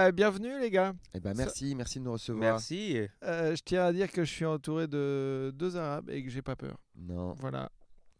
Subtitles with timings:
[0.00, 0.94] bah, bienvenue les gars.
[1.12, 2.40] Eh ben, merci, merci de nous recevoir.
[2.54, 2.96] Merci.
[3.22, 6.40] Euh, je tiens à dire que je suis entouré de deux Arabes et que j'ai
[6.42, 6.78] pas peur.
[6.96, 7.70] Non, Voilà.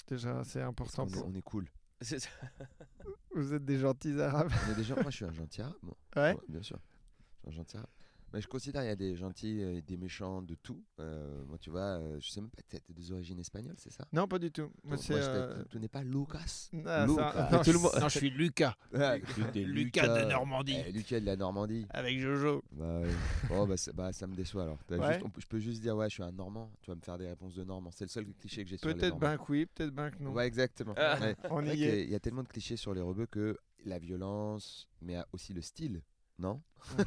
[0.09, 1.27] Déjà, c'est important on est, pour.
[1.29, 1.66] on est cool.
[2.02, 2.16] Ça.
[3.34, 4.51] Vous êtes des gentils Arabes.
[4.69, 4.96] On est des gens.
[4.96, 5.77] Moi, je suis un gentil arabe.
[5.82, 5.96] moi.
[6.16, 6.34] Ouais.
[6.34, 6.79] Ouais, bien sûr.
[6.80, 7.88] Je suis un gentil arabe.
[8.33, 10.83] Mais je considère qu'il y a des gentils et des méchants de tout.
[11.01, 13.93] Euh, moi, tu vois, euh, je sais même pas, t'es t'es des origines espagnoles, c'est
[13.93, 14.05] ça?
[14.12, 14.71] Non, pas du tout.
[14.84, 16.38] Moi, Moi, euh, Tu n'es pas Lucas
[16.87, 17.33] ah, Lucas.
[17.33, 18.74] ça- Mais Non, tout le je- monde- non, je suis Lucas.
[18.93, 20.77] Ouais, t'es Lucas de Normandie.
[20.87, 21.87] Eh, Lucas de la Normandie.
[21.91, 22.62] Avec Jojo.
[22.73, 23.09] Bah, ouais.
[23.52, 24.79] oh, bah, ça- bah, ça me déçoit alors.
[24.87, 25.12] T'as Ouais.
[25.15, 26.71] juste- on peut- je peux juste dire, ouais, je suis un Normand.
[26.83, 27.91] Tu vas me faire des réponses de Normand.
[27.91, 30.23] C'est le seul cliché que j'ai sur les Peut-être ben que oui, peut-être ben que
[30.23, 30.33] non.
[30.33, 30.95] Ouais, exactement.
[30.97, 31.19] Ah.
[31.21, 31.37] Ouais.
[31.51, 32.05] On y est.
[32.05, 35.62] Il y a tellement de clichés sur les rebeux que la violence, mais aussi le
[35.62, 36.02] style,
[36.41, 36.61] non?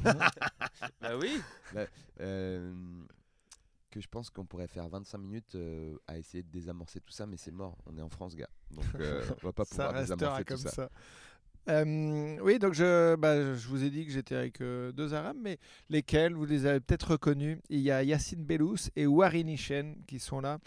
[1.00, 1.40] Bah oui.
[2.20, 2.72] Euh,
[3.90, 7.26] Que je pense qu'on pourrait faire 25 minutes euh, à essayer de désamorcer tout ça,
[7.26, 7.76] mais c'est mort.
[7.86, 8.48] On est en France, gars.
[8.70, 10.70] Donc euh, on va pas pouvoir désamorcer comme tout ça.
[10.70, 10.90] ça.
[11.70, 15.38] Euh, oui, donc je, bah, je vous ai dit que j'étais avec euh, deux Arabes,
[15.40, 17.58] mais lesquels vous les avez peut-être reconnus.
[17.70, 20.58] Il y a Yassine Bellous et Warin Ishen qui sont là.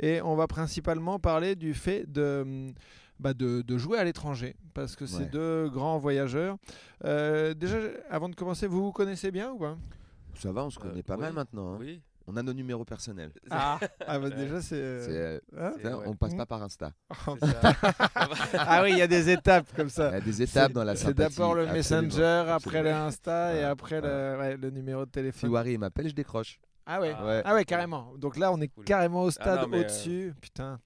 [0.00, 2.72] Et on va principalement parler du fait de,
[3.18, 5.26] bah, de, de jouer à l'étranger, parce que c'est Ouais.
[5.26, 6.56] deux grands voyageurs.
[7.04, 7.78] Euh, déjà,
[8.10, 9.76] avant de commencer, vous vous connaissez bien ou pas?
[10.34, 11.20] Ça va, on se connaît Euh, pas oui.
[11.22, 11.74] mal maintenant.
[11.74, 11.78] hein.
[11.80, 12.00] Oui.
[12.28, 13.30] On a nos numéros personnels.
[13.50, 14.74] Ah, ah bah déjà, c'est.
[14.76, 15.72] euh, hein?
[15.80, 16.04] ça, ouais.
[16.08, 16.36] On passe Mm.
[16.38, 16.90] pas par Insta.
[17.40, 17.72] Ça.
[18.58, 20.08] ah oui, il y a des étapes comme Il y ça.
[20.08, 23.06] a des étapes dans la C'est d'abord le absolument, Messenger, après le absolument.
[23.06, 25.50] Insta et après le, ouais, le numéro de Si téléphone.
[25.50, 26.58] Wari m'appelle, je décroche.
[26.84, 27.14] Ah ouais.
[27.16, 27.24] Ah.
[27.26, 27.42] Ouais.
[27.44, 28.12] Ah ouais, carrément.
[28.18, 28.84] Donc là, on est Cool.
[28.84, 30.34] carrément au Ah stade euh, au-dessus.
[30.40, 30.80] Putain.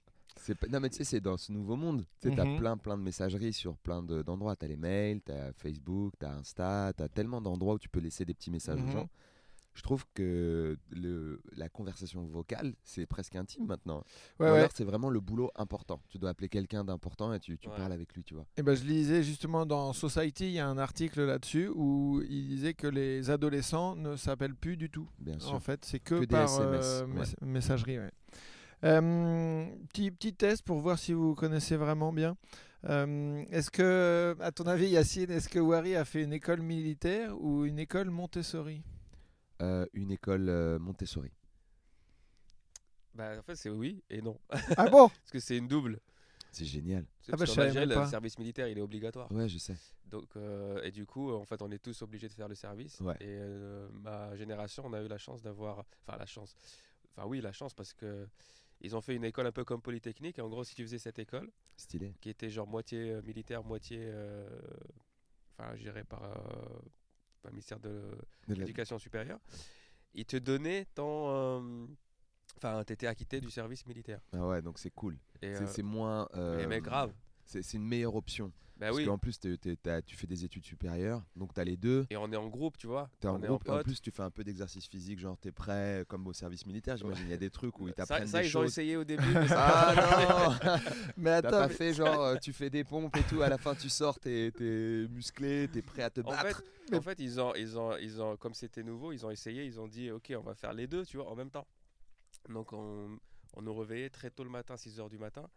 [0.55, 2.05] Pas- Non, mais tu sais, c'est dans ce nouveau monde.
[2.21, 4.55] Tu sais, t'as plein, plein de messageries sur plein de- d'endroits.
[4.55, 8.33] T'as les mails, t'as Facebook, t'as Insta, t'as tellement d'endroits où tu peux laisser des
[8.33, 9.09] petits messages aux gens.
[9.73, 14.03] Je trouve que le, la conversation vocale, c'est presque intime maintenant.
[14.37, 14.59] Ouais, Ou ouais.
[14.59, 16.01] alors, c'est vraiment le boulot important.
[16.09, 17.77] Tu dois appeler quelqu'un d'important et tu, tu Ouais.
[17.77, 18.45] parles avec lui, tu vois.
[18.57, 22.49] Et ben, je lisais justement dans Society, il y a un article là-dessus où il
[22.49, 25.07] disait que les adolescents ne s'appellent plus du tout.
[25.19, 25.53] Bien sûr.
[25.53, 27.97] En fait, c'est que, Que des par SMS, euh, mes- messagerie.
[28.83, 32.35] Euh, petit, petit test pour voir si vous connaissez vraiment bien.
[32.85, 37.39] Euh, est-ce que, à ton avis, Yacine, est-ce que Wari a fait une école militaire
[37.39, 38.81] ou une école Montessori?
[39.61, 41.31] Euh, une école euh, Montessori.
[43.13, 44.39] Bah en fait c'est oui et non.
[44.77, 45.09] Ah bon?
[45.09, 45.99] Parce que c'est une double.
[46.51, 47.05] C'est génial.
[47.21, 49.31] C'est Ah bah, Algérie, le service militaire il est obligatoire.
[49.31, 49.75] Ouais, je sais.
[50.05, 52.99] Donc, euh, et du coup, en fait, on est tous obligés de faire le service.
[52.99, 53.15] Ouais.
[53.21, 55.85] Et euh, ma génération, on a eu la chance d'avoir.
[56.05, 56.53] Enfin, la chance.
[57.09, 58.27] Enfin, oui, la chance parce que.
[58.81, 60.39] Ils ont fait une école un peu comme Polytechnique.
[60.39, 62.15] Et en gros, si tu faisais cette école, Stylé.
[62.19, 63.99] qui était genre moitié euh, militaire, moitié.
[64.01, 64.47] euh,
[65.57, 66.33] Enfin, gérée par, euh,
[67.41, 69.39] par le ministère de l'éducation supérieure,
[70.13, 71.27] ils te donnaient ton.
[71.29, 71.85] euh,
[72.57, 74.21] Enfin, t'étais acquitté du service militaire.
[74.33, 75.17] Ah ouais, donc c'est cool.
[75.39, 76.27] C'est- euh, moins.
[76.35, 77.13] euh, mais grave.
[77.45, 78.51] C'est une meilleure option.
[78.77, 79.05] Bah Parce oui.
[79.05, 82.07] qu'en plus, tu fais des études supérieures, donc tu as les deux.
[82.09, 83.11] Et on est en groupe, tu vois.
[83.21, 85.49] Es en on est groupe, en plus tu fais un peu d'exercice physique, genre tu
[85.49, 86.97] es prêt comme au service militaire.
[86.97, 88.97] J'imagine il y a des trucs où ils Ça, t'apprennent ça, des ils ont essayé
[88.97, 89.23] au début.
[89.35, 90.79] mais ça- Ah non
[91.17, 93.59] Mais attends, pas mais- fait genre euh, tu fais des pompes et tout, à la
[93.59, 96.63] fin tu sors, t'es es musclé, t'es prêt à te En battre.
[96.91, 99.79] en fait, ils ont, ils ont, ils ont, comme c'était nouveau, ils ont essayé, ils
[99.79, 101.67] ont dit, ok, on va faire les deux, tu vois, en même temps.
[102.49, 103.15] Donc on,
[103.55, 105.47] on nous réveillait très tôt le matin, 6 heures du matin,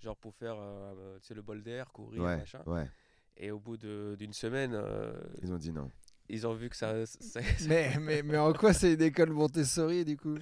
[0.00, 2.62] genre pour faire, euh, tu sais, le bol d'air, courir, ouais, machin.
[2.66, 2.88] ouais,
[3.36, 5.90] Et au bout de- d'une semaine, euh, ils ont dit non.
[6.28, 10.04] ils ont vu que ça, ça- mais, mais, mais en quoi c'est une école Montessori
[10.04, 10.36] du coup?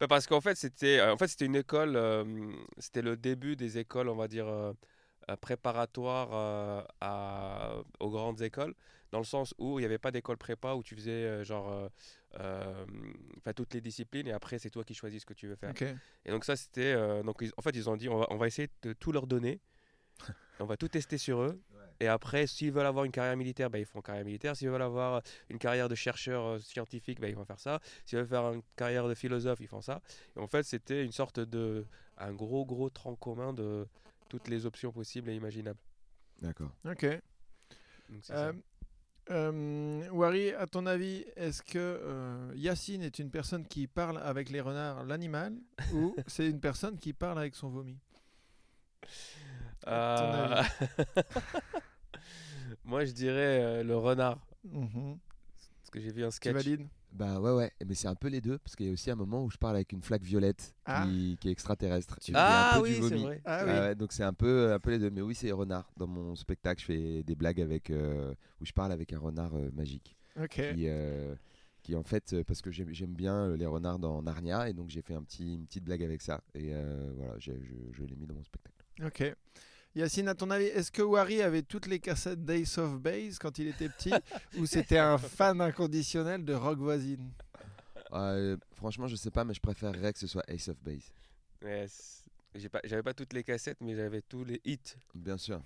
[0.00, 2.24] Bah, parce qu'en fait, c'était, en fait, c'était une école, euh,
[2.78, 4.72] c'était le début des écoles, on va dire, euh,
[5.30, 8.74] euh, préparatoires euh, à, aux grandes écoles,
[9.12, 11.70] dans le sens où il n'y avait pas d'école prépa où tu faisais euh, genre,
[11.70, 11.88] euh,
[12.40, 12.84] euh,
[13.38, 15.70] enfin, toutes les disciplines et après c'est toi qui choisis ce que tu veux faire.
[15.70, 15.84] Ok.
[16.24, 18.36] Et donc ça, c'était, euh, donc ils- en fait, ils ont dit, on va, on
[18.36, 19.60] va essayer de tout leur donner,
[20.60, 21.60] on va tout tester sur eux.
[22.00, 24.56] Et après, s'ils veulent avoir une carrière militaire, bah, ils font une carrière militaire.
[24.56, 27.78] S'ils veulent avoir une carrière de chercheur euh, scientifique, bah, ils vont faire ça.
[28.04, 30.00] S'ils veulent faire une carrière de philosophe, ils font ça.
[30.36, 31.86] Et en fait, c'était une sorte de.
[32.18, 33.86] un gros, gros tronc commun de
[34.28, 35.78] toutes les options possibles et imaginables.
[36.42, 36.42] Ok.
[36.42, 36.72] D'accord.
[38.08, 38.58] Donc, c'est Euh, ça.
[39.30, 44.50] Euh, Wari, à ton avis, est-ce que euh, Yacine est une personne qui parle avec
[44.50, 45.54] les renards, l'animal,
[45.94, 47.98] ou c'est une personne qui parle avec son vomi?
[49.86, 50.62] Euh,
[52.84, 54.38] Moi, je dirais euh, le renard.
[54.64, 55.18] Mhm.
[55.80, 56.54] Parce que j'ai vu un Tu sketch.
[56.54, 56.86] valides?
[57.12, 59.14] Bah ouais, ouais, mais c'est un peu les deux, parce qu'il y a aussi un
[59.16, 61.04] moment où je parle avec une flaque violette Ah.
[61.06, 62.18] qui, qui est extraterrestre.
[62.34, 63.22] A Ah un peu du oui, c'est vomi.
[63.24, 63.42] vrai.
[63.44, 63.70] Ah Ah oui.
[63.70, 65.10] ouais, donc c'est un peu, un peu les deux.
[65.10, 65.90] Mais oui, c'est renard.
[65.98, 69.54] Dans mon spectacle, je fais des blagues avec, euh, où je parle avec un renard
[69.54, 70.16] euh, magique.
[70.40, 70.48] Ok.
[70.54, 71.34] Qui, euh,
[71.82, 75.14] qui en fait, parce que j'aime bien les renards dans Narnia, et donc j'ai fait
[75.14, 76.40] un petit, une petite blague avec ça.
[76.54, 76.72] Et
[77.16, 77.52] voilà, je,
[77.92, 78.76] je l'ai mis dans mon spectacle.
[79.04, 79.34] Ok.
[79.94, 83.58] Yacine, à ton avis, est-ce que Wari avait toutes les cassettes d'Ace of Base quand
[83.58, 84.12] il était petit
[84.58, 87.30] ou c'était un fan inconditionnel de rock voisine?
[88.12, 91.12] Euh, franchement, je sais pas, mais je préférerais que ce soit Ace of Base.
[92.70, 94.78] Pas- J'avais pas toutes les cassettes, mais j'avais tous les hits.
[95.14, 95.60] Bien sûr.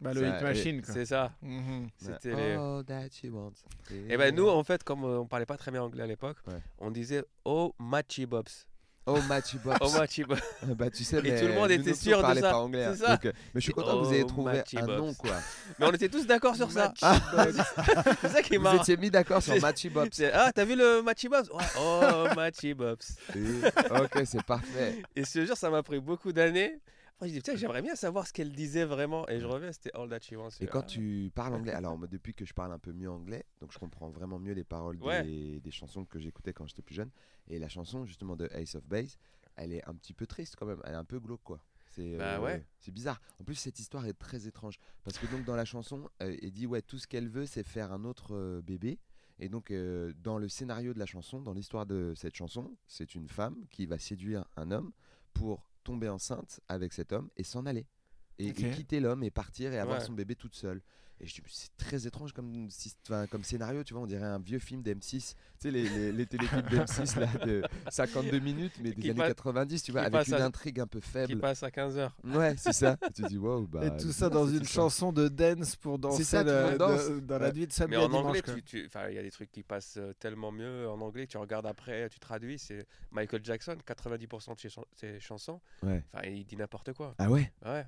[0.00, 0.92] bah, Le Hit Machine, quoi.
[0.94, 1.32] C'est ça.
[1.40, 1.88] Mhm.
[1.96, 2.48] C'était Ouais.
[2.50, 3.52] les- All that she wants.
[3.90, 6.36] Et ben nous, en fait, comme euh, on parlait pas très bien anglais à l'époque,
[6.46, 6.60] Ouais.
[6.78, 8.66] on disait Oh Matchy Bobs.
[9.08, 9.78] Oh, Matchy Box.
[9.80, 10.38] Oh Matchy Bobs.
[10.64, 12.40] bah, tu sais, Et mais tout le monde était sûr de ça.
[12.40, 12.84] pas anglais.
[12.86, 12.94] hein.
[12.96, 13.10] Ça.
[13.12, 14.96] Donc, euh, mais je suis content que vous ayez trouvé un Bobs.
[14.98, 15.30] nom, quoi.
[15.78, 16.92] Mais on était tous d'accord sur ça.
[17.00, 17.04] Matchy
[17.54, 17.68] Box.
[18.20, 18.80] C'est ça qui est Vous marrant.
[18.80, 20.20] étiez mis d'accord sur Matchy Box.
[20.32, 21.64] Ah, t'as vu le Matchy Bobs Ouais.
[21.78, 22.98] Oh, Matchy Bobs.
[23.34, 25.02] ok, c'est parfait.
[25.14, 26.78] Et ce jour, ça m'a pris beaucoup d'années.
[27.22, 29.26] Je dis, j'aimerais bien savoir ce qu'elle disait vraiment.
[29.28, 30.50] Et je reviens, c'était All That She Wants.
[30.60, 30.86] Et quand Ah.
[30.86, 33.78] tu parles anglais, alors moi, depuis que je parle un peu mieux anglais, donc je
[33.78, 35.22] comprends vraiment mieux les paroles Ouais.
[35.22, 37.10] des, des chansons que j'écoutais quand j'étais plus jeune.
[37.48, 39.16] Et la chanson justement de Ace of Base,
[39.56, 41.60] elle est un petit peu triste quand même, elle est un peu glauque quoi.
[41.92, 42.66] C'est Bah euh, ouais.
[42.80, 43.18] c'est bizarre.
[43.40, 46.50] En plus, cette histoire est très étrange parce que donc dans la chanson, euh, elle
[46.50, 48.98] dit ouais tout ce qu'elle veut, c'est faire un autre euh, bébé.
[49.38, 53.14] Et donc euh, dans le scénario de la chanson, dans l'histoire de cette chanson, c'est
[53.14, 54.92] une femme qui va séduire un homme
[55.32, 57.86] pour tomber enceinte avec cet homme et s'en aller.
[58.38, 60.04] Et, quitter l'homme et partir et avoir Ouais.
[60.04, 60.82] son bébé toute seule.
[61.18, 62.68] Et je dis, c'est très étrange comme,
[63.30, 65.08] comme scénario, tu vois, on dirait un vieux film d'M6.
[65.10, 69.20] Tu sais, les, les, les téléfilms d'M6 là, de 52 minutes, mais des Qui années
[69.20, 71.40] passe- 90, tu vois, qui avec une à- intrigue un peu Qui faible.
[71.40, 72.10] passe à 15h.
[72.24, 72.98] Ouais, c'est ça.
[73.14, 73.86] tu te dis, wow, bah.
[73.86, 74.70] Et tout ça dans une ça.
[74.74, 77.08] chanson de dance pour danser ça, danse.
[77.08, 78.26] de- dans la nuit de samedi Mais en dimanche.
[78.26, 78.42] anglais,
[78.74, 81.26] il y a des trucs qui passent euh, tellement mieux en anglais.
[81.26, 82.58] Tu regardes après, tu traduis.
[82.58, 85.62] C'est Michael Jackson, 90% de ses chansons.
[85.82, 86.04] Ouais.
[86.12, 87.14] Enfin, il dit n'importe quoi.
[87.16, 87.50] Ah ouais?
[87.64, 87.86] Ouais.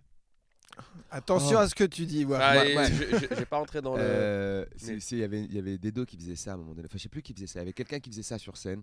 [1.10, 1.60] Attention Oh.
[1.62, 2.26] à ce que tu dis.
[2.34, 2.90] Ah, et ouais.
[2.92, 4.02] je- je- J'ai pas entré dans le.
[4.04, 6.56] Euh, mais- Il y avait- il y avait des dos qui faisaient ça à un
[6.58, 6.86] moment donné.
[6.86, 7.58] Enfin, je sais plus qui faisait ça.
[7.60, 8.82] Il y avait quelqu'un qui faisait ça sur scène.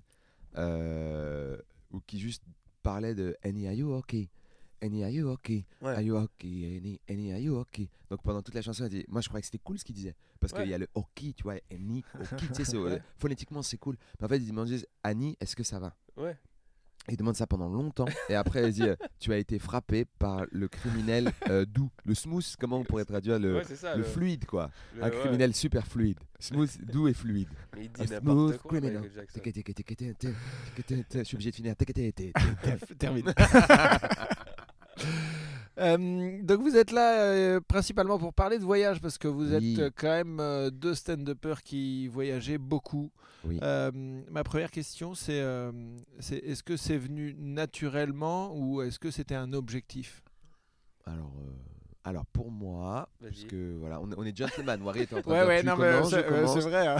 [0.57, 1.57] euh,
[1.91, 2.43] ou qui juste
[2.81, 4.29] parlait de Annie, are you okay?
[4.81, 5.65] Annie, are you okay?
[5.81, 5.91] Ouais.
[5.93, 6.77] Are you okay?
[6.77, 7.89] Annie, Annie, are you okay?
[8.09, 9.95] Donc pendant toute la chanson, elle dit, moi je croyais que c'était cool ce qu'il
[9.95, 10.15] disait.
[10.39, 10.61] Parce Ouais.
[10.61, 12.03] qu'il y a le okay, tu vois, Annie,
[12.33, 13.97] okay, tu sais, c'est- euh, phonétiquement c'est cool.
[14.19, 15.93] Mais en fait, il demande juste, Annie, est-ce que ça va?
[16.15, 16.37] Ouais.
[17.09, 18.05] Il demande ça pendant longtemps.
[18.29, 21.89] Et après, elle dit euh, Tu as été frappé par le criminel euh, doux.
[22.03, 23.95] Le smooth, comment on pourrait traduire le, Ouais, c'est ça.
[23.95, 24.71] le fluide, quoi.
[24.95, 25.19] le- Un ouais.
[25.19, 26.17] criminel super fluide.
[26.39, 27.47] Smooth, doux et fluide.
[27.75, 28.69] Mais il dit smooth quoi.
[28.79, 29.03] criminal.
[31.13, 31.75] Je suis obligé de finir.
[32.97, 33.33] Termine.
[35.77, 39.79] Euh, donc vous êtes là euh, principalement pour parler de voyage parce que vous êtes
[39.79, 43.11] euh, quand même euh, deux stand-uppers qui voyageaient beaucoup.
[43.43, 43.59] Oui.
[43.61, 45.43] Ma première question c'est
[46.31, 50.23] est-ce que c'est venu naturellement ou est-ce que c'était un objectif?
[51.05, 51.31] Alors,
[52.03, 53.31] alors pour moi, Vas-y.
[53.31, 54.81] puisque voilà, on, est- on est gentleman.
[54.81, 56.09] Wari était en train Ouais, de ouais, non, commences,
[56.53, 56.87] c'est vrai.
[56.87, 56.97] hein.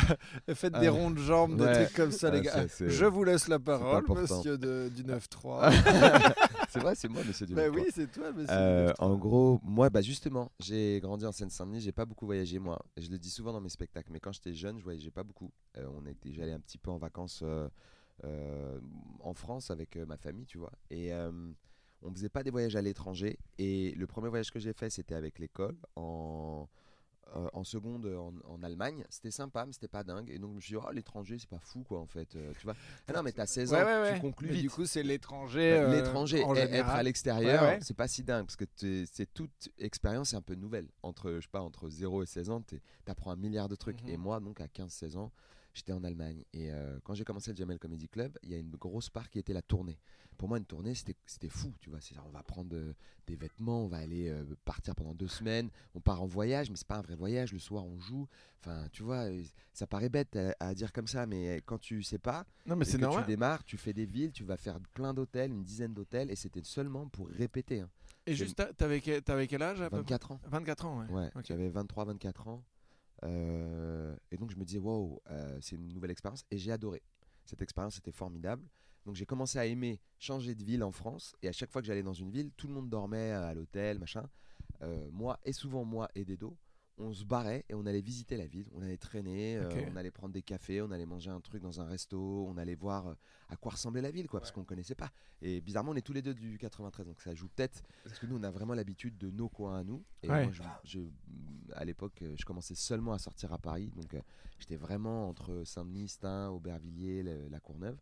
[0.54, 1.86] Faites des ronds de jambes, des Ouais.
[1.86, 2.68] trucs comme ça, Ah, les gars.
[2.68, 5.72] ça, Je vous laisse la parole, monsieur de, du 9-3.
[6.75, 7.83] c'est vrai, c'est moi, monsieur bah Dubois.
[7.83, 8.51] oui, c'est toi, monsieur.
[8.51, 8.95] Euh, du 9-3.
[9.00, 12.83] en gros, moi, bah justement, j'ai grandi en Seine-Saint-Denis, j'ai pas beaucoup voyagé moi.
[12.98, 15.51] Je le dis souvent dans mes spectacles, mais quand j'étais jeune, je voyageais pas beaucoup.
[15.77, 17.69] Euh, on était, j'allais un petit peu en vacances euh,
[18.25, 18.80] euh,
[19.22, 20.74] en France avec ma famille, tu vois.
[20.89, 21.12] Et
[22.01, 23.39] on faisait pas des voyages à l'étranger.
[23.57, 26.68] Et le premier voyage que j'ai fait, c'était avec l'école en
[27.36, 29.04] euh, en seconde en, en Allemagne.
[29.10, 30.30] C'était sympa, mais c'était pas dingue.
[30.30, 32.36] Et donc je me suis dit, oh, l'étranger, c'est pas fou, quoi, en fait.
[32.36, 32.75] Euh, tu vois.
[33.07, 34.13] Ah non, mais t'as 16 ans, Ouais, ouais, ouais.
[34.16, 34.62] tu conclus Mais vite.
[34.63, 35.72] du coup, c'est l'étranger.
[35.79, 39.70] Bah, euh, L'étranger, être à l'extérieur, Ouais, c'est pas si dingue parce que c'est toute
[39.79, 40.88] expérience un peu nouvelle.
[41.03, 44.01] Entre, je sais pas, entre 0 et 16 ans, tu apprends un milliard de trucs.
[44.03, 44.10] Mhm.
[44.10, 45.32] Et moi, donc à 15-16 ans,
[45.75, 46.44] j'étais en Allemagne.
[46.53, 49.29] Et euh, quand j'ai commencé le Jamel Comedy Club, il y a une grosse part
[49.29, 50.00] qui était la tournée.
[50.38, 52.00] Pour moi, une tournée, c'était fou, tu vois.
[52.25, 52.94] On va prendre euh,
[53.27, 56.75] des vêtements, on va aller euh, partir pendant deux semaines, on part en voyage, mais
[56.75, 57.53] c'est pas un vrai voyage.
[57.53, 58.27] Le soir, on joue.
[58.60, 59.27] Enfin, tu vois,
[59.72, 62.86] ça paraît bête à, à dire comme ça, mais quand tu sais pas, Non, mais
[62.86, 63.24] et c'est que normal.
[63.24, 66.36] tu démarres, tu fais des villes, tu vas faire plein d'hôtels, une dizaine d'hôtels, et
[66.36, 67.82] c'était seulement pour répéter.
[67.82, 67.89] hein.
[68.25, 70.38] Et juste, t'avais quel, quel âge à peu 24 ans.
[70.39, 71.12] près 24 ans, ouais.
[71.12, 71.44] Ouais, Ok.
[71.48, 72.63] j'avais 23-24 ans.
[73.24, 76.45] Euh, et donc je me disais, wow, euh, c'est une nouvelle expérience.
[76.51, 77.01] Et j'ai adoré.
[77.45, 78.67] Cette expérience était formidable.
[79.05, 81.36] Donc j'ai commencé à aimer changer de ville en France.
[81.41, 84.00] Et à chaque fois que j'allais dans une ville, tout le monde dormait à l'hôtel,
[84.00, 84.27] machin.
[84.81, 86.57] Euh, moi, et souvent moi et Dedo,
[86.98, 88.68] on se barrait et on allait visiter la ville.
[88.74, 91.82] On allait traîner, euh, on allait prendre des cafés, on allait manger un truc dans
[91.82, 93.14] un resto, on allait voir euh,
[93.50, 95.12] à quoi ressemblait la ville, quoi, parce qu'on connaissait pas.
[95.42, 97.84] Et bizarrement, on est tous les deux du 93, donc ça joue peut-être.
[98.04, 100.04] Parce que nous, on a vraiment l'habitude de nos coins à nous.
[100.24, 100.44] Et Ouais.
[100.44, 104.22] moi, je, je- à l'époque, euh, je commençais seulement à sortir à Paris, donc euh,
[104.60, 107.98] j'étais vraiment entre Saint-Denis, Stein, Aubervilliers, le- la Courneuve.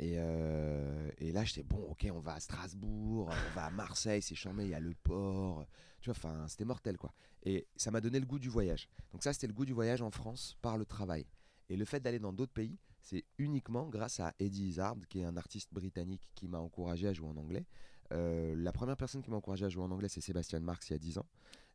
[0.00, 4.36] Et, et là, j'étais bon, ok, on va à Strasbourg, on va à Marseille, c'est
[4.36, 5.66] charmé, il y a le port.
[6.00, 7.12] Tu vois, enfin, c'était mortel, quoi.
[7.42, 8.88] Et ça m'a donné le goût du voyage.
[9.12, 11.26] Donc ça, c'était le goût du voyage en France par le travail.
[11.68, 15.24] Et le fait d'aller dans d'autres pays, c'est uniquement grâce à Eddie Izzard, qui est
[15.24, 17.66] un artiste britannique qui m'a encouragé à jouer en anglais.
[18.12, 20.92] Euh, la première personne qui m'a encouragé à jouer en anglais, c'est Sébastien Marx il
[20.94, 21.26] y a 10 ans,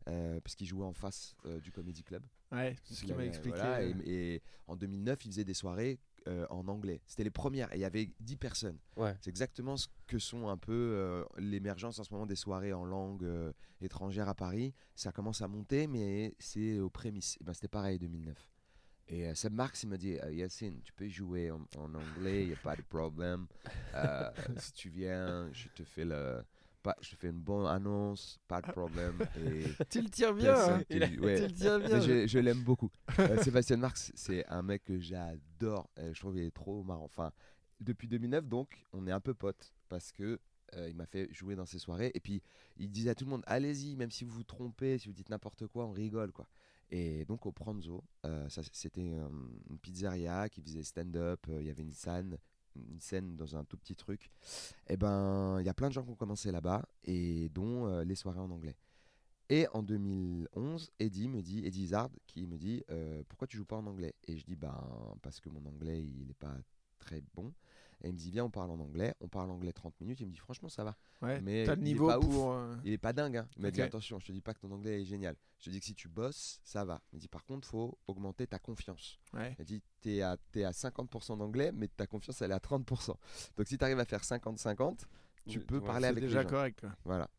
[0.10, 2.24] euh, parce qu'il jouait en face euh, du Comedy Club.
[2.52, 3.58] Ouais, c'est ce Il qu'il m'a expliqué.
[3.58, 7.02] voilà, et, et en 2009, il faisait des soirées euh, en anglais.
[7.06, 8.78] C'était les premières, et il y avait 10 personnes.
[8.96, 9.16] Ouais.
[9.22, 12.86] C'est exactement ce que sont un peu euh, l'émergence en ce moment des soirées en
[12.86, 13.52] langue euh,
[13.82, 14.74] étrangère à Paris.
[14.96, 17.38] Ça commence à monter, mais c'est aux prémices.
[17.42, 18.38] Et ben, C'était pareil 2009.
[19.10, 22.48] Et euh, Seb Marx, il m'a dit Yacine, tu peux jouer en, en anglais, il
[22.48, 23.48] n'y a pas de problème.
[24.58, 26.44] Si tu viens, je te fais le.
[26.84, 29.18] Pas, je fais une bonne annonce, pas de problème.
[29.38, 30.54] Et Tu le tires bien.
[30.54, 30.84] hein.
[30.90, 31.36] a- ouais.
[31.38, 32.00] Tu le tires bien.
[32.02, 32.92] Je, je l'aime beaucoup.
[33.20, 35.90] Euh, Sébastien Marx, c'est un mec que j'adore.
[35.98, 37.06] Je trouve qu'il est trop marrant.
[37.06, 37.32] Enfin,
[37.80, 40.40] depuis 2009, donc, on est un peu potes parce que
[40.76, 42.12] euh, il m'a fait jouer dans ses soirées.
[42.16, 42.42] Et puis,
[42.76, 45.30] il disait à tout le monde allez-y, même si vous vous trompez, si vous dites
[45.30, 46.48] n'importe quoi, on rigole, quoi.
[46.92, 51.46] Et donc, au Pranzo, euh, c'était une pizzeria qui faisait stand-up.
[51.48, 52.38] Il y avait une scène,
[52.76, 54.32] une scène dans un tout petit truc.
[54.88, 58.04] Et ben, il y a plein de gens qui ont commencé là-bas, et dont euh,
[58.04, 58.76] les soirées en anglais.
[59.50, 63.66] Et en 2011, Eddie me dit, Eddie Izzard, qui me dit euh, pourquoi tu joues
[63.66, 64.16] pas en anglais?
[64.28, 64.74] Et je dis ben
[65.22, 66.56] parce que mon anglais il n'est pas
[66.98, 67.54] très bon.
[68.04, 70.20] Et il me dit viens on parle en anglais, on parle anglais 30 minutes.
[70.20, 70.96] Il me dit franchement ça va.
[71.22, 72.26] Ouais, mais t'as le il est niveau pas ouf.
[72.26, 72.52] pour.
[72.52, 73.38] euh, Il est pas dingue.
[73.38, 73.48] Hein.
[73.56, 73.88] Il m'a dit Ok.
[73.88, 75.36] attention, je te dis pas que ton anglais est génial.
[75.60, 77.02] Je te dis que si tu bosses, ça va.
[77.12, 79.20] Il me dit par contre faut augmenter ta confiance.
[79.34, 79.56] Ouais.
[79.60, 83.16] Il dit t'es à, t'es à 50% d'anglais, mais ta confiance elle est à 30%.
[83.56, 85.00] Donc si tu arrives à faire 50-50,
[85.48, 86.50] tu peux parler avec les déjà gens.
[86.50, 86.82] correct.
[86.82, 86.90] quoi.
[87.06, 87.30] Voilà.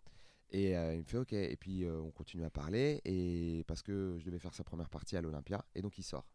[0.50, 1.32] Et euh, il me fait OK.
[1.32, 3.00] Et puis euh, on continue à parler.
[3.04, 5.62] Et parce que je devais faire sa première partie à l'Olympia.
[5.74, 6.26] Et donc il sort.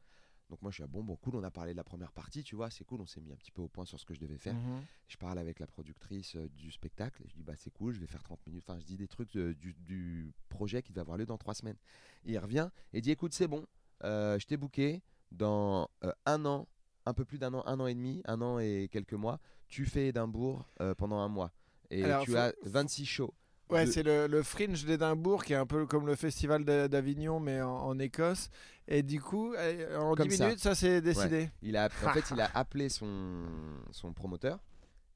[0.49, 1.35] Donc moi je suis ah, bon, bon, cool.
[1.35, 3.01] On a parlé de la première partie, tu vois, c'est cool.
[3.01, 4.55] On s'est mis un petit peu au point sur ce que je devais faire.
[4.55, 4.81] Mhm.
[5.07, 7.21] Je parle avec la productrice euh, du spectacle.
[7.23, 8.63] Et je dis bah c'est cool, je vais faire 30 minutes.
[8.67, 11.53] Enfin, je dis des trucs de- du, du projet qui va avoir lieu dans trois
[11.53, 11.77] semaines.
[12.25, 13.65] Et il revient et dit écoute, c'est bon.
[14.03, 15.01] euh, je t'ai booké
[15.31, 16.67] dans euh, un an,
[17.05, 19.39] un peu plus d'un an, un an et demi, un an et quelques mois.
[19.67, 21.51] Tu fais Édimbourg euh, pendant un mois.
[21.91, 23.33] Et Alors, tu faut- as 26 shows.
[23.69, 26.87] Ouais, de- c'est le, le Fringe d'Édimbourg qui est un peu comme le festival d'A-
[26.87, 28.49] d'Avignon mais en, en Écosse.
[28.87, 30.45] Et du coup, euh, en Comme 10 ça.
[30.45, 31.49] minutes, ça c'est décidé.
[31.61, 33.45] Il a, en fait, il a appelé son,
[33.91, 34.59] son promoteur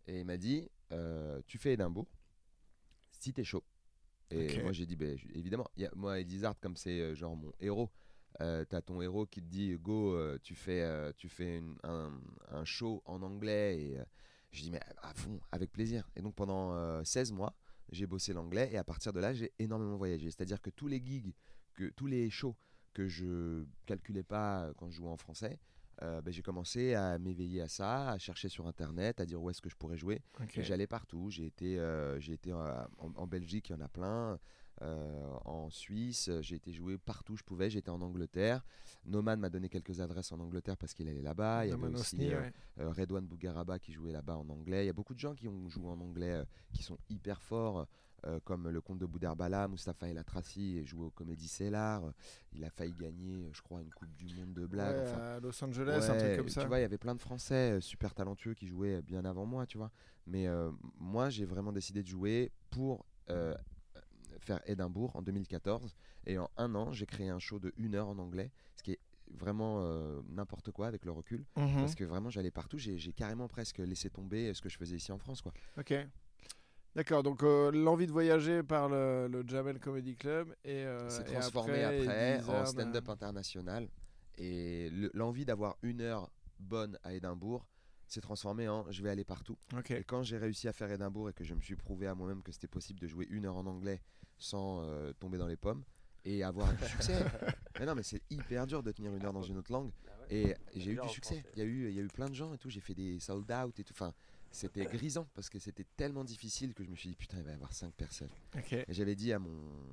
[0.06, 2.08] et il m'a dit euh, Tu fais Édimbourg
[3.12, 3.64] si t'es chaud.
[4.30, 7.52] Et moi, j'ai dit j- Évidemment, y a- moi, Elizard, comme c'est euh, genre mon
[7.60, 7.90] héros,
[8.42, 10.84] euh, t'as ton héros qui te dit Go, euh, tu fais,
[11.18, 12.12] tu fais une- un,
[12.52, 13.80] un show en anglais.
[13.80, 13.98] Et
[14.52, 16.08] je dis Mais à fond, avec plaisir.
[16.16, 17.56] Et donc, pendant euh, 16 mois,
[17.94, 20.30] j'ai bossé l'anglais et à partir de là, j'ai énormément voyagé.
[20.30, 21.34] C'est-à-dire que tous les gigs,
[21.74, 22.56] que, tous les shows
[22.94, 25.60] que je calculais pas quand je jouais en français,
[26.02, 29.50] euh, ben, j'ai commencé à m'éveiller à ça, à chercher sur internet, à dire où
[29.50, 30.22] est-ce que je pourrais jouer.
[30.62, 31.30] J'allais partout.
[31.30, 34.40] J'ai été, euh, j'ai été euh, en, en Belgique, il y en a plein.
[34.82, 37.70] Euh, en Suisse, j'ai été jouer partout où je pouvais.
[37.70, 38.64] J'étais en Angleterre.
[39.06, 41.66] Noman m'a donné quelques adresses en Angleterre parce qu'il allait là-bas.
[41.66, 42.54] Il y avait aussi euh, ouais.
[42.80, 44.84] euh, Redouane Bougaraba qui jouait là-bas en anglais.
[44.84, 47.86] Il y a beaucoup de gens qui ont joué en anglais qui sont hyper forts,
[48.26, 52.02] euh, comme le comte de Boudherbala, Mustapha El Atrassi, et joue au Comédie Cellar.
[52.54, 54.66] Il a failli gagner, je crois, une Coupe du Monde de.
[54.66, 56.62] Ouais, Enfin, à Los Angeles, un truc comme ça.
[56.62, 59.66] Tu vois, il y avait plein de Français super talentueux qui jouaient bien avant moi,
[59.66, 59.92] tu vois.
[60.26, 63.54] Mais euh, moi, j'ai vraiment décidé de jouer pour euh,
[64.44, 65.96] faire Édimbourg en 2014.
[66.26, 68.92] Et en un an, j'ai créé un show de une heure en anglais, ce qui
[68.92, 69.00] est
[69.32, 71.46] vraiment euh, n'importe quoi avec le recul.
[71.58, 71.76] Mhm.
[71.78, 72.78] Parce que vraiment, j'allais partout.
[72.78, 75.54] J'ai carrément presque laissé tomber ce que je faisais ici en France, quoi.
[75.78, 75.94] Ok.
[76.96, 81.24] D'accord, donc euh, l'envie de voyager par le, le Jamel Comedy Club et, euh, et
[81.24, 83.90] transformé après, en stand-up international.
[84.38, 87.66] Et le- l'envie d'avoir une heure bonne à Édimbourg
[88.08, 89.58] s'est transformé en je vais aller partout.
[89.76, 89.90] Ok.
[89.90, 92.44] Et quand j'ai réussi à faire Édimbourg et que je me suis prouvé à moi-même
[92.44, 94.00] que c'était possible de jouer une heure en anglais
[94.44, 95.84] sans euh, tomber dans les pommes
[96.26, 97.24] et avoir du succès.
[97.80, 99.92] mais non, mais c'est hyper dur de tenir une heure dans une autre langue.
[100.30, 101.44] Et j'ai eu du succès.
[101.56, 102.70] Il y, a eu, il y a eu plein de gens et tout.
[102.70, 103.94] J'ai fait des sold out et tout.
[103.94, 104.14] Enfin,
[104.52, 107.52] c'était grisant parce que c'était tellement difficile que je me suis dit putain, il va
[107.52, 108.30] y avoir cinq personnes.
[108.56, 108.74] Ok.
[108.74, 109.52] Et j'avais dit à mon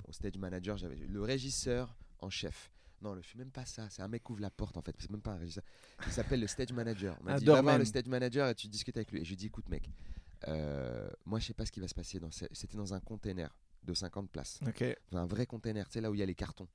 [0.09, 2.71] au stage manager, j'avais le régisseur en chef.
[3.03, 3.89] Non, je suis même pas ça.
[3.91, 4.95] C'est un mec qui ouvre la porte en fait.
[4.99, 5.65] C'est même pas un régisseur.
[6.07, 7.17] Il s'appelle le stage manager.
[7.21, 9.21] On m'a dit va voir le stage manager et tu discutes avec lui.
[9.21, 9.91] Et je lui dis écoute mec,
[10.49, 12.19] euh, moi je sais pas ce qui va se passer.
[12.21, 13.55] Dans ce- C'était dans un container
[13.85, 14.85] de 50 places, Ok.
[15.11, 15.87] dans un vrai container.
[15.87, 16.69] Tu sais là où il y a les cartons.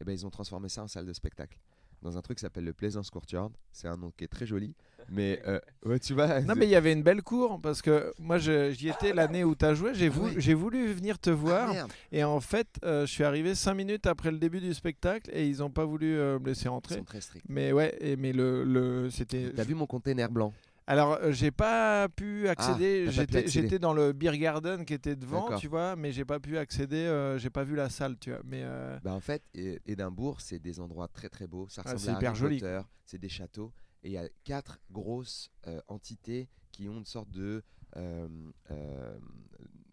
[0.00, 1.58] Et ben ils ont transformé ça en salle de spectacle.
[2.00, 3.50] Dans un truc qui s'appelle le Plaisance Courtyard.
[3.70, 4.74] C'est un nom qui est très joli.
[5.08, 6.14] Mais euh, ouais, tu.
[6.14, 9.54] Non, mais il y avait une belle cour parce que moi j'y étais l'année où
[9.54, 9.94] tu as joué.
[9.94, 13.54] J'ai Ah voulu, voulu venir te Ah, voir et en fait, euh, je suis arrivé
[13.54, 16.64] 5 minutes après le début du spectacle et ils n'ont pas voulu euh, me laisser
[16.64, 16.96] Ils rentrer.
[16.96, 17.46] sont très stricts.
[17.48, 19.52] Mais ouais, et, mais le, le c'était.
[19.54, 20.52] T'as vu mon container blanc?
[20.92, 23.04] Alors, euh, j'ai pas pu accéder.
[23.06, 23.48] t'as pas pu J'étais accéder.
[23.68, 25.58] j'étais dans le beer garden qui était devant, D'accord.
[25.60, 26.96] tu vois, mais j'ai pas pu accéder.
[26.96, 28.40] euh, j'ai pas vu la salle, tu vois.
[28.44, 31.66] Mais euh, Bah en fait, é- Édimbourg, c'est des endroits très très beaux.
[31.70, 32.80] Ça Ah, ressemble c'est à hyper Harry joli, Potter.
[33.06, 33.72] C'est des châteaux.
[34.02, 37.62] Et il y a quatre grosses euh, entités qui ont une sorte de,
[37.96, 38.28] euh,
[38.70, 39.18] euh,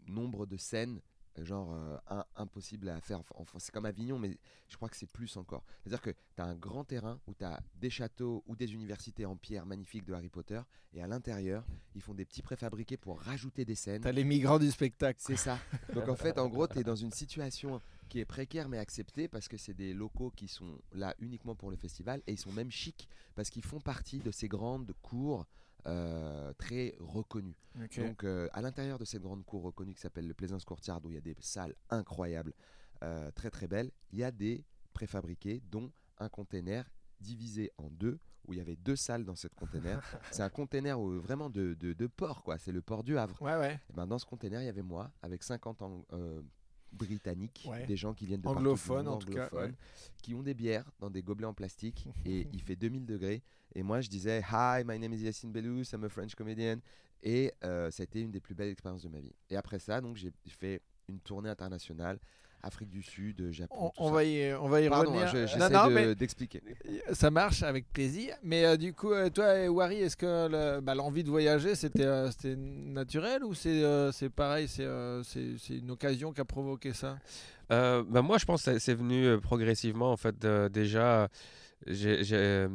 [0.08, 1.00] nombre de scènes
[1.44, 3.22] genre euh, un- impossible à faire.
[3.36, 5.64] Enfin, c'est comme Avignon, mais je crois que c'est plus encore.
[5.82, 9.26] C'est-à-dire que tu as un grand terrain où tu as des châteaux ou des universités
[9.26, 10.62] en pierre magnifiques de Harry Potter,
[10.94, 11.66] et à l'intérieur,
[11.96, 14.02] ils font des petits préfabriqués pour rajouter des scènes.
[14.02, 15.20] T'as les migrants du spectacle.
[15.22, 15.60] C'est ça.
[15.94, 19.28] Donc en fait, en gros, tu es dans une situation qui est précaire mais acceptée
[19.28, 22.52] parce que c'est des locaux qui sont là uniquement pour le festival et ils sont
[22.52, 25.46] même chics parce qu'ils font partie de ces grandes cours
[25.86, 27.58] euh, très reconnues.
[27.82, 28.00] Ok.
[28.00, 31.10] Donc euh, à l'intérieur de cette grande cour reconnue qui s'appelle le Plaisance Courtyard où
[31.12, 32.54] il y a des salles incroyables,
[33.04, 36.90] euh, très très belles, il y a des préfabriqués dont un container
[37.22, 40.02] divisé en deux où il y avait deux salles dans cette container.
[40.32, 43.42] c'est un container vraiment de, de, de port quoi, c'est le port du Havre.
[43.42, 43.80] Ouais, ouais.
[43.90, 46.42] Et ben, dans ce container, il y avait moi, avec 50 ans euh,
[46.92, 47.86] britanniques, Ouais.
[47.86, 49.50] des gens qui viennent de Anglophones, en tout cas,
[50.22, 53.42] qui ont des bières dans des gobelets en plastique, et il fait 2000 degrés.
[53.76, 56.78] Et moi, je disais Hi, my name is Yacine Bellous, I'm a French comedian.
[57.22, 59.34] Et euh, ça a été une des plus belles expériences de ma vie.
[59.50, 62.18] Et après ça, donc, j'ai fait une tournée internationale,
[62.62, 63.76] Afrique du Sud, Japon.
[63.80, 64.14] On, tout on ça.
[64.16, 65.28] va y, on va y Pardon, revenir.
[65.30, 66.62] hein, Non, j'essaie non, de- mais d'expliquer.
[67.14, 68.36] ça marche avec plaisir.
[68.44, 71.76] Mais euh, du coup, euh, toi, et Wari, est-ce que le- bah, l'envie de voyager,
[71.76, 76.34] c'était euh, c'était naturel ou c'est euh, c'est pareil, c'est euh, c'est c'est une occasion
[76.34, 77.18] qui a provoqué ça?
[77.72, 80.12] Euh, bah, moi, je pense que c'est venu euh, progressivement.
[80.12, 81.30] En fait, Euh, déjà,
[81.88, 82.68] j'ai, euh,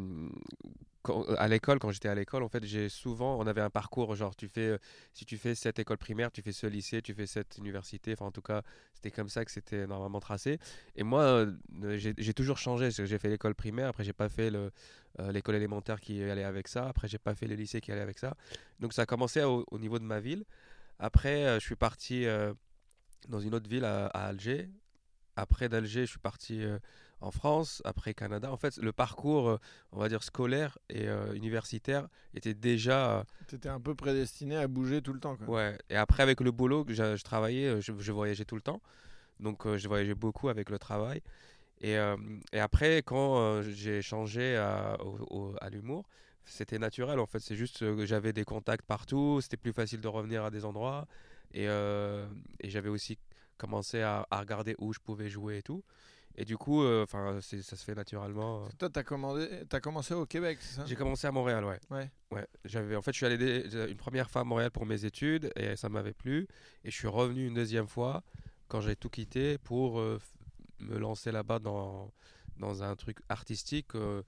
[1.05, 4.17] quand- à l'école, quand j'étais à l'école, en fait, j'ai souvent, on avait un parcours,
[4.17, 4.79] genre, tu fais, euh,
[5.13, 8.15] si tu fais cette école primaire, tu fais ce lycée, tu fais cette université.
[8.15, 8.63] Enfin, en tout cas,
[8.95, 10.59] c'était comme ça que c'était normalement tracé.
[10.97, 11.53] Et moi, euh,
[11.99, 12.91] j'ai, toujours changé.
[12.91, 14.73] J'ai fait l'école primaire, après, j'ai pas fait le,
[15.21, 16.89] euh, l'école élémentaire qui allait avec ça.
[16.89, 18.35] Après, j'ai pas fait le lycée qui allait avec ça.
[18.81, 20.45] Donc, ça a commencé au, au niveau de ma ville.
[20.99, 22.55] Après, euh, je suis parti euh,
[23.29, 24.71] dans une autre ville à, Alger.
[25.37, 26.79] Après d'Alger, je suis parti euh,
[27.21, 28.52] en France, après Canada.
[28.52, 29.59] En fait, le parcours, euh,
[29.92, 33.18] on va dire scolaire et euh, universitaire, était déjà.
[33.18, 35.37] euh, Tu étais un peu prédestiné à bouger tout le temps.
[35.37, 35.47] Quoi.
[35.49, 35.78] ouais.
[35.88, 38.83] Et après, avec le boulot je, je travaillais, je, je voyageais tout le temps.
[39.40, 41.22] Donc, euh, je voyageais beaucoup avec le travail.
[41.81, 42.16] Et, euh,
[42.53, 44.96] et après, quand j'ai changé à,
[45.61, 46.07] à l'humour,
[46.44, 47.18] c'était naturel.
[47.18, 49.40] En fait, c'est juste que j'avais des contacts partout.
[49.40, 51.07] C'était plus facile de revenir à des endroits.
[51.53, 53.18] Et, et j'avais aussi
[53.59, 55.83] commencé à, à regarder où je pouvais jouer et tout.
[56.37, 58.68] Et du coup, euh, enfin, ça se fait naturellement.
[58.79, 59.03] Toi, tu as,
[59.77, 60.85] as commencé au Québec, c'est ça?
[60.85, 61.79] J'ai commencé à Montréal, ouais.
[61.90, 62.11] Ouais.
[62.33, 62.47] Ouais.
[62.64, 65.77] J'avais, en fait, je suis allé une première fois à Montréal pour mes études et
[65.77, 66.49] ça m'avait plu.
[66.83, 68.25] Et je suis revenu une deuxième fois
[68.66, 70.18] quand j'ai tout quitté pour euh,
[70.81, 72.12] me lancer là-bas dans,
[72.57, 73.94] dans un truc artistique.
[73.94, 74.23] euh,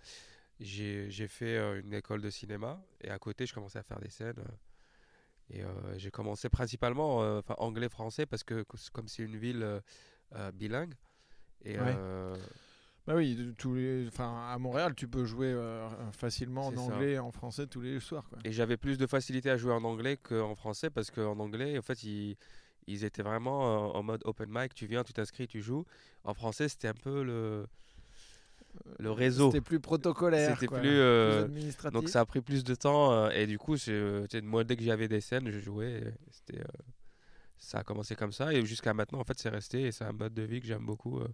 [0.61, 3.99] j'ai, j'ai fait euh, une école de cinéma et à côté, je commençais à faire
[3.99, 4.39] des scènes.
[4.39, 4.53] euh,
[5.51, 9.81] et euh, j'ai commencé principalement euh, anglais-français parce que comme c'est une ville euh,
[10.35, 10.95] euh, bilingue.
[11.65, 11.95] Et Ouais.
[11.99, 12.37] euh,
[13.07, 17.13] Bah oui, de- tous les, enfin, à Montréal, tu peux jouer euh, facilement en anglais
[17.13, 18.29] et en français tous les soirs.
[18.29, 18.39] Quoi.
[18.45, 21.83] Et j'avais plus de facilité à jouer en anglais qu'en français parce qu'en anglais, en
[21.83, 22.37] fait, ils,
[22.89, 24.75] ils étaient vraiment en, en mode open mic.
[24.75, 25.85] Tu viens, tu t'inscris, tu joues.
[26.25, 27.67] En français, c'était un peu le,
[28.99, 29.53] le réseau.
[29.53, 30.59] C'était plus protocolaire.
[30.59, 31.93] C'était plus, euh, administratif.
[32.01, 33.13] Donc ça a pris plus de temps.
[33.13, 36.13] euh, et du coup, euh, moi, dès que j'avais des scènes, je jouais.
[36.33, 36.65] C'était, euh,
[37.59, 38.53] ça a commencé comme ça.
[38.53, 39.83] Et jusqu'à maintenant, en fait, c'est resté.
[39.83, 41.19] Et c'est un mode de vie que j'aime beaucoup.
[41.21, 41.29] euh.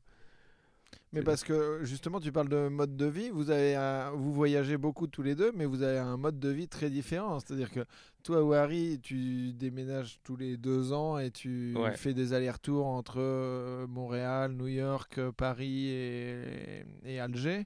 [1.15, 3.31] Mais parce que justement, tu parles de mode de vie.
[3.31, 6.49] Vous avez, un- vous voyagez beaucoup tous les deux, mais vous avez un mode de
[6.51, 7.39] vie très différent.
[7.41, 7.81] C'est-à-dire que
[8.23, 11.97] toi, Wari, tu déménages tous les deux ans et tu Ouais.
[11.97, 17.65] fais des allers-retours entre euh, Montréal, New York, euh, Paris et, et Alger.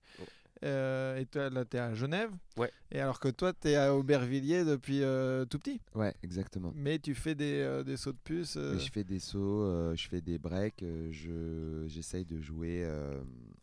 [0.65, 2.31] Euh, et toi, là, tu es à Genève.
[2.57, 2.71] Ouais.
[2.91, 5.81] Et alors que toi, tu es à Aubervilliers depuis euh, tout petit.
[5.95, 6.73] Ouais, exactement.
[6.75, 8.57] Mais tu fais des, euh, des sauts de puce.
[8.57, 12.89] Je fais des sauts, je fais des breaks, je, j'essaye de jouer.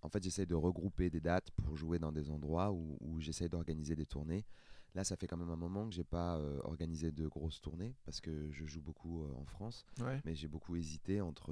[0.02, 3.50] en fait, j'essaye de regrouper des dates pour jouer dans des endroits où, où j'essaye
[3.50, 4.46] d'organiser des tournées.
[4.96, 8.22] Là, ça fait quand même un moment que j'ai pas organisé de grosses tournées parce
[8.22, 10.22] que je joue beaucoup en France, ouais.
[10.26, 11.52] mais j'ai beaucoup hésité entre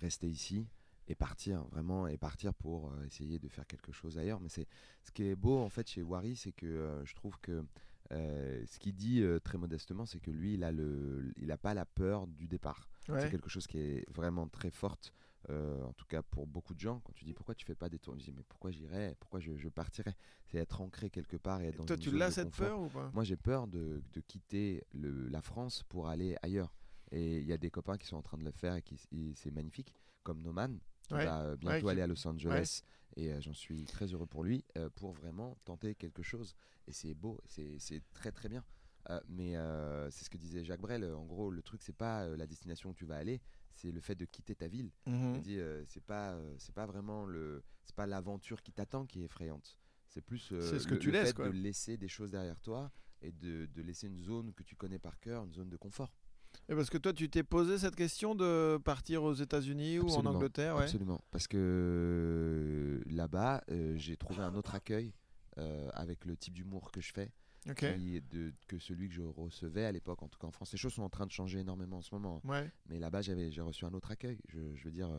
[0.00, 0.66] rester ici
[1.10, 4.40] et partir vraiment et partir pour euh, essayer de faire quelque chose ailleurs.
[4.40, 4.68] Mais c'est
[5.02, 7.64] ce qui est beau en fait chez Wari, c'est que euh, je trouve que
[8.12, 11.58] euh, ce qu'il dit euh, très modestement, c'est que lui, il a le, il a
[11.58, 12.88] pas la peur du départ.
[13.08, 13.20] Ouais.
[13.20, 15.12] C'est quelque chose qui est vraiment très forte,
[15.48, 17.00] euh, en tout cas pour beaucoup de gens.
[17.00, 19.40] Quand tu dis pourquoi tu fais pas des tours, je dis mais pourquoi j'irais, pourquoi
[19.40, 20.16] je, je partirais?
[20.46, 22.88] C'est être ancré quelque part et être dans Toi, une tu l'as cette peur ou
[22.88, 23.10] pas?
[23.14, 26.72] Moi, j'ai peur de, de quitter le, la France pour aller ailleurs.
[27.10, 28.96] Et il y a des copains qui sont en train de le faire et, qui,
[29.10, 29.92] et c'est magnifique,
[30.22, 30.78] comme Noman,
[31.10, 31.24] qui Ouais.
[31.24, 32.82] va euh, bientôt aller à Los Angeles.
[33.16, 36.54] Et euh, j'en suis très heureux pour lui, euh, pour vraiment tenter quelque chose.
[36.86, 38.64] Et c'est beau, c'est très très bien.
[39.28, 39.54] Mais
[40.10, 41.04] c'est ce que disait Jacques Brel.
[41.04, 43.40] En gros, le truc, c'est pas la destination où tu vas aller,
[43.74, 44.92] c'est le fait de quitter ta ville.
[45.06, 49.24] Il dit, c'est pas, c'est pas vraiment le, c'est pas l'aventure qui t'attend qui est
[49.24, 49.76] effrayante.
[50.08, 51.46] C'est plus euh, C'est ce que le, tu le laisses, fait quoi.
[51.48, 52.90] de laisser des choses derrière toi
[53.22, 56.12] et de, de laisser une zone que tu connais par cœur, une zone de confort.
[56.68, 60.24] Et parce que toi, tu t'es posé cette question de partir aux États-Unis ou en
[60.24, 60.84] Angleterre ouais.
[60.84, 61.20] Absolument.
[61.30, 65.12] Parce que euh, là-bas, euh, j'ai trouvé un autre accueil
[65.58, 67.32] euh, avec le type d'humour que je fais
[67.68, 67.84] Ok.
[67.94, 70.72] qui est de, que celui que je recevais à l'époque, en tout cas en France.
[70.72, 72.40] Les choses sont en train de changer énormément en ce moment.
[72.44, 72.70] Ouais.
[72.88, 74.38] Mais là-bas, j'ai reçu un autre accueil.
[74.48, 75.10] Je, je veux dire,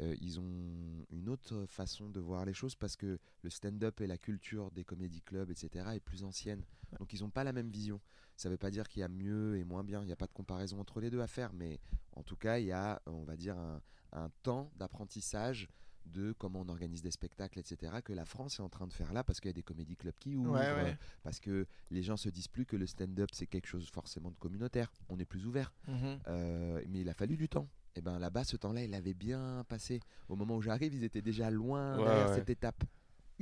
[0.00, 4.06] euh, ils ont une autre façon de voir les choses parce que le stand-up et
[4.06, 6.64] la culture des comédie clubs, etc., est plus ancienne.
[6.98, 8.00] Donc, ils n'ont pas la même vision.
[8.36, 10.00] Ça ne veut pas dire qu'il y a mieux et moins bien.
[10.02, 11.52] Il n'y a pas de comparaison entre les deux à faire.
[11.52, 11.78] Mais
[12.16, 13.80] en tout cas, il y a, on va dire, un,
[14.12, 15.68] un temps d'apprentissage
[16.06, 19.12] de comment on organise des spectacles, etc., que la France est en train de faire
[19.12, 20.98] là parce qu'il y a des comédie clubs qui ouvrent, Ouais, ouais.
[21.22, 24.36] parce que les gens se disent plus que le stand-up c'est quelque chose forcément de
[24.36, 24.92] communautaire.
[25.08, 25.72] On est plus ouvert.
[25.86, 26.18] Mhm.
[26.26, 27.68] Euh, mais il a fallu du temps.
[27.94, 30.00] Et ben là-bas, ce temps-là, il avait bien passé.
[30.28, 32.82] Au moment où j'arrive, ils étaient déjà loin Ouais, derrière cette étape.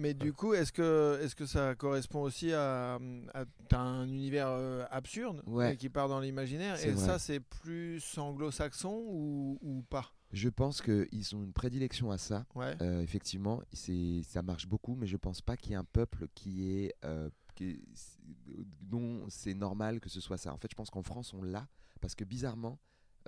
[0.01, 2.95] Mais du coup, est-ce que, est que ça correspond aussi à,
[3.35, 5.77] à t'as un univers euh, absurde Ouais.
[5.77, 7.05] qui part dans l'imaginaire Et vrai.
[7.07, 10.13] ça, c'est plus anglo-saxon ou, ou pas?
[10.33, 12.47] Je pense qu'ils ont une prédilection à ça.
[12.55, 12.75] Ouais.
[12.81, 16.71] Euh, effectivement, ça marche beaucoup, mais je pense pas qu'il y ait un peuple qui
[16.71, 17.81] est, euh, qui est-
[18.81, 20.53] dont c'est normal que ce soit ça.
[20.55, 21.69] En fait, je pense qu'en France, on l'a
[22.01, 22.79] parce que bizarrement,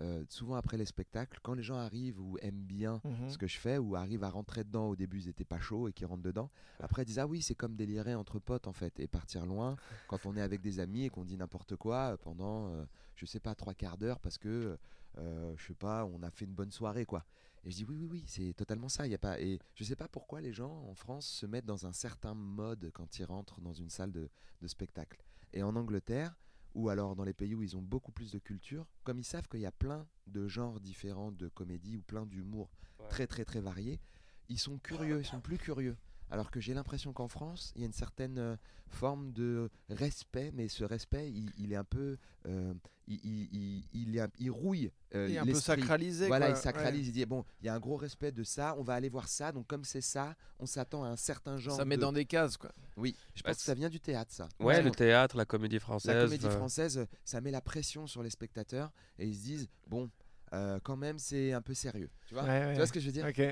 [0.01, 3.29] euh, souvent après les spectacles, quand les gens arrivent ou aiment bien Mhm.
[3.29, 5.89] ce que je fais ou arrivent à rentrer dedans au début ils étaient pas chauds
[5.89, 6.51] et qui rentrent dedans
[6.81, 9.77] après ils disent ah oui c'est comme délirer entre potes en fait et partir loin
[10.09, 12.85] quand on est avec des amis et qu'on dit n'importe quoi euh, pendant euh,
[13.17, 14.79] je sais pas trois quarts d'heure parce que
[15.19, 17.25] euh, je sais pas on a fait une bonne soirée quoi
[17.65, 19.85] et je dis oui oui oui c'est totalement ça il y a pas et je
[19.85, 23.25] sais pas pourquoi les gens en France se mettent dans un certain mode quand ils
[23.25, 24.31] rentrent dans une salle de,
[24.63, 26.35] de spectacle et en Angleterre
[26.75, 29.49] ou alors dans les pays où ils ont beaucoup plus de culture, comme ils savent
[29.49, 33.09] qu'il y a plein de genres différents de comédie ou plein d'humour Ouais.
[33.09, 34.01] très très très variés,
[34.49, 35.97] ils sont curieux, ils sont plus curieux.
[36.33, 38.57] Alors que j'ai l'impression qu'en France, il y a une certaine euh,
[38.89, 42.17] forme de respect, mais ce respect, il, il est un peu,
[42.47, 42.73] euh,
[43.07, 46.29] il, il, il, il est un- il rouille euh, Il est un peu sacralisé.
[46.29, 46.59] Voilà, quoi.
[46.59, 48.95] il sacralise, il dit bon, il y a un gros respect de ça, on va
[48.95, 51.77] aller voir ça, donc comme c'est ça, on s'attend à un certain genre.
[51.77, 52.73] Ça met de- dans des cases, quoi.
[52.97, 54.49] Oui, je Bah, pense que ça vient du théâtre, ça.
[54.59, 56.15] Ouais, le théâtre, la comédie française.
[56.15, 59.69] La comédie enfin, française, ça met la pression sur les spectateurs et ils se disent
[59.87, 60.11] bon,
[60.55, 62.09] euh, quand même, c'est un peu sérieux.
[62.27, 63.27] Tu vois, Ouais, tu vois ce que je veux dire?
[63.27, 63.43] Ok.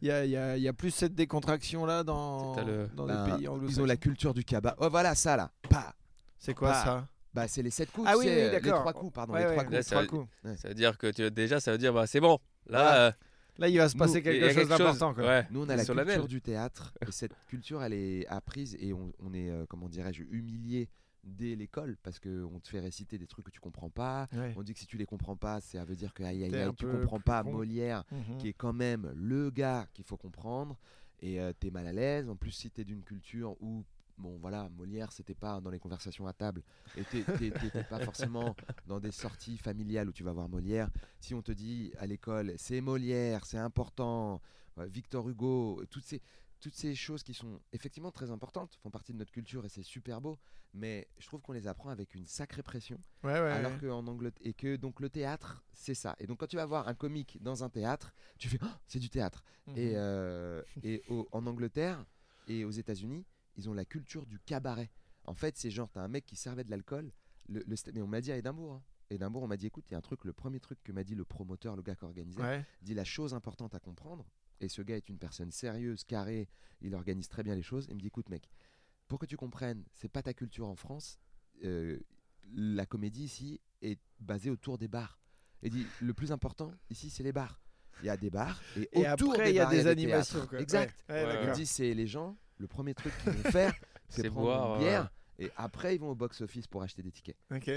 [0.00, 3.06] Il y a, y a- il y a plus cette décontraction-là dans, T'as le- dans
[3.06, 3.82] Ben, les pays Ils anglo-saxons.
[3.82, 4.76] ont la culture du cabaret.
[4.78, 5.50] Oh, voilà ça là.
[5.68, 5.94] Pas.
[6.38, 8.06] C'est quoi Bah, ça Bah, c'est les sept coups.
[8.08, 8.80] Ah oui, oui, euh, Les d'accord.
[8.80, 9.32] trois coups, pardon.
[9.34, 9.86] Ouais, les ouais, trois Là, coups.
[9.88, 10.28] ça- trois coups.
[10.56, 12.38] Ça veut dire que tu, déjà, ça veut dire, bah, c'est bon.
[12.68, 13.06] Là, Voilà.
[13.08, 13.12] euh,
[13.58, 14.78] Là, il va se passer quelque chose quelque chose.
[14.78, 15.14] d'important.
[15.14, 15.24] quoi.
[15.24, 16.94] Ouais, Nous, on a la culture du théâtre.
[17.06, 20.88] Et cette culture, elle est apprise et on, on est, euh, comment dirais-je, humilié
[21.24, 24.28] dès l'école parce qu'on te fait réciter des trucs que tu comprends pas.
[24.32, 24.54] Ouais.
[24.56, 26.70] On dit que si tu les comprends pas, ça veut dire que aïe, aïe, aïe,
[26.76, 27.52] tu comprends pas con.
[27.52, 28.04] Molière.
[28.10, 28.38] Mhm.
[28.38, 30.76] qui est quand même le gars qu'il faut comprendre
[31.20, 33.84] et euh, t'es mal à l'aise en plus si t'es d'une culture où
[34.16, 36.62] bon voilà Molière c'était pas dans les conversations à table
[36.96, 37.50] et t'étais
[37.84, 38.54] pas forcément
[38.86, 40.88] dans des sorties familiales où tu vas voir Molière
[41.20, 44.40] si on te dit à l'école c'est Molière c'est important
[44.78, 46.20] euh, Victor Hugo toutes ces
[46.60, 49.84] toutes ces choses qui sont effectivement très importantes font partie de notre culture et c'est
[49.84, 50.38] super beau
[50.74, 53.78] mais je trouve qu'on les apprend avec une sacrée pression Ouais, ouais, alors ouais.
[53.78, 56.66] que en Angleterre et que donc le théâtre c'est ça et donc quand tu vas
[56.66, 59.92] voir un comique dans un théâtre tu fais Oh, c'est du théâtre et, Mhm.
[59.96, 62.04] euh, et au- en Angleterre
[62.46, 63.24] et aux États-Unis
[63.56, 64.90] ils ont la culture du cabaret
[65.24, 67.10] en fait c'est genre t'as un mec qui servait de l'alcool
[67.48, 68.82] le, mais on m'a dit à Édimbourg hein.
[69.10, 71.02] Édimbourg on m'a dit écoute il y a un truc le premier truc que m'a
[71.02, 72.42] dit le promoteur le gars qui organisait
[72.82, 74.26] dit la chose importante à comprendre
[74.60, 76.48] et ce gars est une personne sérieuse carrée
[76.82, 78.50] il organise très bien les choses il me dit écoute mec
[79.08, 81.18] pour que tu comprennes c'est pas ta culture en France
[81.64, 81.98] euh,
[82.54, 85.18] la comédie ici est basée autour des bars
[85.62, 87.60] et dit le plus important ici c'est les bars
[88.02, 90.46] il y a des bars et, Et autour après, il y a des animations.
[90.46, 90.60] quoi.
[90.60, 93.74] exact Ouais, ouais, dit c'est les gens le premier truc qu'ils vont faire
[94.08, 97.10] c'est prendre boire, une bière et après ils vont au box office pour acheter des
[97.10, 97.70] tickets Ok.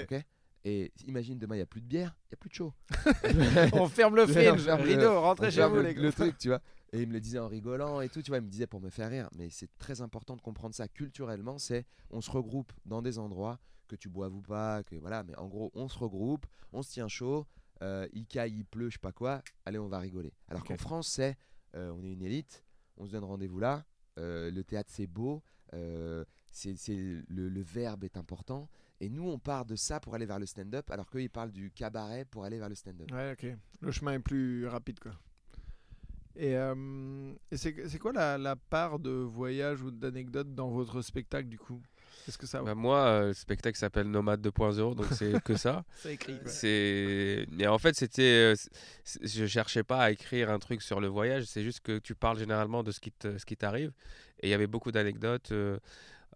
[0.64, 2.72] et imagine demain il y a plus de bière il y a plus de show
[3.72, 4.56] On ferme le film.
[4.80, 6.02] Rideau, rentrez chez vous, le, les gars.
[6.02, 6.60] le truc, tu vois.
[6.92, 8.80] Et il me le disait en rigolant et tout, tu vois, il me disait pour
[8.80, 9.28] me faire rire.
[9.36, 11.58] Mais c'est très important de comprendre ça culturellement.
[11.58, 15.22] C'est on se regroupe dans des endroits que tu boives ou pas, que voilà.
[15.24, 17.46] Mais en gros, on se regroupe, on se tient chaud.
[17.82, 19.42] Euh, il caille, il pleut, je sais pas quoi.
[19.64, 20.32] Allez, on va rigoler.
[20.48, 21.36] Alors qu'en France, c'est
[21.74, 22.62] euh, on est une élite,
[22.98, 23.84] on se donne rendez-vous là.
[24.18, 25.42] euh, le théâtre, c'est beau.
[25.74, 26.76] euh, c'est-
[27.28, 28.68] le, le verbe est important.
[29.00, 31.50] Et nous, on part de ça pour aller vers le stand-up, alors qu'eux, ils parlent
[31.50, 33.10] du cabaret pour aller vers le stand-up.
[33.10, 33.56] Ouais, ok.
[33.80, 35.12] Le chemin est plus rapide, quoi.
[36.36, 41.02] Et, euh, et c'est c'est quoi la, la part de voyage ou d'anecdotes dans votre
[41.02, 41.80] spectacle, du coup?
[42.26, 42.62] Est-ce que ça...
[42.62, 45.84] bah, moi, euh, le spectacle s'appelle Nomade 2.0, donc c'est que ça.
[45.96, 46.38] ça écrit.
[46.46, 48.54] C'est mais en fait c'était euh,
[49.04, 52.14] c'est- je cherchais pas à écrire un truc sur le voyage, c'est juste que tu
[52.14, 53.92] parles généralement de ce qui te- ce qui t'arrive
[54.40, 55.78] et il y avait beaucoup d'anecdotes euh,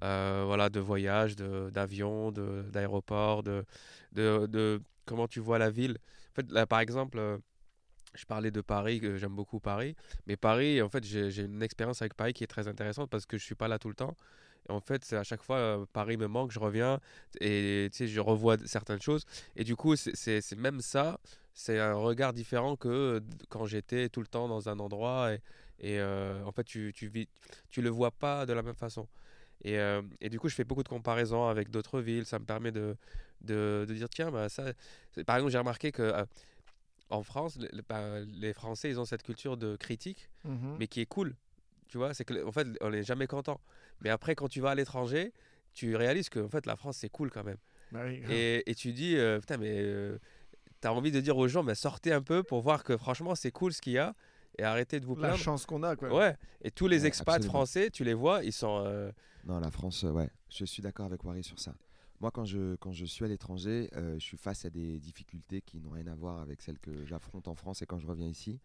[0.03, 3.65] euh, voilà, de voyage, de- d'avion, de- d'aéroport, de,
[4.13, 5.97] de, de comment tu vois la ville.
[6.33, 7.39] En fait, là, par exemple, euh,
[8.17, 9.95] je parlais de Paris, que j'aime beaucoup Paris,
[10.27, 13.39] mais Paris, en fait, j'ai une expérience avec Paris qui est très intéressante parce que
[13.39, 14.17] je suis pas là tout le temps.
[14.69, 17.01] En fait, à chaque fois, euh, Paris me manque, je reviens
[17.41, 19.25] et tu sais, je revois certaines choses.
[19.55, 21.21] Et du coup, c'est- même ça,
[21.55, 25.33] c'est un regard différent que euh, quand j'étais tout le temps dans un endroit
[25.79, 27.29] et, euh, en fait, tu, tu, vis,
[27.71, 29.07] tu le vois pas de la même façon.
[29.65, 29.79] Et,
[30.21, 32.27] et du coup, je fais beaucoup de comparaisons avec d'autres villes.
[32.27, 32.97] Ça me permet de,
[33.41, 34.65] de, de dire, tiens, bah, ça.
[35.27, 36.25] Par exemple, j'ai remarqué que euh,
[37.11, 40.77] en France, le- bah, les Français, ils ont cette culture de critique, Mhm.
[40.79, 41.35] mais qui est cool.
[41.89, 43.61] Tu vois, c'est que en fait, on n'est jamais content.
[44.01, 45.33] Mais après, quand tu vas à l'étranger,
[45.73, 47.59] tu réalises que en fait, la France, c'est cool quand même.
[47.93, 48.23] Bah oui.
[48.29, 50.19] Et, et tu dis, euh, putain, mais euh,
[50.81, 53.53] t'as envie de dire aux gens, mais sortez un peu pour voir que franchement, c'est
[53.53, 54.15] cool ce qu'il y a
[54.59, 55.39] et arrêtez de vous La plaindre.
[55.39, 56.13] chance qu'on a, quoi.
[56.13, 57.53] Ouais, et tous les Ouais, expats absolument.
[57.53, 58.83] français, tu les vois, ils sont.
[58.85, 59.13] euh,
[59.45, 61.73] Non, la France, euh, ouais, je suis d'accord avec Wari sur ça.
[62.21, 65.61] Moi, quand je, quand je suis à l'étranger, euh, je suis face à des difficultés
[65.61, 68.27] qui n'ont rien à voir avec celles que j'affronte en France et quand je reviens
[68.29, 68.59] ici.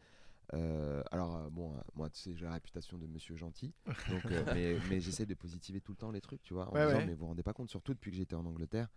[0.53, 3.73] Euh, alors, euh, bon, moi, tu sais, j'ai la réputation de monsieur gentil,
[4.09, 6.85] donc, mais, mais j'essaie de positiver tout le temps les trucs, tu vois, en Ouais,
[6.85, 7.05] disant, ouais.
[7.05, 8.89] mais vous vous rendez pas compte, surtout depuis que j'étais en Angleterre,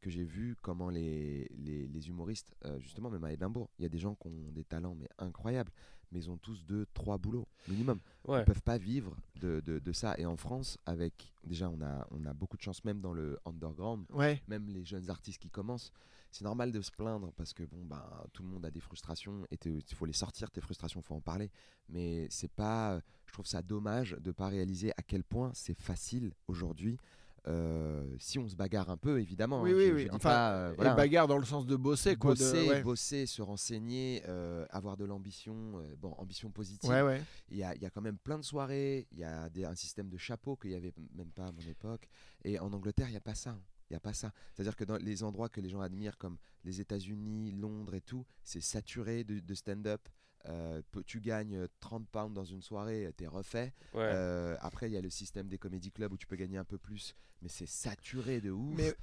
[0.00, 3.88] que j'ai vu comment les, les, les humoristes, justement, même à Édimbourg, il y a
[3.88, 5.72] des gens qui ont des talents mais incroyables,
[6.12, 9.78] mais ils ont tous deux, trois boulots minimum Ouais, ne peuvent pas vivre de, de,
[9.78, 10.14] de ça.
[10.18, 13.38] Et en France, avec déjà, on a, on a beaucoup de chance, même dans le
[13.46, 14.42] underground, Ouais.
[14.48, 15.92] même les jeunes artistes qui commencent.
[16.32, 19.44] C'est normal de se plaindre parce que bon, ben, tout le monde a des frustrations
[19.50, 21.50] et il faut les sortir, tes frustrations, il faut en parler.
[21.88, 26.32] Mais c'est pas, je trouve ça dommage de pas réaliser à quel point c'est facile
[26.46, 26.98] aujourd'hui.
[27.46, 29.62] Euh, si on se bagarre un peu, évidemment.
[29.62, 30.02] Oui, hein, oui, je- oui.
[30.02, 32.34] je dis Enfin, pas, euh, voilà, bagarre dans le sens de bosser, quoi.
[32.34, 32.82] de- bosser, ouais.
[32.82, 36.90] bosser, se renseigner, euh, avoir de l'ambition, euh, bon, ambition positive.
[36.90, 37.22] ouais, ouais.
[37.50, 39.64] Il y a, il y a quand même plein de soirées, il y a des-
[39.64, 42.08] un système de chapeau qu'il n'y avait même pas à mon époque.
[42.44, 43.50] Et en Angleterre, il n'y a pas ça.
[43.50, 43.62] hein.
[43.88, 44.32] Il n'y a pas ça.
[44.54, 48.24] C'est-à-dire que dans les endroits que les gens admirent, comme les États-Unis, Londres et tout,
[48.44, 50.08] c'est saturé de, de stand-up.
[50.48, 53.74] Euh, tu gagnes euh, 30 pounds dans une soirée, t'es refait.
[53.94, 54.00] ouais.
[54.02, 56.64] Euh, après, il y a le système des comédie clubs où tu peux gagner un
[56.64, 58.74] peu plus, mais c'est saturé de ouf.
[58.76, 58.94] Mais Euh,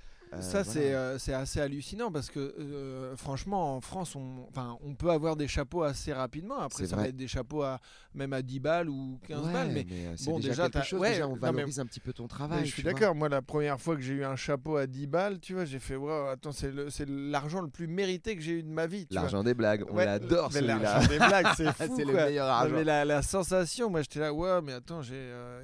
[0.42, 0.63] ça, voilà.
[0.66, 4.48] c'est euh, c'est assez hallucinant parce que, euh, franchement, en France, on,
[4.84, 6.60] on peut avoir des chapeaux assez rapidement.
[6.60, 7.06] Après, ça vrai.
[7.06, 7.80] va être des chapeaux à
[8.13, 9.72] même à 10 balles ou 15 Ouais, balles.
[9.74, 11.00] Mais euh, bon, déjà, déjà, quelque chose.
[11.00, 12.66] ouais, déjà, on non, mais- valorise un petit peu ton Mais travail.
[12.66, 13.13] je suis d'accord.
[13.16, 15.80] Moi, la première fois que j'ai eu un chapeau à 10 balles, tu vois, j'ai
[15.80, 16.72] fait, wow, attends, c'est
[17.08, 19.08] l'argent le plus mérité que j'ai eu de ma vie.
[19.12, 20.78] L'argent des blagues, on Ouais, l'adore celui-là.
[20.80, 21.94] l'argent des blagues, c'est fou.
[21.96, 22.76] c'est le meilleur Non, argent.
[22.76, 25.62] mais la, la sensation, moi j'étais là, ouais, mais attends, j'ai, euh,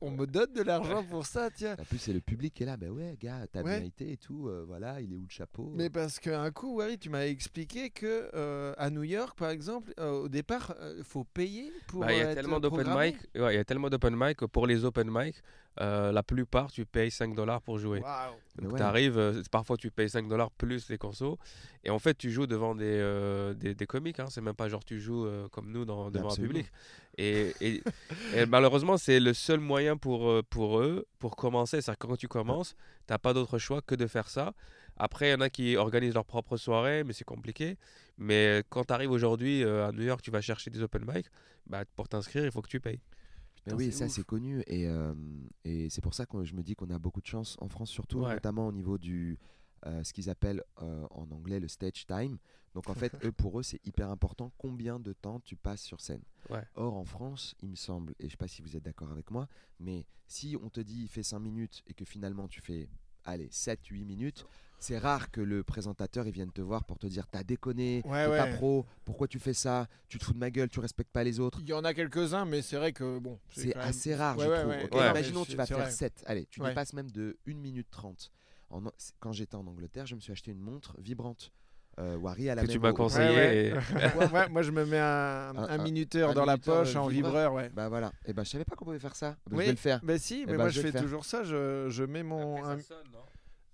[0.00, 1.76] on, me donne de l'argent pour ça, tiens.
[1.78, 2.76] En plus, c'est le public qui est là.
[2.76, 4.48] Ben ouais, gars, t'as mérité et tout.
[4.48, 7.90] euh, voilà, il est où le chapeau Mais parce qu'un coup, Wally, tu m'as expliqué
[7.90, 12.00] que euh, à New York, par exemple, euh, au départ, il faut payer pour.
[12.00, 14.14] Bah, il y euh, a être tellement d'open mic, ouais, il y a tellement d'open
[14.16, 15.36] mic que pour les open mic,
[15.80, 18.02] euh, la plupart tu payes 5 dollars pour jouer.
[18.60, 18.78] Donc ouais.
[18.78, 21.38] tu arrives, parfois tu payes 5 dollars plus les consos,
[21.84, 24.68] et en fait tu joues devant des, euh, des, des comiques, hein, c'est même pas
[24.68, 26.50] genre tu joues euh, comme nous dans, devant Absolument.
[26.50, 26.72] un public.
[27.22, 27.82] Et, et-
[28.34, 32.16] et malheureusement c'est le seul moyen pour, euh, pour eux, pour commencer, c'est-à-dire que quand
[32.16, 32.74] tu commences,
[33.06, 34.54] t'as pas d'autre choix que de faire ça.
[34.96, 37.76] Après il y en a qui organisent leur propre soirée, mais c'est compliqué.
[38.16, 41.26] Mais quand tu arrives aujourd'hui euh, à New York, tu vas chercher des open mic,
[41.66, 43.00] bah, pour t'inscrire il faut que tu payes.
[43.66, 45.12] Mais Putain, oui, c'est ça c'est connu et, euh,
[45.66, 47.90] et c'est pour ça que je me dis qu'on a beaucoup de chance en France,
[47.90, 48.32] surtout Ouais.
[48.34, 49.38] notamment au niveau du
[49.86, 52.38] euh, ce qu'ils appellent euh, en anglais le stage time.
[52.74, 56.00] Donc en fait, eux pour eux c'est hyper important combien de temps tu passes sur
[56.00, 56.22] scène.
[56.48, 56.62] Ouais.
[56.74, 59.30] Or en France, il me semble, et je sais pas si vous êtes d'accord avec
[59.30, 62.88] moi, mais si on te dit il fait 5 minutes et que finalement tu fais
[63.24, 64.46] allez 7-8 minutes,
[64.78, 68.24] c'est rare que le présentateur il vienne te voir pour te dire t'as déconné, Ouais,
[68.26, 71.10] t'es pas pro, pourquoi tu fais ça, tu te fous de ma gueule, tu respectes
[71.12, 71.58] pas les autres.
[71.62, 73.38] Il y en a quelques-uns, mais c'est vrai que bon.
[73.50, 75.00] C'est même- assez rare, Ouais, je trouve.
[75.02, 75.90] Imaginons, tu vas faire vrai.
[75.90, 76.22] 7.
[76.26, 78.32] Allez, tu dépasses même de 1 minute 30.
[78.70, 78.82] En-
[79.18, 81.52] quand j'étais en Angleterre, je me suis acheté une montre vibrante.
[81.98, 83.28] Euh, Wari à la Que tu m'as conseillé.
[83.28, 85.02] Ouais, et- ouais, moi je me mets un,
[85.56, 87.32] Un- un un- minuteur un dans la poche euh, en vibreur.
[87.32, 87.68] vibreur, ouais.
[87.74, 88.12] Bah voilà.
[88.24, 89.30] Et ben je savais pas qu'on pouvait faire ça.
[89.46, 89.58] Bah, Oui.
[89.62, 90.00] Je vais le faire.
[90.04, 92.58] Bah si, mais ben, moi je fais toujours ça, je, je mets mon...
[92.58, 93.18] Après, un- ça sonne, non?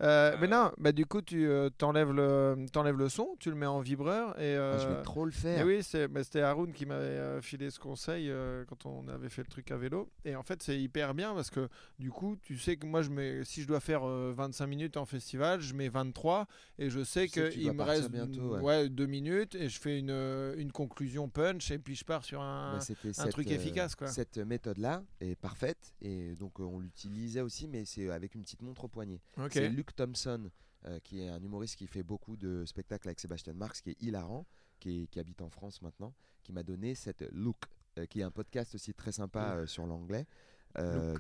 [0.03, 3.49] Euh, mais Euh, non, bah du coup tu euh, t'enlèves le, t'enlèves le son, tu
[3.51, 4.55] le mets en vibreur et...
[4.57, 5.67] Ah, je euh, vais trop le Et faire.
[5.67, 9.31] oui, c'est- bah, c'était Haroun qui m'avait euh, filé ce conseil euh, quand on avait
[9.31, 10.11] fait le truc à vélo.
[10.27, 13.09] Et en fait, c'est hyper bien parce que du coup, tu sais que moi, je
[13.11, 16.47] mets, si je dois faire euh, 25 minutes en festival, je mets 23
[16.79, 18.61] et je sais qu'il me reste bientôt, ouais.
[18.61, 22.23] ouais, deux minutes et je fais une, euh, une conclusion punch et puis je pars
[22.25, 22.73] sur un.
[22.73, 24.09] Bah, un cette, truc euh, efficace, quoi.
[24.09, 28.61] Cette méthode-là est parfaite et donc euh, on l'utilisait aussi, mais c'est avec une petite
[28.63, 29.21] montre au poignet.
[29.39, 29.53] Ok.
[29.53, 30.51] C'est Luke Thompson,
[30.87, 34.03] euh, qui est un humoriste qui fait beaucoup de spectacles avec Sébastien Marx, qui est
[34.03, 34.47] hilarant,
[34.81, 37.57] qui, est- qui habite en France maintenant, qui m'a donné cette look,
[37.99, 40.27] euh, qui est un podcast aussi très sympa euh, sur l'anglais.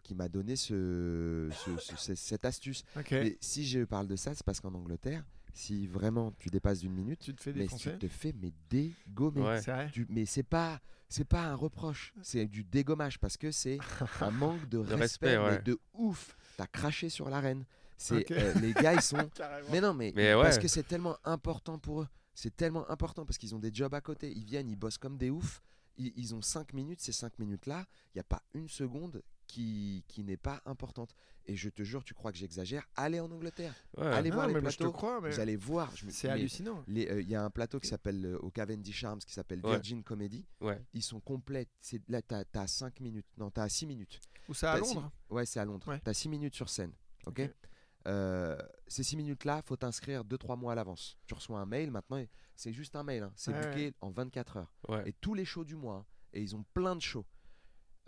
[0.02, 2.82] qui m'a donné ce, ce- ce- ce- cette astuce.
[3.40, 5.24] Si je parle de ça, c'est parce qu'en Angleterre,
[5.54, 9.40] si vraiment tu dépasses d'une minute, Tu te fais mais tu te fais mais dégommer.
[9.40, 9.62] Ouais.
[9.62, 9.90] C'est vrai.
[9.90, 13.78] Tu- mais c'est pas c'est pas un reproche, c'est du dégommage parce que c'est
[14.20, 15.50] un manque de, respect, respect, ouais.
[15.52, 16.36] mais de ouf.
[16.58, 17.64] T'as craché sur l'arène.
[17.98, 19.16] C'est euh, les gars ils sont
[19.70, 22.08] mais non mais, Mais parce que c'est tellement important pour eux.
[22.34, 24.30] C'est tellement important parce qu'ils ont des jobs à côté.
[24.30, 25.62] Ils viennent, ils bossent comme des oufs.
[25.96, 27.00] Ils, ils ont 5 minutes.
[27.00, 31.14] Ces 5 minutes-là, il n'y a pas une seconde qui, qui n'est pas importante.
[31.46, 32.84] Et je te jure, tu crois que j'exagère?
[32.96, 33.72] Allez en Angleterre.
[33.96, 34.04] Ouais.
[34.08, 34.92] Allez Non, voir les mais je te plateaux.
[34.92, 35.90] crois, mais Vous allez voir.
[36.10, 36.84] c'est hallucinant.
[36.90, 39.70] euh, Il y a un plateau qui s'appelle euh, au Cavendish Arms qui s'appelle Ouais.
[39.72, 40.44] Virgin Comedy.
[40.60, 40.78] Ouais.
[40.92, 41.68] Ils sont complets.
[41.80, 43.24] C'est- Là, tu as, 5 minutes.
[43.38, 44.20] Non, tu as 6 minutes.
[44.50, 45.10] Où ça à Londres?
[45.30, 45.86] Ouais, c'est à Londres.
[46.04, 46.92] Tu as 6 minutes sur scène.
[47.26, 47.50] Ok, Ok.
[48.06, 48.56] Euh,
[48.88, 51.16] Ces 6 minutes-là, faut t'inscrire 2-3 mois à l'avance.
[51.26, 52.22] Tu reçois un mail maintenant.
[52.54, 53.24] C'est juste un mail.
[53.24, 53.32] hein.
[53.34, 54.72] C'est Ouais, booké en 24 heures.
[54.88, 55.02] Ouais.
[55.08, 55.96] Et tous les shows du mois.
[55.96, 56.06] hein.
[56.32, 57.26] Et ils ont plein de shows.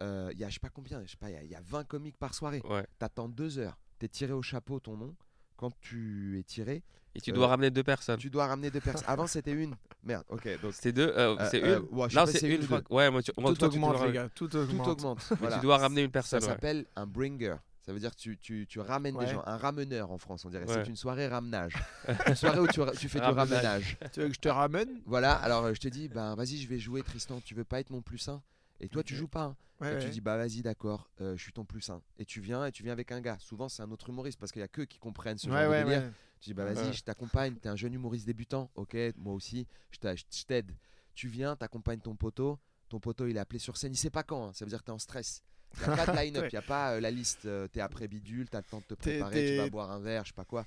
[0.00, 1.04] Euh, Il y a je sais pas combien.
[1.04, 1.30] Je sais pas.
[1.30, 2.62] Il y a- il y, a 20 comiques par soirée.
[2.68, 2.86] Ouais.
[2.98, 3.76] T'attends 2 heures.
[3.98, 5.16] T'es tiré au chapeau ton nom.
[5.56, 6.84] Quand tu es tiré,
[7.14, 8.18] Et tu Euh, dois ramener deux personnes.
[8.20, 9.08] tu dois ramener deux personnes.
[9.08, 9.74] Avant c'était une.
[10.04, 10.22] Merde.
[10.28, 10.46] Ok.
[10.60, 11.08] Donc C'est deux
[11.50, 12.78] C'est euh, une ouais, Non, c'est une une fois.
[12.78, 12.94] ou deux.
[12.94, 14.28] Ouais, moi, tu, moi, Tout toi, tu augmente, dois- les gars.
[14.28, 14.86] Tout tout augmente.
[14.86, 15.18] augmente.
[15.32, 15.56] Mais Voilà.
[15.56, 16.42] tu dois ramener une Ça personne.
[16.42, 16.46] ouais.
[16.48, 17.56] s'appelle un bringer.
[17.88, 19.24] Ça veut dire que tu, tu, tu ramènes Ouais.
[19.24, 19.42] des gens.
[19.46, 20.66] Un rameneur en France, on dirait.
[20.66, 20.74] Ouais.
[20.84, 21.72] C'est une soirée ramenage.
[22.26, 23.96] une soirée où tu, tu fais du Ramenage.
[24.12, 25.00] Tu veux que je te ramène?
[25.06, 27.40] Voilà, alors euh, je te dis, ben vas-y, je vais jouer Tristan.
[27.40, 28.42] Tu veux pas être mon plus 1
[28.80, 29.44] Et toi, tu joues pas.
[29.44, 29.56] hein.
[29.80, 30.10] Ouais, et tu ouais.
[30.10, 32.02] dis, bah vas-y, d'accord, euh, je suis ton plus 1.
[32.18, 33.38] Et tu viens et tu viens avec un gars.
[33.40, 35.72] Souvent, c'est un autre humoriste parce qu'il y a que qui comprennent ce Ouais, genre
[35.72, 36.12] de délire.
[36.40, 39.98] Tu dis, bah vas-y, je t'accompagne, t'es un jeune humoriste débutant, ok, moi aussi, je
[40.46, 40.76] t'aide.
[41.14, 42.58] Tu viens, t'accompagnes ton poteau,
[42.90, 44.80] ton poteau il est appelé sur scène, il sait pas quand, hein, ça veut dire
[44.80, 45.42] que t'es en stress.
[45.80, 47.80] Il n'y a pas de line-up, il n'y a pas euh, la liste, euh, t'es
[47.80, 50.28] après bidule, t'as le temps de te T'es- préparer, tu vas boire un verre, je
[50.30, 50.66] sais pas quoi.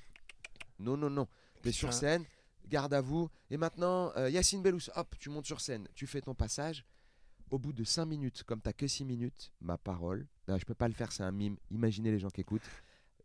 [0.80, 1.28] Non, non, non.
[1.62, 2.00] T'es sur Putain.
[2.00, 2.26] scène,
[2.68, 3.30] garde à vous.
[3.50, 6.86] Et maintenant, euh, Yacine Bellous, hop, tu montes sur scène, tu fais ton passage.
[7.52, 10.74] Au bout de 5 minutes, comme t'as que 6 minutes, ma parole, là, je peux
[10.74, 12.62] pas le faire, c'est un mime, imaginez les gens qui écoutent.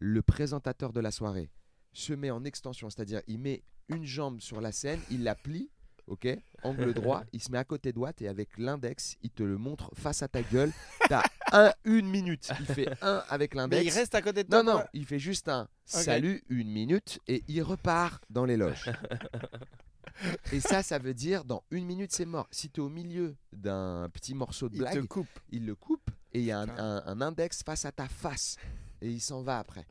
[0.00, 1.48] Le présentateur de la soirée
[1.92, 5.70] se met en extension, c'est-à-dire il met une jambe sur la scène, il la plie,
[6.06, 6.28] ok,
[6.62, 9.90] angle droit, il se met à côté droite et avec l'index, il te le montre
[9.94, 10.72] face à ta gueule.
[11.08, 13.84] T'as un, une minute, il fait un avec Mais l'index.
[13.84, 14.62] il reste à côté de toi.
[14.62, 18.90] Non, non, il fait juste un salut, une minute, et il repart dans les loges.
[20.52, 22.46] et ça, ça veut dire dans une minute, c'est mort.
[22.50, 25.28] Si tu es au milieu d'un petit morceau de Il te blague, coupe.
[25.50, 26.84] il le coupe et il y a un, Putain.
[26.84, 28.56] un- un index face à ta face.
[29.02, 29.86] Et il s'en va après.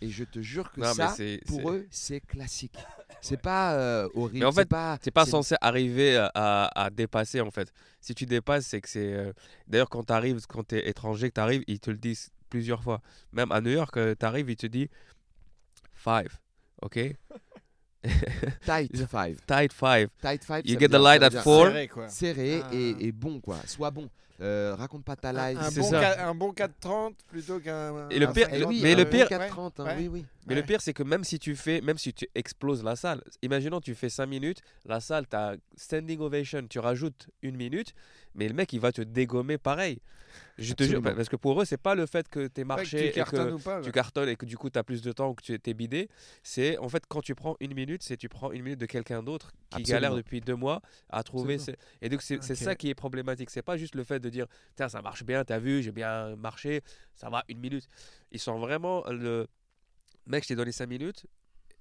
[0.00, 1.14] Et je te jure que Non, ça,
[1.46, 2.76] pour eux, c'est classique.
[3.20, 4.38] C'est pas euh, horrible.
[4.38, 7.72] Mais en c'est fait, pas, C'est pas c'est- censé arriver à, dépasser en fait.
[8.00, 9.12] Si tu dépasses, c'est que c'est.
[9.12, 9.32] euh,
[9.66, 12.30] D'ailleurs, quand tu arrives, quand tu es étranger, que tu arrives, ils te le disent
[12.48, 13.00] plusieurs fois.
[13.32, 14.88] Même à New York, tu arrives, ils te disent
[15.94, 16.38] five.
[16.80, 16.94] Ok?
[18.64, 19.40] tight five.
[19.46, 20.08] Tight five.
[20.22, 20.62] Tight five.
[20.64, 21.66] You get the light at four.
[21.66, 22.08] Serré, quoi.
[22.08, 22.70] Serré Ah.
[22.72, 23.58] et, et bon, quoi.
[23.66, 24.08] Sois bon.
[24.40, 25.58] Euh, raconte pas ta life.
[25.60, 28.08] un c'est bon un bon 4,30 plutôt qu'un.
[28.08, 29.94] Et le pire- 50, oui, mais le pire- 4,30, hein, Ouais.
[29.98, 30.24] oui, oui.
[30.46, 30.60] Mais Ouais.
[30.60, 33.80] le pire, c'est que même si tu fais, même si tu exploses la salle, imaginons
[33.80, 37.94] tu fais 5 minutes, la salle, tu as standing ovation, tu rajoutes une minute,
[38.38, 40.00] mais le mec, il va te dégommer pareil.
[40.56, 42.62] Je te jure, parce que pour eux, c'est pas le fait que tu Ouais, es
[42.62, 43.80] que marché tu et que pas.
[43.82, 45.74] tu cartonnes et que du coup tu as plus de temps ou que tu es
[45.74, 46.08] bidé.
[46.42, 49.22] C'est en fait quand tu prends une minute, c'est tu prends une minute de quelqu'un
[49.22, 49.92] d'autre qui Absolument.
[50.00, 51.58] galère depuis deux mois à trouver.
[51.58, 53.50] Ses- Et donc c'est ça qui est problématique.
[53.50, 54.46] C'est pas juste le fait de dire
[54.76, 56.82] tiens ça marche bien, t'as vu, j'ai bien marché,
[57.14, 57.86] ça va une minute.
[58.32, 59.46] Ils sont vraiment le
[60.26, 61.26] mec, je t'ai donné 5 minutes.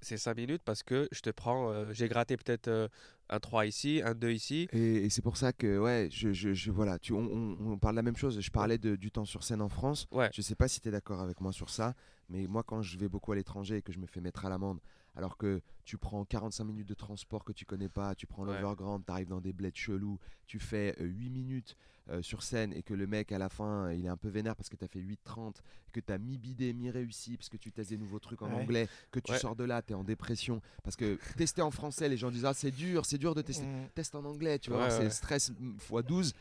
[0.02, 2.88] C'est 5 minutes parce que je te prends, euh, j'ai gratté peut-être euh,
[3.30, 4.68] un 3 ici, un 2 ici.
[4.72, 7.78] Et, et c'est pour ça que, ouais, je, je, je- voilà, tu, on, on- on
[7.80, 8.40] parle de la même chose.
[8.40, 10.08] Je parlais de- du temps sur scène en France.
[10.12, 10.30] Ouais.
[10.34, 11.96] Je sais pas si tu es d'accord avec moi sur ça,
[12.30, 14.50] mais moi, quand je vais beaucoup à l'étranger et que je me fais mettre à
[14.50, 14.80] l'amende,
[15.18, 19.04] alors que tu prends 45 minutes de transport que tu connais pas, tu prends l'overground,
[19.06, 21.76] tu arrives dans des bleds chelous, tu fais euh, 8 minutes
[22.10, 24.56] euh, sur scène et que le mec à la fin il est un peu vénère
[24.56, 25.56] parce que tu as fait 8-30,
[25.92, 28.62] que tu as mi-bidé, mi-réussi parce que tu testes des nouveaux trucs en Ouais.
[28.62, 29.40] anglais, que tu Ouais.
[29.40, 30.62] sors de là, tu es en dépression.
[30.84, 33.66] Parce que tester en français, les gens disent Ah, c'est dur, c'est dur de tester
[33.66, 33.90] Mm.
[33.96, 36.34] teste en anglais, tu Ouais, voir, c'est stress x 12.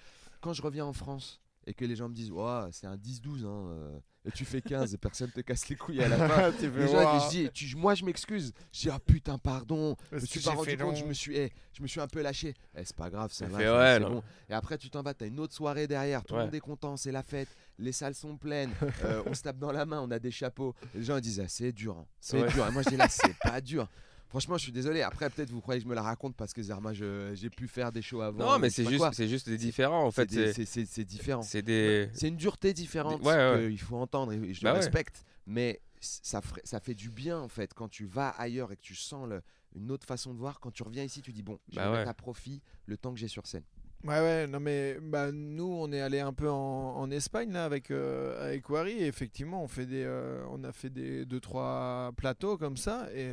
[0.42, 2.32] Quand je reviens en France et que les gens me disent,
[2.72, 3.98] c'est un 10-12, hein, euh,
[4.30, 6.52] tu fais 15 et personne te casse les couilles à la fin.
[6.52, 7.20] Tu Les gens, Ouah.
[7.24, 8.52] je dis, tu- moi je m'excuse.
[8.72, 9.96] Je dis, ah putain, pardon.
[10.12, 12.22] Je me suis pas rendu compte, je me suis, eh, je me suis un peu
[12.22, 12.54] lâché.
[12.76, 13.98] Eh, c'est pas grave, ça va.
[14.00, 14.22] bon.
[14.48, 16.24] Et après, tu t'en vas, t'as une autre soirée derrière.
[16.24, 16.44] Tout le Ouais.
[16.46, 17.48] monde est content, c'est la fête.
[17.78, 18.70] Les salles sont pleines.
[19.04, 20.74] euh, on se tape dans la main, on a des chapeaux.
[20.94, 21.96] Les gens ils disent, ah, c'est dur.
[21.98, 22.50] hein, c'est Ouais.
[22.52, 22.66] dur.
[22.66, 23.86] Et moi, je dis là, c'est pas dur.
[24.28, 25.02] Franchement, je suis désolé.
[25.02, 27.92] Après, peut-être vous croyez que je me la raconte parce que Zerma, j'ai pu faire
[27.92, 28.38] des shows avant.
[28.52, 30.64] Non, mais c'est juste, c'est juste des différents en C'est fait.
[30.64, 31.42] c'est- différent.
[31.42, 32.08] C'est des.
[32.12, 33.68] C'est une dureté différente Ouais, ouais.
[33.70, 34.84] qu'il faut entendre et je Bah le ouais.
[34.84, 35.24] respecte.
[35.46, 38.94] Mais ça, ça fait du bien en fait quand tu vas ailleurs et que tu
[38.96, 39.42] sens le-
[39.76, 40.58] une autre façon de voir.
[40.60, 41.96] Quand tu reviens ici, tu dis bon, je Bah vais ouais.
[41.98, 43.62] mettre à profit le temps que j'ai sur scène.
[44.04, 47.64] Ouais, ouais, non mais bah, nous on est allé un peu en, en Espagne là
[47.64, 51.40] avec euh, avec Wari et effectivement on fait des euh, on a fait des deux
[51.40, 53.32] trois plateaux comme ça et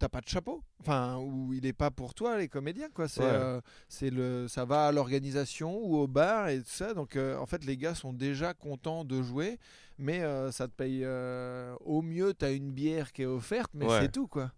[0.00, 3.20] t'as pas de chapeau enfin où il est pas pour toi les comédiens quoi c'est
[3.20, 3.28] Ouais.
[3.30, 3.60] euh,
[4.02, 7.64] le ça va à l'organisation ou au bar et tout ça donc euh, en fait
[7.64, 9.58] les gars sont déjà contents de jouer
[9.98, 13.84] mais euh, ça te paye euh, au mieux t'as une bière qui est offerte mais
[13.86, 14.00] Ouais.
[14.00, 14.50] c'est tout quoi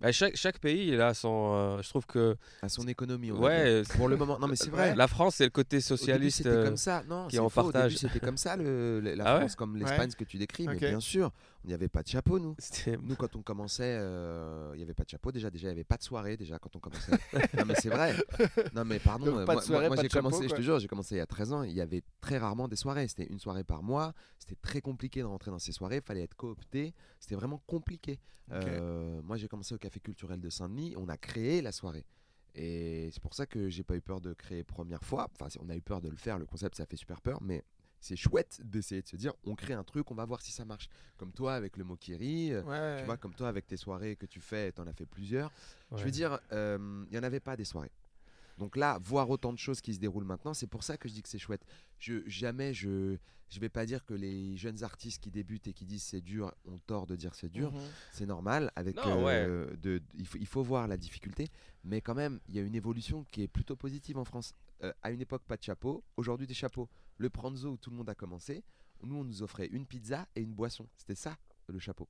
[0.00, 1.52] Bah, chaque, chaque pays, il a son.
[1.54, 2.36] euh, je trouve que.
[2.62, 3.30] À son économie.
[3.30, 3.82] Ouais.
[3.96, 4.36] Pour le moment.
[4.40, 4.90] Non, mais c'est Ouais.
[4.90, 4.94] vrai.
[4.96, 6.36] La France, c'est le côté Au début, socialiste.
[6.38, 7.04] c'était euh, comme ça.
[7.08, 7.60] Non, qui c'est en faux.
[7.60, 7.92] Au partage.
[7.94, 10.36] début, c'était comme ça, le, le- la Ah ouais France, comme l'Espagne, ce que tu
[10.38, 10.64] décris.
[10.66, 10.78] Ok.
[10.80, 11.30] Mais bien sûr,
[11.68, 12.54] il n'y avait pas de chapeau, nous.
[12.58, 15.30] c'était- Nous, quand on commençait, euh, il n'y avait pas de chapeau.
[15.30, 16.38] Déjà, déjà, il n'y avait pas de soirée.
[16.38, 17.12] Déjà, quand on commençait.
[17.58, 18.14] non, mais c'est vrai.
[18.74, 19.26] Non, mais pardon.
[19.26, 20.78] Donc, euh, pas de moi, soirée, moi, pas j'ai de chapeau, commencé, je te jure,
[20.78, 21.62] j'ai commencé il y a 13 ans.
[21.64, 23.06] Il y avait très rarement des soirées.
[23.06, 24.14] C'était une soirée par mois.
[24.38, 25.96] C'était très compliqué de rentrer dans ces soirées.
[25.96, 26.94] Il fallait être coopté.
[27.20, 28.18] C'était vraiment compliqué.
[28.50, 30.94] Euh, moi, j'ai commencé au Café Culturel de Saint-Denis.
[30.96, 32.06] On a créé la soirée.
[32.54, 35.28] Et c'est pour ça que j'ai pas eu peur de créer première fois.
[35.38, 36.38] Enfin, on a eu peur de le faire.
[36.38, 37.40] Le concept, ça fait super peur.
[37.42, 37.62] Mais
[38.00, 40.64] c'est chouette d'essayer de se dire on crée un truc, on va voir si ça
[40.64, 40.88] marche.
[41.16, 42.52] Comme toi avec le Mokiri.
[42.52, 44.92] euh, ouais, Tu vois, comme toi avec tes soirées que tu fais, tu en as
[44.92, 45.50] fait plusieurs.
[45.96, 47.92] Je veux dire, euh, il n'y en avait pas des soirées.
[48.58, 51.14] Donc là, voir autant de choses qui se déroulent maintenant, c'est pour ça que je
[51.14, 51.64] dis que c'est chouette.
[51.98, 53.16] Je, jamais je
[53.50, 56.52] je vais pas dire que les jeunes artistes qui débutent et qui disent c'est dur
[56.66, 57.72] ont tort de dire c'est dur.
[57.72, 57.80] Mhm.
[58.12, 58.70] C'est normal.
[58.76, 61.48] Avec Non, euh, de, il, faut, il faut voir la difficulté,
[61.82, 64.52] mais quand même, il y a une évolution qui est plutôt positive en France.
[64.84, 66.04] Euh, à une époque, pas de chapeau.
[66.18, 66.88] Aujourd'hui, des chapeaux.
[67.18, 68.64] Le Pranzo où tout le monde a commencé.
[69.02, 70.88] Nous, on nous offrait une pizza et une boisson.
[70.96, 71.36] C'était ça
[71.68, 72.08] le chapeau.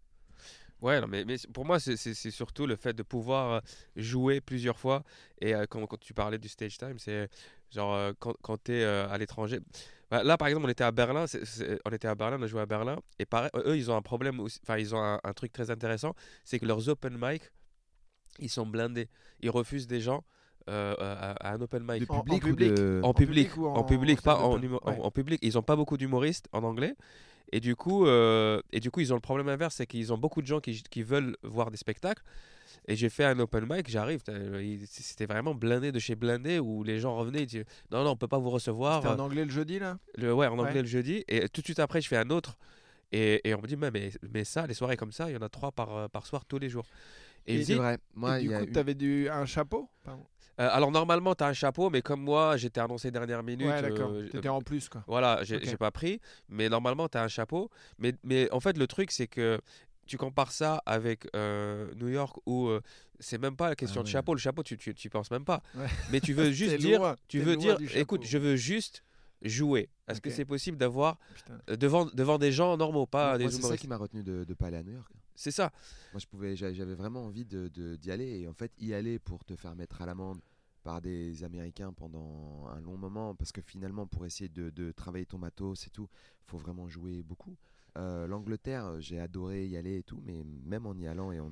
[0.80, 3.60] Ouais, mais, pour moi, c'est- surtout le fait de pouvoir euh,
[3.96, 5.02] jouer plusieurs fois.
[5.40, 7.28] Et euh, quand, tu parlais du stage time, c'est
[7.70, 9.58] genre euh, quand, tu es à l'étranger.
[10.10, 11.24] Bah, là, par exemple, on était à Berlin.
[11.84, 12.98] on était à Berlin, on a joué à Berlin.
[13.18, 14.40] Et eux, ils ont un problème.
[14.40, 17.42] Enfin, ils ont un, un truc très intéressant c'est que leurs open mic,
[18.38, 19.08] ils sont blindés.
[19.40, 20.24] Ils refusent des gens
[20.68, 22.10] euh, à, à un open mic.
[22.10, 22.72] En- en public, ou public.
[22.74, 24.98] de- En public, en, public, pas en, stand-up humo- en- Ouais.
[25.00, 25.38] en public.
[25.42, 26.94] Ils ont pas beaucoup d'humoristes en anglais.
[27.50, 30.18] Et du coup, euh, et du coup, ils ont le problème inverse, c'est qu'ils ont
[30.18, 32.22] beaucoup de gens qui, qui veulent voir des spectacles.
[32.86, 34.20] Et j'ai fait un open mic, j'arrive,
[34.60, 38.10] il- c'était vraiment blindé de chez blindé où les gens revenaient, ils disaient non non,
[38.10, 39.02] on peut pas vous recevoir.
[39.02, 39.98] C'était en anglais le jeudi là?
[40.16, 40.82] Le, ouais, en anglais Ouais.
[40.82, 41.24] le jeudi.
[41.28, 42.58] Et tout de suite après, je fais un autre.
[43.10, 45.36] Et, et on me dit mais, mais, mais ça, les soirées comme ça, il y
[45.38, 46.84] en a trois par, euh, par soir tous les jours.
[47.48, 47.98] Et, C'est vrai.
[48.14, 50.24] Moi, Et il du y coup, tu avais un chapeau Pardon.
[50.60, 53.66] euh, alors normalement, tu as un chapeau, mais comme moi, j'étais annoncé dernière minute.
[53.66, 54.10] Ouais, d'accord.
[54.10, 55.02] euh, T'étais en plus, quoi.
[55.06, 55.64] Voilà, j'ai Ok.
[55.64, 57.70] j'ai pas pris, mais normalement, tu as un chapeau.
[57.98, 59.58] Mais, mais en fait, le truc, c'est que
[60.06, 62.80] tu compares ça avec euh, New York où euh,
[63.20, 64.12] c'est même pas la question Ah de ouais.
[64.12, 64.34] chapeau.
[64.34, 65.62] Le chapeau, tu, tu, tu penses même pas.
[65.74, 65.86] Ouais.
[66.10, 69.02] Mais tu veux juste dire, loin, tu veux dire, écoute, je veux juste
[69.42, 69.88] jouer.
[70.08, 71.18] Est-ce que c'est possible d'avoir
[71.68, 74.66] devant, devant des gens normaux, pas des c'est ça qui m'a retenu de ne pas
[74.66, 75.10] aller à New York.
[75.38, 75.70] C'est ça.
[76.12, 78.40] Moi, je pouvais, j'a- j'avais vraiment envie de, d'y aller.
[78.40, 80.40] Et en fait, y aller pour te faire mettre à l'amende
[80.82, 85.38] par des Américains pendant un long moment, parce que finalement, pour essayer de, travailler ton
[85.38, 86.08] matos et tout,
[86.46, 87.56] faut vraiment jouer beaucoup.
[87.96, 91.40] Euh, L'Angleterre, euh, j'ai adoré y aller et tout, mais même en y allant et
[91.40, 91.50] en,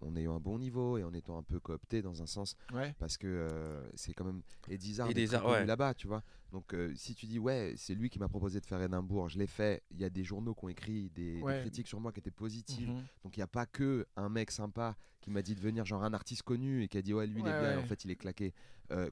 [0.00, 2.94] en ayant un bon niveau et en étant un peu coopté dans un sens, Ouais.
[2.98, 5.66] parce que euh, c'est quand même Eddie Izzard Eddie est ouais.
[5.66, 6.22] là-bas, tu vois.
[6.50, 9.38] Donc euh, si tu dis ouais, c'est lui qui m'a proposé de faire Édimbourg, je
[9.38, 9.82] l'ai fait.
[9.90, 12.88] Il y a des journaux qui ont écrit des, critiques sur moi qui étaient positives.
[12.88, 13.04] Mhm.
[13.24, 16.04] Donc il n'y a pas que un mec sympa qui m'a dit de venir, genre
[16.04, 18.04] un artiste connu et qui a dit ouais lui il est bien et en fait
[18.04, 18.54] il est claqué.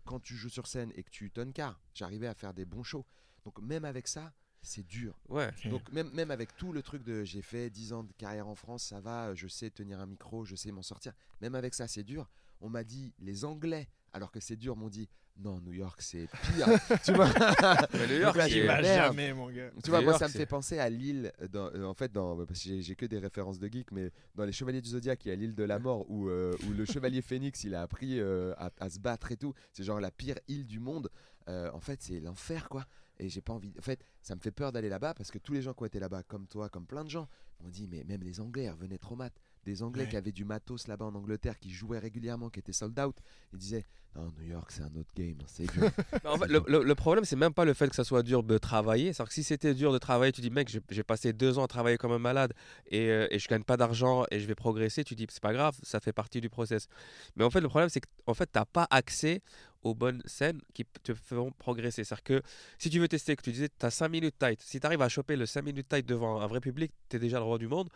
[0.05, 2.85] Quand tu joues sur scène et que tu tonnes car, j'arrivais à faire des bons
[2.85, 3.05] shows.
[3.45, 4.33] Donc même avec ça,
[4.65, 5.19] c'est dur.
[5.29, 5.51] Ouais.
[5.71, 8.55] Donc même, même avec tout le truc de j'ai fait 10 ans de carrière en
[8.55, 11.13] France, ça va, je sais tenir un micro, je sais m'en sortir.
[11.41, 12.29] Même avec ça, c'est dur.
[12.61, 16.29] On m'a dit les Anglais, alors que c'est dur, m'ont dit non, New York c'est
[16.55, 16.67] pire.
[17.05, 17.29] tu vois
[17.93, 19.71] Mais New York, j'y jamais, mon gars.
[19.83, 22.37] Tu vois, New moi, York, ça me fait penser à l'île, euh, en fait, dans,
[22.47, 25.31] parce que j'ai- que des références de geek, mais dans Les Chevaliers du Zodiaque, il
[25.31, 28.21] y a l'île de la mort où, euh, où le chevalier Phénix, il a appris
[28.21, 29.55] euh, à, à se battre et tout.
[29.73, 31.11] C'est genre la pire île du monde.
[31.49, 32.87] Euh, en fait, c'est l'enfer, quoi.
[33.19, 33.73] Et j'ai pas envie.
[33.79, 35.87] En fait, ça me fait peur d'aller là-bas parce que tous les gens qui ont
[35.87, 37.29] été là-bas, comme toi, comme plein de gens,
[37.61, 39.33] m'ont dit, mais même les Anglais revenaient trop mat.
[39.65, 40.09] Des Anglais Ouais.
[40.11, 43.17] qui avaient du matos là-bas en Angleterre, qui jouaient régulièrement, qui étaient sold out,
[43.53, 45.85] ils disaient, non, New York, c'est un autre game, c'est dur.
[46.25, 48.43] En fait, le, le- le problème, c'est même pas le fait que ça soit dur
[48.43, 49.13] de travailler.
[49.13, 51.65] C'est-à-dire que si c'était dur de travailler, tu dis, mec, j'ai- j'ai passé deux ans
[51.65, 52.53] à travailler comme un malade
[52.89, 55.53] et, euh, et je gagne pas d'argent et je vais progresser, tu dis, c'est pas
[55.55, 56.89] grave, ça fait partie du process.
[57.37, 59.41] Mais en fait, le problème, c'est que en fait, t'as pas accès
[59.85, 62.03] aux bonnes scènes qui te feront progresser.
[62.05, 62.43] C'est-à-dire que
[62.79, 65.03] si tu veux tester, que tu disais, tu as 5 minutes tight, si tu arrives
[65.03, 67.59] à choper le 5 minutes tight devant un vrai public, tu es déjà le roi
[67.59, 67.89] du monde.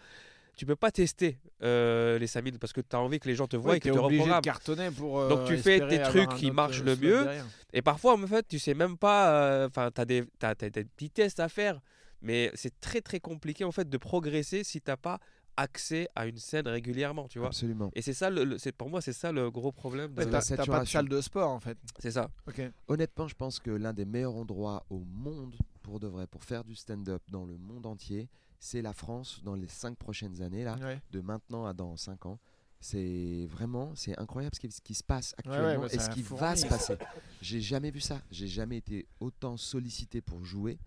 [0.57, 3.37] Tu peux pas tester euh, les 5 minutes parce que tu as envie que les
[3.37, 4.43] gens te voient Ouais, et que tu obligé de reprogrammes.
[4.43, 5.21] cartonner pour.
[5.21, 7.23] euh, Donc, tu fais tes trucs qui marchent euh, le mieux.
[7.25, 7.47] derrière.
[7.73, 9.31] Et parfois, en fait, tu sais même pas.
[9.31, 11.81] euh, Enfin, tu as, des t'as des petits tests à faire,
[12.23, 15.21] mais c'est très très compliqué en fait de progresser si t'as pas
[15.59, 17.49] accès à une scène régulièrement, tu vois.
[17.49, 17.91] Absolument.
[17.95, 20.15] Et c'est ça, le, le- c'est pour moi, c'est ça le gros problème.
[20.15, 20.99] de- la T'as t'as pas de saturation.
[21.01, 21.77] salle de sport en fait.
[21.99, 22.31] c'est ça.
[22.47, 22.63] Ok.
[22.87, 26.65] Honnêtement, je pense que l'un des meilleurs endroits au monde, pour de vrai, pour faire
[26.65, 28.29] du stand-up dans le monde entier,
[28.61, 31.01] c'est la France dans les cinq prochaines années, là, Ouais.
[31.11, 32.39] de maintenant à dans cinq ans.
[32.81, 36.11] C'est vraiment, c'est incroyable ce qui, ce qui se passe ouais, actuellement bah, et ce
[36.11, 36.95] qui va se passer.
[37.43, 38.21] J'ai jamais vu ça.
[38.31, 40.79] J'ai jamais été autant sollicité pour jouer.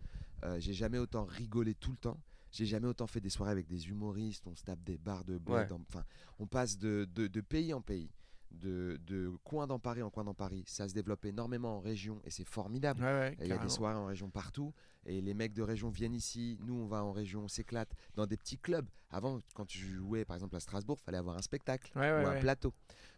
[0.45, 2.17] Euh, J'ai jamais autant rigolé tout le temps.
[2.52, 4.45] J'ai jamais autant fait des soirées avec des humoristes.
[4.47, 5.72] On se tape des bars de bled.
[5.72, 5.78] Ouais.
[5.89, 6.04] Enfin,
[6.39, 8.10] on passe de, de- de pays en pays,
[8.52, 10.64] de, de coin dans Paris en coin dans Paris.
[10.68, 13.02] Ça se développe énormément en région et c'est formidable.
[13.02, 14.74] Ouais, ouais, Il y a des soirées en région partout
[15.06, 16.58] et les mecs de région viennent ici.
[16.62, 18.88] Nous, on va en région, on s'éclate dans des petits clubs.
[19.10, 22.39] Avant, quand tu jouais par exemple à Strasbourg, fallait avoir un spectacle Ouais, ou un
[22.41, 22.74] plateau.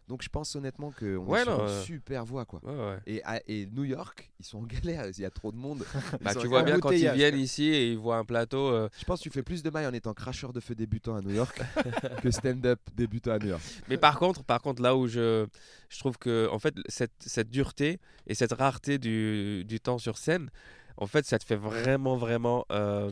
[0.06, 2.60] Donc je pense honnêtement qu'on Ouais, est sur une super voie quoi.
[2.62, 2.98] Ouais.
[3.06, 5.82] Et, à- et New York, ils sont en galère, il y a trop de monde.
[6.20, 8.68] Bah, tu vois bien quand ils viennent ici et ils voient un plateau.
[8.68, 11.16] euh, Je pense que tu fais plus de mailles en étant cracheur de feu débutant
[11.16, 11.58] à New York
[12.22, 13.62] que stand-up débutant à New York.
[13.88, 15.46] Mais par contre, par contre, là où je,
[15.88, 20.18] je trouve que en fait cette, cette dureté et cette rareté du, du temps sur
[20.18, 20.50] scène,
[20.98, 23.10] en fait, ça te fait vraiment, vraiment euh,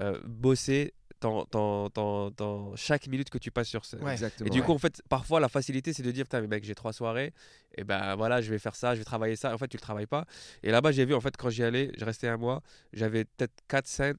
[0.00, 4.02] euh, bosser dans chaque minute que tu passes sur scène.
[4.02, 4.12] Ouais.
[4.12, 4.46] Exactement.
[4.46, 6.74] Et du coup, en fait, parfois, la facilité, c'est de dire, putain, mais mec, j'ai
[6.74, 7.32] trois soirées,
[7.76, 9.54] et ben voilà, je vais faire ça, je vais travailler ça.
[9.54, 10.24] En fait, tu le travailles pas.
[10.62, 12.62] Et là-bas, j'ai vu, en fait, quand j'y allais, je restais un mois,
[12.92, 14.16] j'avais peut-être quatre scènes,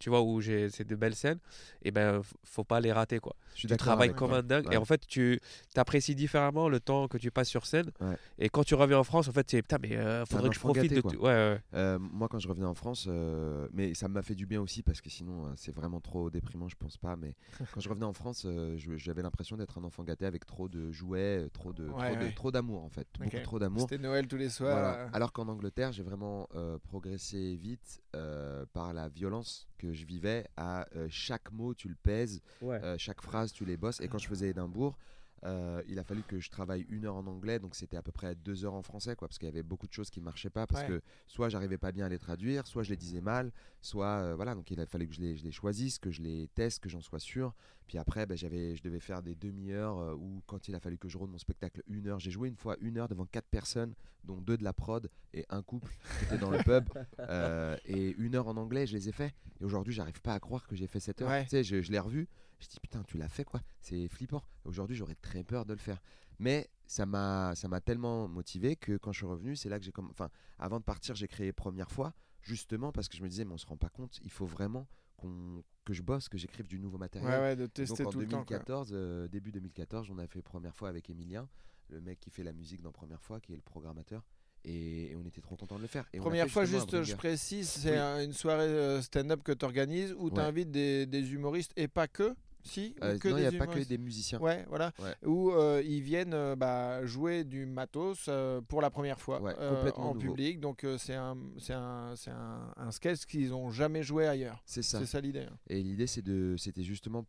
[0.00, 1.38] tu vois, où j'ai c'est de belles scènes,
[1.82, 3.34] et ben, f- faut pas les rater, quoi.
[3.54, 4.74] je suis Tu travailles comme un dingue, Ouais.
[4.74, 5.40] et en fait, tu
[5.76, 7.90] apprécies différemment le temps que tu passes sur scène.
[8.00, 8.16] Ouais.
[8.38, 10.60] Et quand tu reviens en France, en fait, c'est putain, mais euh, faudrait que je
[10.60, 11.16] profite gâté, de tout.
[11.16, 11.60] Ouais, ouais.
[11.74, 14.82] Euh, moi, quand je revenais en France, euh, mais ça m'a fait du bien aussi
[14.82, 17.16] parce que sinon, euh, c'est vraiment trop déprimant, je pense pas.
[17.16, 17.34] Mais
[17.72, 20.90] quand je revenais en France, euh, j'avais l'impression d'être un enfant gâté avec trop de
[20.92, 22.32] jouets, trop de, Ouais, trop de- ouais.
[22.32, 23.80] trop d'amour en fait, beaucoup trop d'amour.
[23.82, 24.72] C'était Noël tous les soirs.
[24.78, 25.08] Voilà.
[25.12, 30.46] Alors qu'en Angleterre, j'ai vraiment euh, progressé vite euh, par la violence que je vivais.
[30.56, 34.00] À euh, chaque mot, tu le pèses, euh, chaque phrase, tu les bosses.
[34.00, 34.96] Et quand je faisais Édimbourg,
[35.44, 38.10] euh, il a fallu que je travaille une heure en anglais, donc c'était à peu
[38.10, 40.50] près deux heures en français, quoi, parce qu'il y avait beaucoup de choses qui marchaient
[40.50, 40.88] pas, parce Ouais.
[40.88, 44.34] que soit j'arrivais pas bien à les traduire, soit je les disais mal, soit euh,
[44.34, 46.82] voilà, donc il a fallu que je les, je les choisisse, que je les teste,
[46.82, 47.54] que j'en sois sûr.
[47.86, 50.98] Puis après, ben, j'avais, je devais faire des demi-heures euh, ou quand il a fallu
[50.98, 53.48] que je rôde mon spectacle une heure, j'ai joué une fois une heure devant quatre
[53.48, 56.88] personnes, dont deux de la prod et un couple qui était dans le pub,
[57.20, 59.34] euh, et une heure en anglais, je les ai fait.
[59.60, 61.30] Et aujourd'hui, j'arrive pas à croire que j'ai fait cette heure.
[61.30, 61.44] Ouais.
[61.44, 62.28] Tu sais, je, je l'ai revu.
[62.58, 64.42] Je dis putain, tu l'as fait quoi C'est flippant.
[64.64, 66.00] Aujourd'hui, j'aurais très peur de le faire.
[66.38, 69.84] Mais ça m'a, ça m'a tellement motivé que quand je suis revenu, c'est là que
[69.84, 73.28] j'ai comme, enfin, avant de partir, j'ai créé première fois, justement parce que je me
[73.28, 76.36] disais, mais on se rend pas compte, il faut vraiment qu'on, que je bosse, que
[76.36, 77.30] j'écrive du nouveau matériel.
[77.30, 78.38] Ouais, ouais, de Donc tester en tout le temps.
[78.44, 81.48] 2014, euh, début 2014, on a fait première fois avec Emilien,
[81.88, 84.22] le mec qui fait la musique dans première fois, qui est le programmateur.
[84.64, 86.08] Et, et on était trop content de le faire.
[86.12, 88.24] Et Première fois, juste, je précise, c'est Oui.
[88.24, 90.42] une soirée euh, stand-up que tu organises où tu Ouais.
[90.42, 92.34] invites des, des humoristes et pas que
[92.66, 94.40] Si Euh, que non, il n'y a pas que des musiciens.
[94.40, 94.92] Ouais, voilà.
[94.98, 95.14] Ouais.
[95.24, 98.28] Où euh, ils viennent euh, bah, jouer du matos
[98.68, 99.54] pour la première fois Ouais,
[99.96, 100.18] en nouveau.
[100.18, 100.60] public.
[100.60, 104.62] Donc c'est un, c'est un, un, un sketch qu'ils n'ont jamais joué ailleurs.
[104.66, 104.98] C'est ça.
[104.98, 105.46] C'est ça l'idée.
[105.50, 105.56] hein.
[105.68, 107.24] Et l'idée, c'est de, c'était justement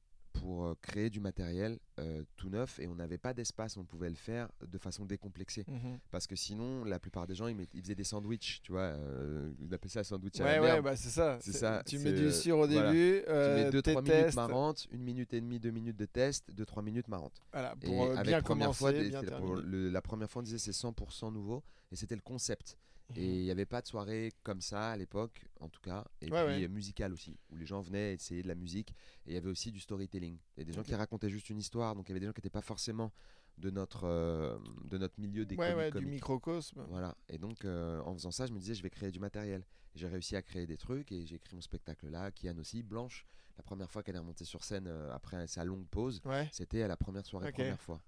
[0.48, 4.08] pour euh, créer du matériel euh, tout neuf et on n'avait pas d'espace, on pouvait
[4.08, 5.66] le faire de façon décomplexée.
[5.68, 6.00] Mhm.
[6.10, 8.84] Parce que sinon, la plupart des gens, ils, met- ils faisaient des sandwichs, tu vois,
[8.95, 11.38] euh, ils appelaient ça sandwich à Ouais, la ouais, bah, c'est ça.
[11.41, 12.91] Ça, Tu mets du euh, cire au voilà.
[12.93, 16.06] début, tu euh, mets 2-3 tes minutes marrantes, une minute et demie, deux minutes de
[16.06, 17.41] test, 2-3 minutes marrantes.
[17.52, 20.60] Voilà, Et pour avec bien première fois, bien pour le- la première fois, on disait
[20.60, 22.78] c'est 100% nouveau et c'était le concept.
[23.10, 23.18] Mhm.
[23.18, 26.05] Et il n'y avait pas de soirée comme ça à l'époque, en tout cas.
[26.22, 26.64] Et Ouais, puis ouais.
[26.66, 28.91] euh, musicale aussi, où les gens venaient essayer de la musique.
[29.26, 30.38] Et il y avait aussi du storytelling.
[30.55, 32.26] Il y a des gens qui racontaient juste une histoire, donc il y avait des
[32.26, 33.12] gens qui n'étaient pas forcément
[33.58, 36.86] de notre, euh, de notre milieu des Ouais, ouais, du microcosme.
[36.89, 37.16] Voilà.
[37.30, 39.64] Et donc, euh, en faisant ça, je me disais, je vais créer du matériel.
[39.95, 42.30] J'ai réussi à créer des trucs et j'ai écrit mon spectacle là.
[42.32, 43.26] Kian aussi, Blanche,
[43.58, 46.88] la première fois qu'elle est remontée sur scène euh, après sa longue pause, c'était à
[46.88, 47.99] la première soirée, première fois.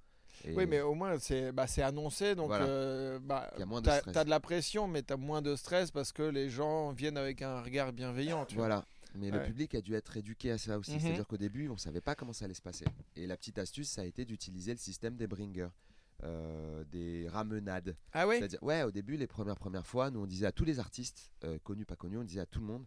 [0.46, 2.36] Et Oui, mais au moins, c'est bah, annoncé.
[2.36, 2.66] Donc, Voilà.
[2.66, 6.12] euh, bah, Il y a moins de la pression, mais t'as moins de stress parce
[6.12, 8.46] que les gens viennent avec un regard bienveillant.
[8.46, 8.68] Tu vois.
[8.68, 8.86] Voilà.
[9.16, 10.94] Mais le public a dû être éduqué à ça aussi.
[10.94, 11.00] Mhm.
[11.00, 12.86] C'est-à-dire qu'au début, on savait pas comment ça allait se passer.
[13.16, 15.70] Et la petite astuce, ça a été d'utiliser le système des bringers,
[16.24, 17.96] euh, des ramenades.
[18.14, 20.80] Ah C'est-à-dire, ouais, au début, les premières premières fois, nous on disait à tous les
[20.80, 22.86] artistes, euh, connus pas connus, on disait à tout le monde,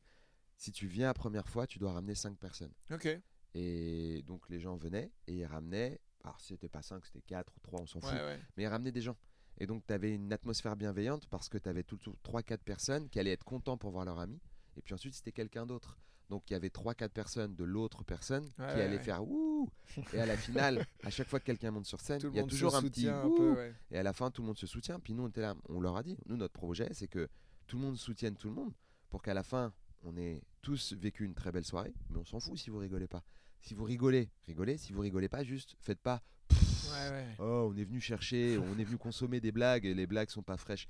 [0.56, 2.72] si tu viens la première fois, tu dois ramener 5 personnes.
[2.92, 3.08] Ok.
[3.54, 6.00] Et donc les gens venaient et ils ramenaient.
[6.24, 8.12] Alors si c'était pas 5, c'était 4 ou 3, on s'en fout.
[8.12, 8.40] Ouais, ouais.
[8.56, 9.16] Mais des gens.
[9.58, 13.18] Et donc tu avais une atmosphère bienveillante parce que tu avais tout, 3-4 personnes qui
[13.18, 14.40] allaient être contents pour voir leur ami.
[14.76, 15.98] Et puis ensuite c'était quelqu'un d'autre.
[16.30, 19.68] Donc il y avait 3-4 personnes de l'autre personne Ouais, qui allaient faire ouh.
[20.14, 22.40] Et à la finale, à chaque fois que quelqu'un monte sur scène, Tout il y
[22.40, 23.72] a toujours un petit un peu.
[23.90, 24.98] Et à la fin, tout le monde se soutient.
[24.98, 27.28] Puis nous, on était là, on leur a dit, nous, notre projet, c'est que
[27.66, 28.72] tout le monde soutienne tout le monde
[29.10, 31.92] pour qu'à la fin, on ait tous vécu une très belle soirée.
[32.08, 33.22] Mais on s'en fout si vous rigolez pas.
[33.62, 34.76] Si vous rigolez, rigolez.
[34.76, 36.20] Si vous rigolez pas, juste faites pas.
[36.50, 37.26] Ouais, ouais.
[37.38, 40.42] Oh, on est venu chercher, on est venu consommer des blagues et les blagues sont
[40.42, 40.86] pas fraîches.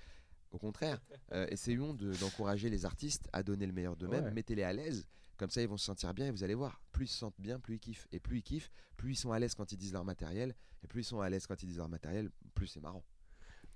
[0.51, 1.01] Au contraire,
[1.33, 4.25] euh, essayons de- d'encourager les artistes à donner le meilleur d'eux-mêmes.
[4.25, 4.31] Ouais.
[4.33, 5.07] Mettez-les à l'aise.
[5.39, 6.81] Comme ça, ils vont se sentir bien et vous allez voir.
[6.93, 8.07] Plus ils se sentent bien, plus ils kiffent.
[8.13, 10.55] Et plus ils kiffent, plus ils sont à l'aise quand ils disent leur matériel.
[10.85, 13.03] Et plus ils sont à l'aise quand ils disent leur matériel, plus c'est marrant.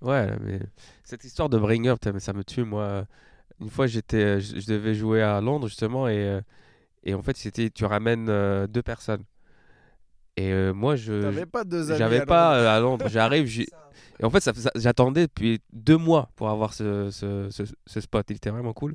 [0.01, 0.59] Ouais, mais
[1.03, 3.07] cette histoire de bringer, putain, mais ça me tue, moi.
[3.59, 6.41] Une fois, j'étais, je, je devais jouer à Londres, justement, et, euh,
[7.07, 9.23] et en fait, c'était, tu ramènes euh, deux personnes.
[10.35, 11.97] Et euh, moi, je, T'avais pas deux amis.
[11.97, 13.07] j'avais pas euh, à Londres.
[13.09, 13.65] J'arrive, j'ai-
[14.19, 18.01] et en fait, ça, ça- j'attendais depuis deux mois pour avoir ce, ce, ce, ce
[18.01, 18.25] spot.
[18.29, 18.93] Il était vraiment cool.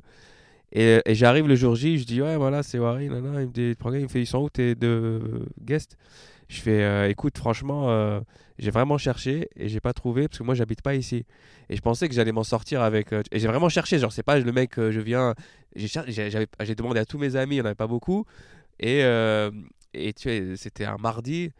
[0.71, 3.05] Et, et j'arrive le jour J, je dis, ouais, voilà, c'est Wari.
[3.05, 5.97] Il me dit, il me fait, ils sont où tes deux guests
[6.53, 8.19] Je fais, euh, écoute, franchement, euh,
[8.59, 11.25] j'ai vraiment cherché et j'ai pas trouvé parce que moi, j'habite pas ici.
[11.69, 13.11] Et je pensais que j'allais m'en sortir avec.
[13.11, 15.33] euh, et j'ai vraiment cherché, genre, c'est pas le mec, je viens.
[15.75, 18.25] J'ai demandé à tous mes amis, il n'y en avait pas beaucoup.
[18.79, 18.99] Et,
[19.95, 21.51] et tu sais, c'était un mardi.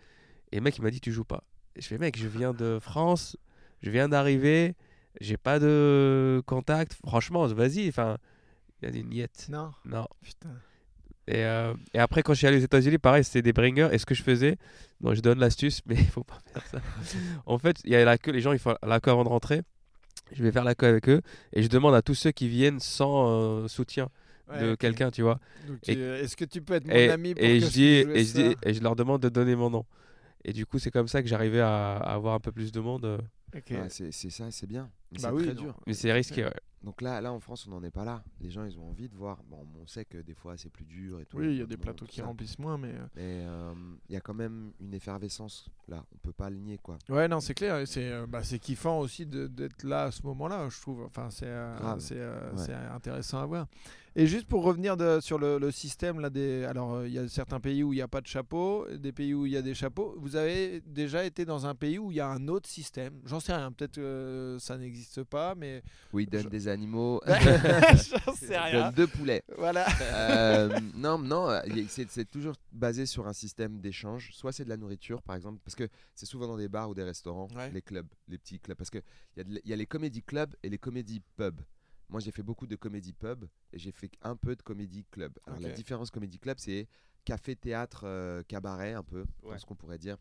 [0.51, 1.43] Et le mec, il m'a dit, tu joues pas.
[1.75, 3.35] Et je fais, mec, je viens de France,
[3.81, 4.75] je viens d'arriver,
[5.21, 6.93] j'ai pas de contact.
[7.03, 7.89] Franchement, vas-y.
[7.89, 8.17] Enfin,
[8.83, 9.47] il a dit, niette.
[9.49, 10.05] Non, Non.
[10.21, 10.51] putain.
[11.27, 13.89] Et, euh, et après, quand je suis allé aux États-Unis, pareil, c'était des bringers.
[13.91, 14.57] Et ce que je faisais,
[14.99, 16.79] bon, je donne l'astuce, mais il faut pas faire ça.
[17.45, 19.29] en fait, il y a la queue, les gens, ils font la queue avant de
[19.29, 19.61] rentrer.
[20.31, 21.21] Je vais faire la queue avec eux
[21.53, 24.09] et je demande à tous ceux qui viennent sans euh, soutien
[24.51, 25.39] Ouais, de quelqu'un, tu vois.
[25.87, 28.33] Est-ce que tu peux être mon Et, ami pour et que je dis, et je
[28.33, 29.85] dis, ça et je leur demande de donner mon nom.
[30.43, 32.79] Et du coup, c'est comme ça que j'arrivais à, à avoir un peu plus de
[32.81, 33.05] monde.
[33.05, 33.17] euh.
[33.55, 33.63] Ok.
[33.71, 34.89] Ouais, c'est ça, c'est bien.
[35.11, 35.61] Mais Bah c'est oui, très non.
[35.61, 35.79] dur.
[35.87, 36.53] Mais c'est risqué, ouais.
[36.83, 38.23] Donc là, là, en France, on n'en est pas là.
[38.41, 39.41] Les gens, ils ont envie de voir.
[39.49, 41.37] Bon, on sait que des fois, c'est plus dur et tout.
[41.37, 42.25] Oui, il y a des plateaux qui ça.
[42.25, 42.89] remplissent moins, mais.
[42.93, 43.73] euh, Mais euh,
[44.09, 46.03] il y a quand même une effervescence là.
[46.13, 46.97] On peut pas le nier, quoi.
[47.09, 47.87] Ouais, non, c'est clair.
[47.87, 51.03] C'est euh, bah, kiffant aussi d'être là à ce moment-là, je trouve.
[51.03, 51.77] Enfin, c'est euh,
[52.11, 52.73] euh, Ouais.
[52.93, 53.67] intéressant à voir.
[54.15, 56.65] Et juste pour revenir de- sur le, le système, là, des...
[56.65, 59.33] alors il y a certains pays où il n'y a pas de chapeau, des pays
[59.33, 60.13] où il y a des chapeaux.
[60.19, 63.19] Vous avez déjà été dans un pays où il y a un autre système?
[63.25, 65.81] J'en sais rien, peut-être que ça n'existe pas, mais.
[66.13, 67.21] Oui, donne Je- des animaux.
[67.27, 68.85] J'en sais rien.
[68.85, 69.43] donne deux poulets.
[69.57, 69.85] Voilà.
[70.01, 74.31] Euh, non, non, c'est toujours basé sur un système d'échange.
[74.33, 76.93] Soit c'est de la nourriture, par exemple, parce que c'est souvent dans des bars ou
[76.93, 77.71] des restaurants, Ouais.
[77.71, 78.77] les clubs, les petits clubs.
[78.77, 79.01] Parce qu'il
[79.37, 81.61] y, a de- y a les comédies clubs et les comédies pub.
[82.09, 85.33] Moi, j'ai fait beaucoup de comédie pub et j'ai fait un peu de comédie club.
[85.47, 86.87] Alors, la différence comédie club, c'est
[87.25, 89.57] café, théâtre, euh, cabaret, un peu, Ouais.
[89.57, 90.17] ce qu'on pourrait dire.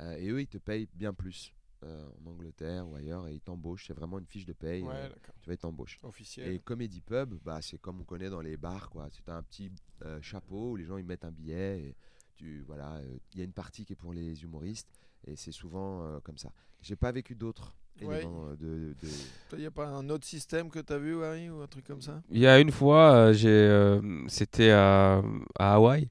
[0.00, 1.52] Euh, et eux, ils te payent bien plus
[1.84, 3.86] euh, en Angleterre ou ailleurs et ils t'embauchent.
[3.86, 4.82] C'est vraiment une fiche de paye.
[4.82, 5.08] Ouais, euh,
[5.40, 5.98] tu vois, ils t'embauchent.
[6.02, 6.48] Officiel.
[6.48, 9.08] Et comédie pub, bah, c'est comme on connaît dans les bars, quoi.
[9.10, 9.70] C'est un petit
[10.04, 11.80] euh, chapeau où les gens ils mettent un billet.
[11.80, 11.96] Et
[12.34, 14.88] tu, voilà, euh, il y a une partie qui est pour les humoristes
[15.26, 16.52] et c'est souvent euh, comme ça.
[16.80, 18.18] J'ai pas vécu d'autres Ouais.
[18.18, 19.08] éléments de, de-
[19.54, 21.84] Il n'y a pas un autre système que tu as vu, Harry, ou un truc
[21.84, 22.22] comme ça?
[22.30, 25.20] Il y a une fois, euh, j'ai, euh, c'était à,
[25.58, 26.08] à Hawaï.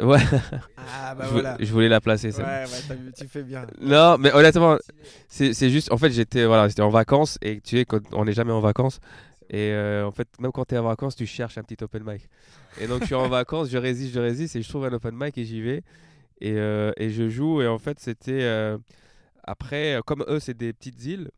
[0.00, 0.18] Ouais,
[0.76, 1.56] Ah, bah je, voilà.
[1.56, 2.30] vou- je voulais la placer.
[2.32, 3.66] Ouais, ouais, vu, tu fais bien.
[3.80, 4.76] Non, mais honnêtement,
[5.28, 8.52] c'est juste, en fait, j'étais voilà, en vacances et tu sais, quand on n'est jamais
[8.52, 9.00] en vacances.
[9.48, 12.02] Et euh, en fait, même quand tu es en vacances, tu cherches un petit open
[12.04, 12.28] mic.
[12.76, 15.14] Et donc, je suis en vacances, je résiste, je résiste et je trouve un open
[15.16, 15.82] mic et j'y vais.
[16.40, 17.62] Et, euh, et je joue.
[17.62, 18.42] Et en fait, c'était.
[18.42, 18.76] euh,
[19.44, 21.30] après, comme eux, c'est des petites îles.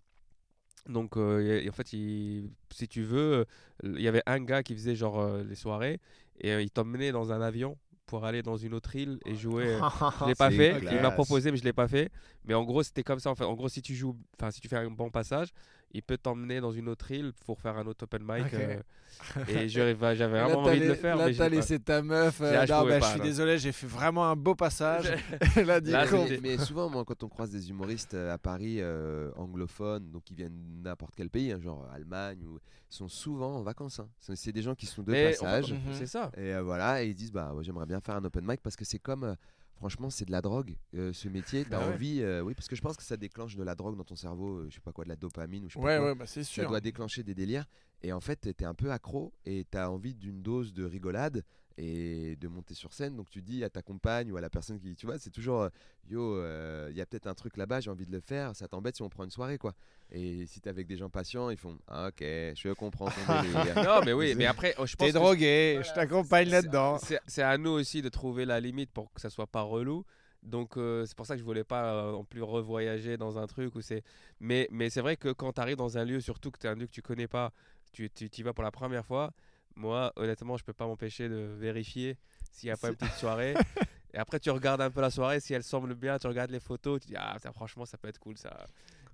[0.89, 3.45] Donc, euh, en fait, il- si tu veux,
[3.85, 6.01] il y avait un gars qui faisait genre euh, les soirées
[6.41, 7.77] et euh, il t'emmenait dans un avion
[8.09, 9.79] pour aller dans une autre île et jouer.
[10.21, 10.81] je l'ai pas fait.
[10.81, 10.95] classe.
[10.97, 12.11] Il m'a proposé, mais je l'ai pas fait.
[12.45, 13.31] Mais en gros, c'était comme ça.
[13.31, 13.45] En, fait.
[13.45, 15.49] en gros, si tu joues, enfin, si tu fais un bon passage,
[15.93, 18.53] il peut t'emmener dans une autre île pour faire un autre open mic.
[18.55, 18.77] Euh,
[19.49, 22.41] et j'avais vraiment envie de le faire, Là, t'as laissé ta meuf.
[22.41, 23.25] euh, Là, je non, bah, pas, je suis non.
[23.25, 25.07] désolé, j'ai fait vraiment un beau passage.
[25.57, 29.31] Là, Là, mais, mais souvent, moi, quand on croise des humoristes euh, à Paris euh,
[29.37, 32.59] anglophones, donc ils viennent de n'importe quel pays, hein, genre Allemagne, ou
[32.91, 34.01] sont souvent en vacances.
[34.01, 34.09] hein.
[34.21, 35.73] C'est des gens qui sont de Mais, passage.
[35.73, 35.79] Mhm.
[35.93, 36.31] C'est ça.
[36.37, 38.77] Et euh, voilà, et ils disent bah ouais, j'aimerais bien faire un open mic parce
[38.77, 39.35] que c'est comme euh,
[39.79, 41.65] franchement c'est de la drogue euh, ce métier.
[41.65, 41.95] T'as Bah ouais.
[41.95, 44.17] envie, euh, oui parce que je pense que ça déclenche de la drogue dans ton
[44.17, 46.07] cerveau, euh, je sais pas quoi, de la dopamine ou je sais pas quoi.
[46.09, 46.69] ouais, bah, c'est Ça sûr.
[46.69, 47.65] doit déclencher des délires.
[48.03, 51.43] Et en fait t'es un peu accro et t'as envie d'une dose de rigolade
[51.79, 53.15] et de monter sur scène.
[53.15, 55.63] Donc tu dis à ta compagne ou à la personne qui, tu vois, c'est toujours
[55.63, 55.69] euh,
[56.09, 58.55] yo, il y a peut-être un truc là-bas, j'ai envie de le faire.
[58.57, 59.75] Ça t'embête si on prend une soirée quoi.
[60.11, 63.75] Et si t'es avec des gens patients, ils font ah, ok, je comprends ton délire.
[63.85, 66.99] Non, mais oui, mais après, oh, je pense T'es que drogué, je t'accompagne là-dedans.
[67.27, 70.05] c'est à nous aussi de trouver la limite pour que ça soit pas relou.
[70.43, 73.47] Donc euh, c'est pour ça que je voulais pas euh, non plus revoyager dans un
[73.47, 74.03] truc où c'est.
[74.41, 76.71] Mais mais c'est vrai que quand tu arrives dans un lieu, surtout que tu es
[76.71, 77.53] un lieu que tu connais pas,
[77.93, 79.33] tu tu y vas pour la première fois.
[79.79, 82.17] Moi, honnêtement, je peux pas m'empêcher de vérifier
[82.53, 83.55] s'il n'y a pas une petite soirée.
[84.13, 86.61] Et après, tu regardes un peu la soirée, si elle semble bien, tu regardes les
[86.61, 88.67] photos, tu dis, ah, ça, franchement, ça peut être cool, ça.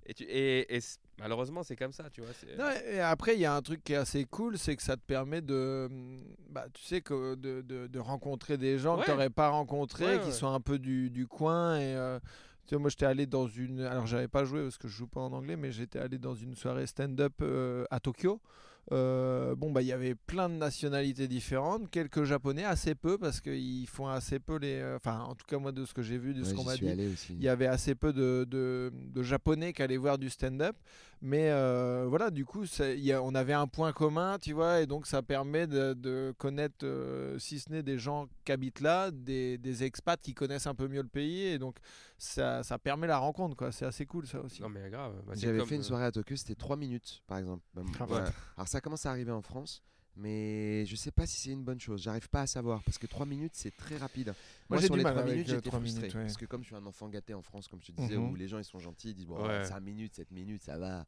[0.07, 2.29] Et, tu, et, et c- malheureusement, c'est comme ça, tu vois.
[2.57, 4.95] Non, et après, il y a un truc qui est assez cool, c'est que ça
[4.95, 5.89] te permet de,
[6.49, 10.05] bah, tu sais, que de, de, de rencontrer des gens que tu n'aurais pas rencontrés,
[10.05, 11.77] Ouais, qui sont un peu du, du coin.
[11.77, 12.19] Et euh,
[12.65, 15.07] tu sais, moi, j'étais allé dans une, alors j'avais pas joué parce que je joue
[15.07, 18.39] pas en anglais, mais j'étais allé dans une soirée stand-up euh, à Tokyo.
[18.91, 23.41] Euh, bon, bah, il y avait plein de nationalités différentes, quelques japonais, assez peu parce
[23.41, 26.19] qu'ils font assez peu les, euh, enfin, en tout cas moi de ce que j'ai
[26.19, 26.85] vu, de ce qu'on m'a dit,
[27.39, 30.75] il y avait assez peu de, de, de japonais qui allaient voir du stand-up.
[31.21, 34.53] Mais euh, voilà, du coup, ça- il y a- on avait un point commun, tu
[34.53, 38.51] vois, et donc ça permet de, de connaître, euh, si ce n'est des gens qui
[38.51, 41.77] habitent là, des, des expats qui connaissent un peu mieux le pays, et donc
[42.17, 43.71] ça, ça permet la rencontre, quoi.
[43.71, 44.61] C'est assez cool, ça aussi.
[44.61, 45.13] Non, mais grave.
[45.25, 47.63] bah, J'avais fait une euh, soirée à Tokyo, c'était 3 minutes par exemple.
[47.99, 48.31] Ah, voilà.
[48.57, 49.81] Alors ça commence à arriver en France,
[50.17, 52.01] mais je sais pas si c'est une bonne chose.
[52.01, 54.33] J'arrive pas à savoir parce que 3 minutes c'est très rapide.
[54.69, 56.21] Moi, j'ai sur les mal 3 avec, minutes euh, j'étais frustré minutes, ouais.
[56.21, 58.31] parce que comme je suis un enfant gâté en France, comme je te disais, Mhm.
[58.31, 59.63] où les gens ils sont gentils, ils disent bon Ouais.
[59.65, 61.05] 5 minutes, 7 minutes, ça va.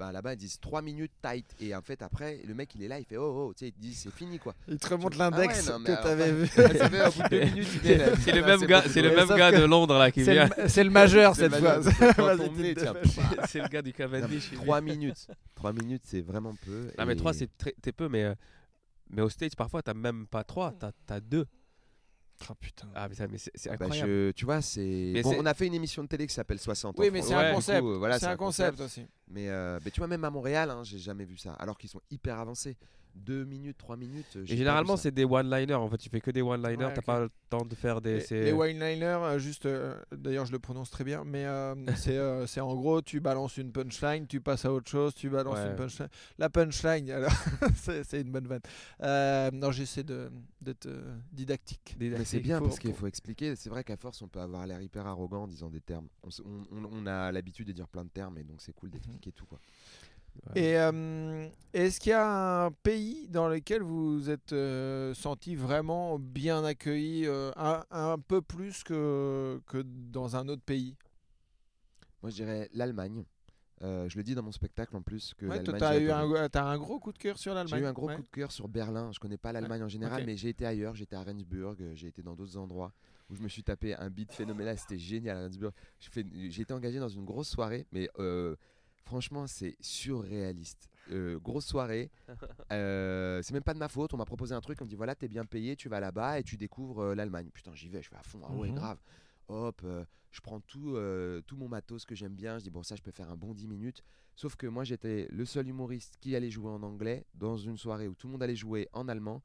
[0.00, 2.88] Bah là-bas ils disent 3 minutes tight et en fait après le mec il est
[2.88, 4.54] là, il fait oh oh, tu sais, il te dit c'est fini quoi.
[4.66, 6.32] Il te remonte l'index Ah ouais, que alors, tu avais ouais.
[6.32, 6.44] vu.
[6.46, 10.48] Au C'est le même gars, c'est le même gars de Londres là qui vient.
[10.68, 11.80] c'est le majeur C'est cette le fois.
[13.46, 14.48] c'est le gars du Cavendish.
[14.52, 15.26] il 3 minutes.
[15.54, 16.90] 3 minutes c'est vraiment peu.
[16.98, 18.34] Non, mais et- 3, c'est très- t'es peu, mais, euh,
[19.10, 21.44] mais aux States, parfois, t'as même pas 3, t'as as 2.
[22.48, 22.88] Oh, putain.
[22.94, 24.08] Ah, mais, ça- mais c'est c'est Bah, incroyable.
[24.08, 25.20] je, tu vois, c'est.
[25.22, 27.34] Bon, on a fait une émission de télé qui s'appelle 60 en Oui, mais c'est
[27.36, 27.80] Ouais, un concept.
[27.80, 29.04] coup, euh, voilà, c'est un concept aussi.
[29.30, 31.52] Mais, euh, mais tu vois, même à Montréal, hein, j'ai jamais vu ça.
[31.54, 32.76] Alors qu'ils sont hyper avancés.
[33.16, 34.36] 2 minutes, 3 minutes.
[34.36, 35.74] euh, Et généralement, c'est des one-liners.
[35.74, 37.06] En fait, tu fais que des one-liners, Ouais, t'as ok.
[37.06, 38.24] pas le temps de faire des.
[38.30, 42.46] Les, wineliners, euh, juste, euh, d'ailleurs je le prononce très bien, mais euh, c'est euh,
[42.46, 45.70] c'est en gros, tu balances une punchline, tu passes à autre chose, tu balances Ouais.
[45.70, 46.08] une punchline.
[46.38, 47.32] La punchline, alors,
[47.74, 48.60] c'est une bonne vanne.
[49.02, 51.96] Euh, non, j'essaie de- d'être euh, didactique.
[51.98, 53.56] Mais c'est bien faut- parce qu'il faut- expliquer.
[53.56, 56.06] C'est vrai qu'à force, on peut avoir l'air hyper arrogant en disant des termes.
[56.22, 59.44] On- on a l'habitude de dire plein de termes et donc c'est cool d'expliquer tout.
[59.44, 59.58] Quoi.
[60.54, 60.62] Ouais.
[60.62, 65.54] Et euh, est-ce qu'il y a un pays dans lequel vous vous êtes euh, senti
[65.54, 70.96] vraiment bien accueilli, euh, un, un peu plus que, que dans un autre pays?
[72.22, 73.24] Moi, je dirais l'Allemagne.
[73.82, 76.64] Euh, je le dis dans mon spectacle en plus que Ouais, t'as eu un, t'as
[76.64, 77.78] un gros coup de cœur sur l'Allemagne.
[77.78, 78.16] J'ai eu un gros ouais.
[78.16, 79.10] coup de cœur sur Berlin.
[79.12, 80.94] Je connais pas l'Allemagne en général, mais j'ai été ailleurs.
[80.94, 82.92] J'étais à Rendsburg, j'ai été dans d'autres endroits
[83.30, 84.76] où je me suis tapé un beat phénoménal.
[84.76, 85.72] C'était génial à Rendsburg.
[85.98, 88.54] J'ai été engagé dans une grosse soirée, mais euh,
[89.04, 90.88] franchement, c'est surréaliste.
[91.10, 92.10] Euh, grosse soirée.
[92.72, 94.14] Euh, c'est même pas de ma faute.
[94.14, 94.80] On m'a proposé un truc.
[94.80, 97.48] On me dit voilà, t'es bien payé, tu vas là-bas et tu découvres euh, l'Allemagne.
[97.52, 98.40] Putain, j'y vais, je vais à fond.
[98.44, 98.74] Ah ouais, Mhm.
[98.76, 98.98] grave.
[99.48, 99.82] Hop,
[100.30, 100.96] je prends tout,
[101.48, 102.58] tout mon matos que j'aime bien.
[102.58, 104.04] Je dis bon, ça, je peux faire un bon 10 minutes.
[104.36, 108.06] Sauf que moi, j'étais le seul humoriste qui allait jouer en anglais dans une soirée
[108.06, 109.42] où tout le monde allait jouer en allemand.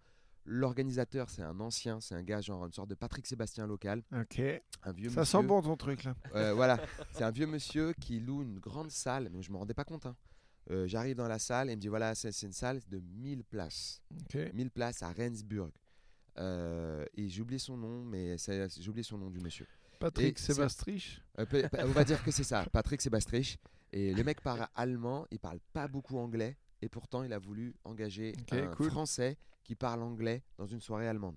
[0.47, 4.39] L'organisateur, c'est un ancien, c'est un gars genre une sorte de Patrick Sébastien local, Ok.
[4.83, 5.39] un vieux Ça monsieur.
[5.41, 6.15] sent bon ton truc là.
[6.35, 6.79] Euh, voilà,
[7.13, 10.05] c'est un vieux monsieur qui loue une grande salle, mais je me rendais pas compte.
[10.05, 10.15] hein.
[10.71, 12.99] Euh, J'arrive dans la salle et il me dit voilà, c'est c'est une salle de
[12.99, 14.01] 1000 places.
[14.21, 14.37] Ok.
[14.53, 15.71] 1000 places à Rendsburg.
[16.37, 19.65] Euh, et j'ai oublié son nom, mais c'est- j'ai oublié son nom du monsieur.
[19.99, 21.21] Patrick Et c'est- Sébastrich.
[21.39, 23.57] Euh, peut- on va dire que c'est ça, Patrick Sébastrich.
[23.93, 27.73] Et le mec parle allemand, il parle pas beaucoup anglais, et pourtant il a voulu
[27.85, 28.89] engager Ok, un cool.
[28.89, 31.35] français qui parle anglais dans une soirée allemande.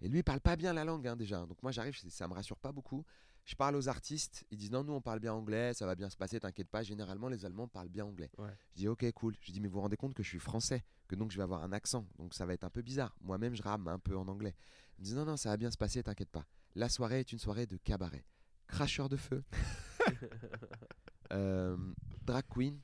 [0.00, 1.46] Et lui, il parle pas bien la langue hein, déjà.
[1.46, 3.04] Donc moi j'arrive, ça me rassure pas beaucoup.
[3.44, 6.10] Je parle aux artistes, ils disent non, nous on parle bien anglais, ça va bien
[6.10, 6.82] se passer, t'inquiète pas.
[6.82, 8.30] Généralement, les Allemands parlent bien anglais.
[8.36, 8.54] Ouais.
[8.72, 9.34] Je dis ok, cool.
[9.40, 11.42] Je dis mais vous vous rendez compte que je suis français, que donc je vais
[11.44, 13.16] avoir un accent, donc ça va être un peu bizarre.
[13.22, 14.54] Moi-même, je rame un peu en anglais.
[14.98, 16.44] Ils me disent non, non, ça va bien se passer, t'inquiète pas.
[16.74, 18.24] La soirée est une soirée de cabaret.
[18.66, 19.42] Cracheur de feu,
[21.32, 21.76] euh,
[22.22, 22.78] drag queen,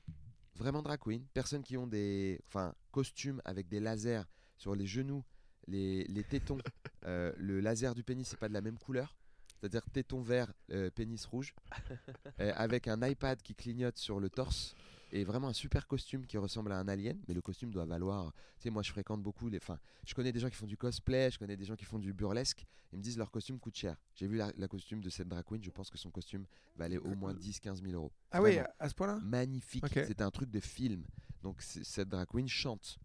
[0.55, 4.23] vraiment drag queen, personnes qui ont des enfin, costumes avec des lasers
[4.57, 5.23] sur les genoux,
[5.67, 6.57] les, les tétons.
[7.07, 9.15] Euh, le laser du pénis, c'est pas de la même couleur,
[9.59, 11.53] c'est-à-dire téton vert, euh, pénis rouge,
[12.39, 14.75] Euh, avec un iPad qui clignote sur le torse.
[15.11, 18.33] Et vraiment un super costume qui ressemble à un alien, mais le costume doit valoir.
[18.57, 19.57] Tu sais, moi je fréquente beaucoup les.
[19.57, 21.99] Enfin, je connais des gens qui font du cosplay, je connais des gens qui font
[21.99, 22.65] du burlesque.
[22.91, 23.95] Ils me disent leur costume coûte cher.
[24.15, 26.45] J'ai vu la, la costume de cette drag queen, je pense que son costume
[26.75, 28.11] valait au moins 10-15 000 euros.
[28.31, 29.19] Ah oui, à ce point-là?
[29.21, 29.83] Magnifique.
[29.85, 29.93] Ok.
[30.07, 31.05] C'était un truc de film.
[31.43, 32.97] Donc cette drag queen chante.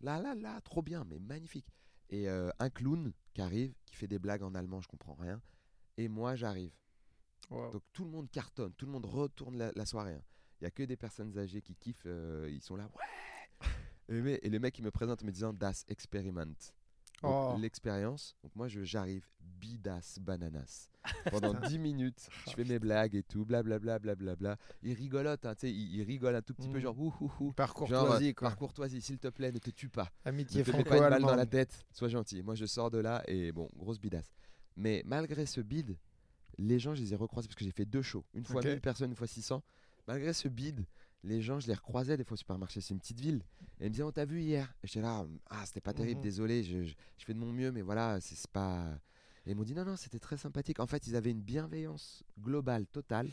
[0.00, 1.66] Là, là, là, trop bien, mais magnifique.
[2.08, 5.40] Et euh, un clown qui arrive, qui fait des blagues en allemand, je comprends rien.
[5.96, 6.72] Et moi, j'arrive.
[7.50, 7.70] Wow.
[7.70, 10.14] Donc tout le monde cartonne, tout le monde retourne la, la soirée.
[10.14, 10.22] hein.
[10.60, 13.66] Il y a que des personnes âgées qui kiffent, euh, ils sont là, ouais.
[14.08, 16.54] Et le, mec, et le mec, il me présente en me disant Das Experiment.
[17.22, 17.56] Oh.
[17.60, 18.36] L'expérience.
[18.42, 20.88] Donc moi, j'arrive, bidas bananas.
[21.30, 24.56] Pendant 10 minutes, je fais mes blagues et tout, blablabla, blablabla.
[24.82, 26.82] Il rigolote, hein, tu sais, il, il rigole un tout petit peu, Mm.
[26.82, 27.52] genre, ouh, ouh, ouh.
[27.52, 28.48] Par Genre, courtoisie, euh, quoi.
[28.48, 30.10] par courtoisie, s'il te plaît, ne te tue pas.
[30.24, 32.42] Amitié Ne te mets pas une balle dans la tête, sois gentil.
[32.42, 34.30] Moi, je sors de là et bon, grosse bidasse.
[34.76, 35.96] Mais malgré ce bid,
[36.58, 38.24] les gens, je les ai recroisés parce que j'ai fait deux shows.
[38.34, 38.66] Une fois Ok.
[38.66, 39.62] 1000 personnes, une fois 600.
[40.06, 40.84] Malgré ce bid,
[41.22, 42.80] les gens, je les recroisais des fois au supermarché.
[42.80, 43.42] C'est une petite ville.
[43.80, 44.74] Et ils me disaient, on t'a vu hier.
[44.82, 46.22] Et j'étais là, ah, c'était pas terrible, Mhm.
[46.24, 48.86] désolé, je, je- je fais de mon mieux, mais voilà, c'est pas.
[49.46, 50.80] Et ils m'ont dit, non, non, c'était très sympathique.
[50.80, 53.28] En fait, ils avaient une bienveillance globale, totale.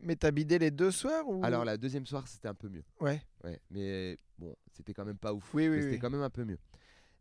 [0.00, 1.44] Mais t'as bidé les deux soirs ou...
[1.44, 2.82] Alors, la deuxième soir, c'était un peu mieux.
[3.00, 3.22] Ouais.
[3.44, 5.54] Ouais, mais bon, c'était quand même pas ouf.
[5.54, 6.58] Oui, oui, c'était quand même un peu mieux.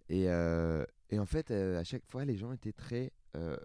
[0.09, 3.55] Et, euh, et en fait, euh, à chaque fois, les gens étaient très euh,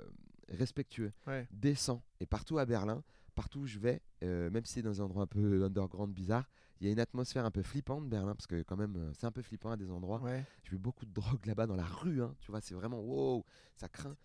[0.48, 1.46] respectueux, Ouais.
[1.50, 2.02] décents.
[2.20, 3.02] Et partout à Berlin,
[3.36, 6.48] partout où je vais, euh, même si c'est dans un endroit un peu underground, bizarre,
[6.80, 9.26] il y a une atmosphère un peu flippante, Berlin, parce que quand même, euh, c'est
[9.26, 10.20] un peu flippant à des endroits.
[10.20, 10.44] Ouais.
[10.64, 13.44] J'ai vu beaucoup de drogue là-bas dans la rue, hein, tu vois, c'est vraiment wow,
[13.76, 14.16] ça craint.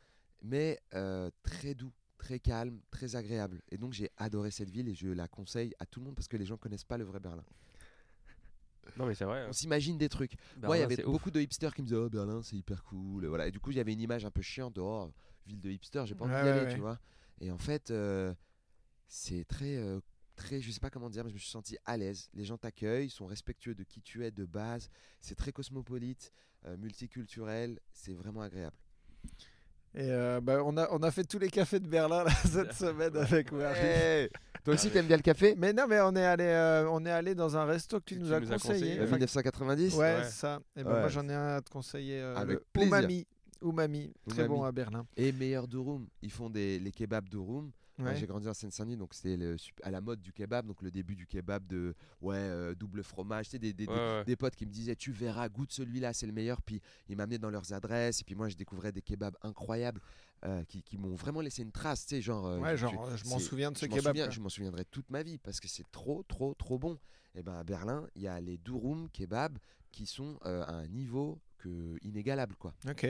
[0.42, 3.62] Mais euh, très doux, très calme, très agréable.
[3.70, 6.28] Et donc j'ai adoré cette ville et je la conseille à tout le monde parce
[6.28, 7.44] que les gens connaissent pas le vrai Berlin.
[8.98, 9.42] Non, mais c'est vrai.
[9.42, 9.48] hein.
[9.50, 10.36] On s'imagine des trucs.
[10.58, 11.12] Berlin, Moi, il y avait ouf.
[11.14, 13.24] beaucoup de hipsters qui me disaient Oh, Berlin, c'est hyper cool.
[13.24, 13.48] Et Voilà.
[13.48, 15.12] Et du coup, j'avais une image un peu chiante de oh,
[15.46, 16.74] ville de hipsters, j'ai pas envie Ouais, d'y aller, ouais.
[16.74, 17.00] tu vois.
[17.40, 18.34] Et en fait, euh,
[19.14, 20.00] c'est très, euh,
[20.38, 22.30] très, je sais pas comment dire, mais je me suis senti à l'aise.
[22.34, 24.90] Les gens t'accueillent, sont respectueux de qui tu es de base.
[25.20, 26.32] C'est très cosmopolite,
[26.66, 27.78] euh, multiculturel.
[27.92, 28.78] C'est vraiment agréable.
[29.94, 32.72] Et euh, bah, on, a, on a fait tous les cafés de Berlin là, cette
[32.74, 33.78] semaine avec Wari.
[33.78, 34.30] Hey
[34.64, 35.54] Toi aussi, t'aimes bien le café?
[35.58, 38.18] Mais non, mais on est allé, euh, on est allé dans un resto que tu,
[38.18, 38.74] nous, tu as nous as conseillé.
[38.80, 40.24] conseillé, Euh, Enfin, 1990 ouais, Ouais.
[40.24, 40.62] c'est ça.
[40.78, 41.00] Et ben Ouais.
[41.02, 42.22] moi j'en ai un à te conseiller.
[42.22, 42.88] euh, Avec le plaisir.
[42.98, 43.28] Umami.
[43.62, 44.48] Umami, très Umami.
[44.48, 45.06] bon à Berlin.
[45.18, 46.08] Et meilleur Durum.
[46.22, 47.70] Ils font des, les kebabs Durum.
[48.00, 48.16] Ouais.
[48.16, 49.38] J'ai grandi en Seine-Saint-Denis, donc c'était
[49.84, 53.46] à la mode du kebab, donc le début du kebab de ouais euh, double fromage,
[53.46, 54.24] tu sais, des, des, des- Ouais, ouais.
[54.26, 56.62] des potes qui me disaient tu verras, goûte celui-là, c'est le meilleur.
[56.62, 60.02] Puis ils m'amenaient dans leurs adresses, et puis moi je découvrais des kebabs incroyables
[60.46, 62.46] euh, qui, qui m'ont vraiment laissé une trace, tu sais, genre.
[62.48, 64.16] euh, genre, je m'en souviens de ce je kebab.
[64.16, 66.98] souviens- je m'en souviendrai toute ma vie parce que c'est trop, trop, trop bon.
[67.36, 69.58] Et ben à Berlin, il y a les Durum kebab
[69.92, 72.74] qui sont euh, à un niveau que inégalable quoi.
[72.90, 73.06] Ok.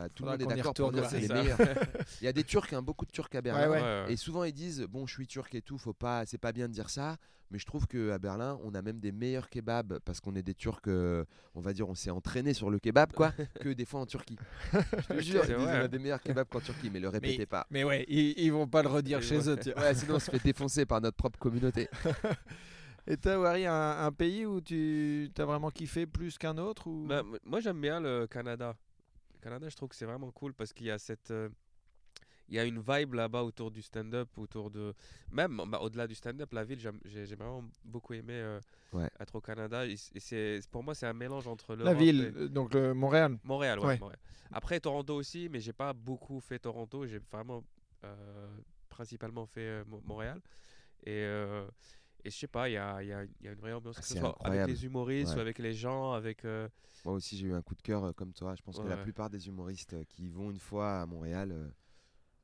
[0.00, 1.58] Euh, tout le monde est d'accord pour dire c'est les meilleurs.
[2.20, 3.68] Il y a des Turcs, hein, beaucoup de Turcs à Berlin.
[3.68, 3.82] Ouais, ouais.
[3.82, 4.12] Ouais, ouais.
[4.12, 6.66] Et souvent ils disent bon je suis turc et tout, faut pas, c'est pas bien
[6.68, 7.16] de dire ça,
[7.50, 10.42] mais je trouve que à Berlin on a même des meilleurs kebabs parce qu'on est
[10.42, 11.24] des Turcs, euh,
[11.54, 14.38] on va dire on s'est entraîné sur le kebab quoi, que des fois en Turquie.
[14.72, 14.78] Je
[15.14, 17.66] te jure, ils disent, on a des meilleurs kebabs qu'en Turquie, mais le répétez pas.
[17.70, 19.48] Mais ouais, ils, ils vont pas le redire Et chez ouais.
[19.48, 19.58] eux.
[19.62, 19.82] tu vois.
[19.82, 21.88] Ouais, sinon on se fait défoncer par notre propre communauté.
[23.06, 27.06] Et toi, Wari, un, un pays où tu as vraiment kiffé plus qu'un autre ou...
[27.08, 28.76] Bah, moi, j'aime bien le Canada.
[29.42, 31.32] Le Canada, je trouve que c'est vraiment cool parce qu'il y a cette.
[31.32, 31.48] euh,
[32.48, 34.94] il y a une vibe là-bas autour du stand-up, autour de.
[35.32, 38.60] Même bah, au-delà du stand-up, la ville, j'ai vraiment beaucoup aimé euh,
[38.92, 39.10] Ouais.
[39.18, 39.84] être au Canada.
[39.84, 42.94] Et c'est pour moi, c'est un mélange entre La l'Europe ville, et- euh, donc le
[42.94, 43.36] Montréal.
[43.42, 43.98] Montréal, ouais, Ouais.
[43.98, 44.20] Montréal.
[44.52, 47.04] Après Toronto aussi, mais j'ai pas beaucoup fait Toronto.
[47.06, 47.64] J'ai vraiment
[48.04, 48.46] euh,
[48.90, 50.40] principalement fait euh, Mo- Montréal.
[51.04, 51.24] Et,
[52.24, 54.00] et je sais pas, il y a, y a- y a une vraie ambiance, Ah,
[54.02, 54.14] que ce
[54.44, 56.44] avec les humoristes ou avec les gens, avec.
[56.44, 56.68] euh,
[57.04, 58.54] Moi aussi j'ai eu un coup de cœur euh, comme toi.
[58.54, 61.72] Je pense que la plupart des humoristes euh, qui vont une fois à Montréal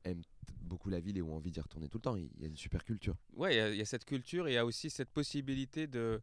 [0.03, 0.23] aiment
[0.61, 2.15] beaucoup la ville et ont envie d'y retourner tout le temps.
[2.15, 3.15] Il y a une super culture.
[3.33, 5.09] Ouais, il y a- il y, a cette culture et il y a aussi cette
[5.11, 6.21] possibilité de,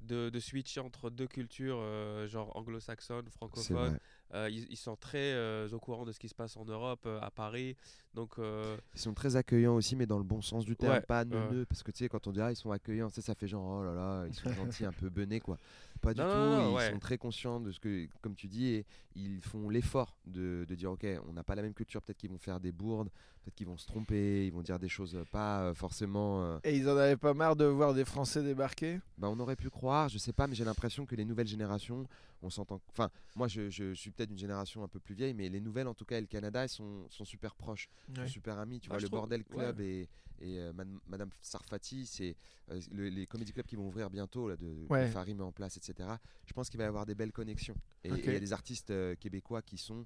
[0.00, 1.78] de, de switcher entre deux cultures,
[2.26, 3.98] genre anglo-saxonne, francophone.
[4.34, 7.04] Euh, ils, ils sont très euh, au courant de ce qui se passe en Europe,
[7.06, 7.76] euh, à Paris.
[8.12, 11.00] Donc, euh, Ils sont très accueillants aussi, mais dans le bon sens du terme, Ouais,
[11.00, 11.64] pas neuneux.
[11.66, 13.80] Parce que tu sais, quand on dit ah, ils sont accueillants, ça, ça fait genre
[13.80, 15.58] oh là là, ils sont gentils, un peu benés quoi.
[16.00, 16.36] Pas du Non, tout.
[16.36, 16.90] non, non, ils ouais.
[16.92, 20.74] sont très conscients de ce que, comme tu dis, et ils font l'effort de, de
[20.74, 23.08] dire ok, on n'a pas la même culture, peut-être qu'ils vont faire des bourdes,
[23.44, 26.42] peut-être qu'ils vont se tromper, ils vont dire des choses pas euh, forcément.
[26.42, 28.98] euh, Et ils en avaient pas marre de voir des Français débarquer?
[29.18, 32.06] Bah, on aurait pu croire, je sais pas, mais j'ai l'impression que les nouvelles générations,
[32.42, 32.80] on s'entend.
[32.90, 35.88] Enfin, moi, je, je suis peut-être une génération un peu plus vieille, mais les nouvelles,
[35.88, 38.80] en tout cas, et le Canada, elles sont, sont super proches, sont super amis.
[38.80, 39.46] Tu Ah, vois, le trouve- Bordel ouais.
[39.56, 40.08] Club et,
[40.40, 40.72] et euh,
[41.06, 42.36] Madame- Sarfati, c'est
[42.70, 45.08] euh, le- les comédie clubs qui vont ouvrir bientôt, là, de, Ouais.
[45.08, 46.08] Farid met en place, etc.
[46.44, 47.76] Je pense qu'il va y avoir des belles connexions.
[48.04, 50.04] Et il y a des artistes euh, québécois qui sont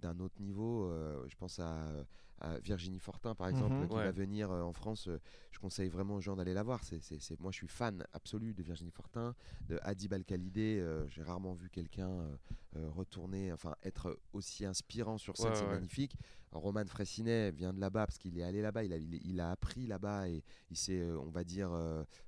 [0.00, 0.90] d'un autre niveau.
[1.28, 1.86] je pense à,
[2.40, 3.88] à Virginie Fortin, par exemple, Mhm.
[3.88, 4.04] qui Ouais.
[4.04, 5.08] va venir euh, en France.
[5.08, 5.18] euh,
[5.50, 6.82] je conseille vraiment aux gens d'aller la voir.
[6.84, 9.34] C'est, c'est- c'est- moi, je suis fan absolu de Virginie Fortin,
[9.68, 10.78] de Adib Al-Khalidé.
[10.80, 12.10] euh, j'ai rarement vu quelqu'un
[12.94, 15.48] retourner, enfin, être aussi inspirant sur scène.
[15.50, 15.70] Ouais, c'est ouais.
[15.74, 16.16] magnifique.
[16.52, 18.84] Roman Fressinet vient de là-bas parce qu'il est allé là-bas.
[18.84, 21.70] Il a, il, il a appris là-bas et il s'est, on va dire,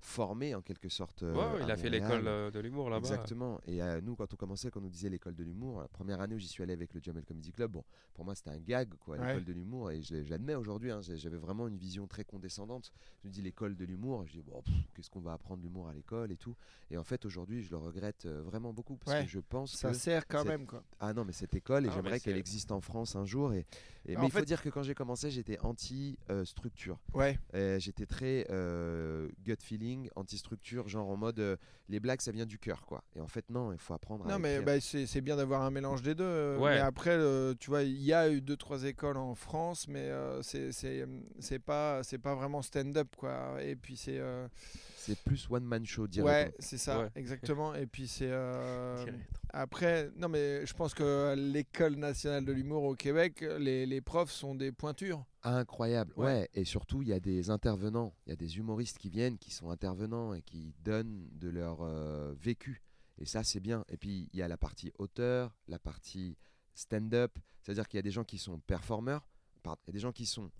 [0.01, 1.23] formé en quelque sorte.
[1.63, 3.07] il a fait l'école de l'humour là-bas.
[3.09, 3.61] Exactement.
[3.67, 6.35] Et nous, quand on commençait, quand on nous disait l'école de l'humour, la première année
[6.35, 7.85] où j'y suis allé avec le Jamel Comedy Club, bon,
[8.15, 9.91] pour moi c'était un gag, quoi, l'école de l'humour.
[9.93, 12.93] Et je l'admets aujourd'hui, hein, j'avais vraiment une vision très condescendante.
[13.23, 14.63] Je me dis l'école de l'humour, je dis bon,
[14.95, 16.57] qu'est-ce qu'on va apprendre l'humour à l'école et tout.
[16.91, 19.73] Et en fait, aujourd'hui, je le regrette euh, vraiment beaucoup parce Ouais, que je pense
[19.75, 20.83] Ça que sert quand même, quoi.
[21.01, 23.53] ah non, mais cette école, et Ah, j'aimerais qu'elle existe en France un jour.
[23.55, 23.65] Et,
[24.07, 26.99] et- En mais il faut dire que quand j'ai commencé, j'étais anti-structure.
[27.15, 27.39] Ouais.
[27.79, 31.57] j'étais très euh, gut feeling, anti-structure, genre en mode euh,
[31.89, 33.03] les blagues, ça vient du cœur, quoi.
[33.17, 35.71] Et en fait, non, il faut apprendre à Non, mais bah, c'est bien d'avoir un
[35.71, 36.25] mélange des deux.
[36.25, 36.75] euh, Ouais.
[36.75, 40.09] Mais après, euh, tu vois, il y a eu deux, trois écoles en France, mais
[40.09, 41.07] euh, c'est- c'est
[41.39, 43.63] c'est pas, c'est pas vraiment stand-up, quoi.
[43.63, 44.19] Et puis c'est.
[44.19, 44.49] euh,
[44.97, 47.11] c'est plus one man show, dirait Ouais, c'est ça, Ouais.
[47.17, 47.75] exactement.
[47.75, 48.31] Et puis c'est.
[48.31, 49.05] euh,
[49.53, 54.31] après, non, mais je pense que l'école nationale de l'humour au Québec, les, les profs
[54.33, 55.25] sont des pointures.
[55.45, 56.25] Incroyable, Ouais.
[56.27, 56.51] ouais.
[56.55, 59.51] Et surtout, il y a des intervenants, il y a des humoristes qui viennent, qui
[59.51, 62.81] sont intervenants et qui donnent de leur euh, vécu.
[63.19, 63.85] Et ça, c'est bien.
[63.89, 66.37] Et puis, il y a la partie auteur, la partie
[66.75, 67.39] stand-up.
[67.61, 69.29] C'est-à-dire qu'il y a des gens qui sont performeurs,
[69.63, 70.51] pardon, il y a des gens qui sont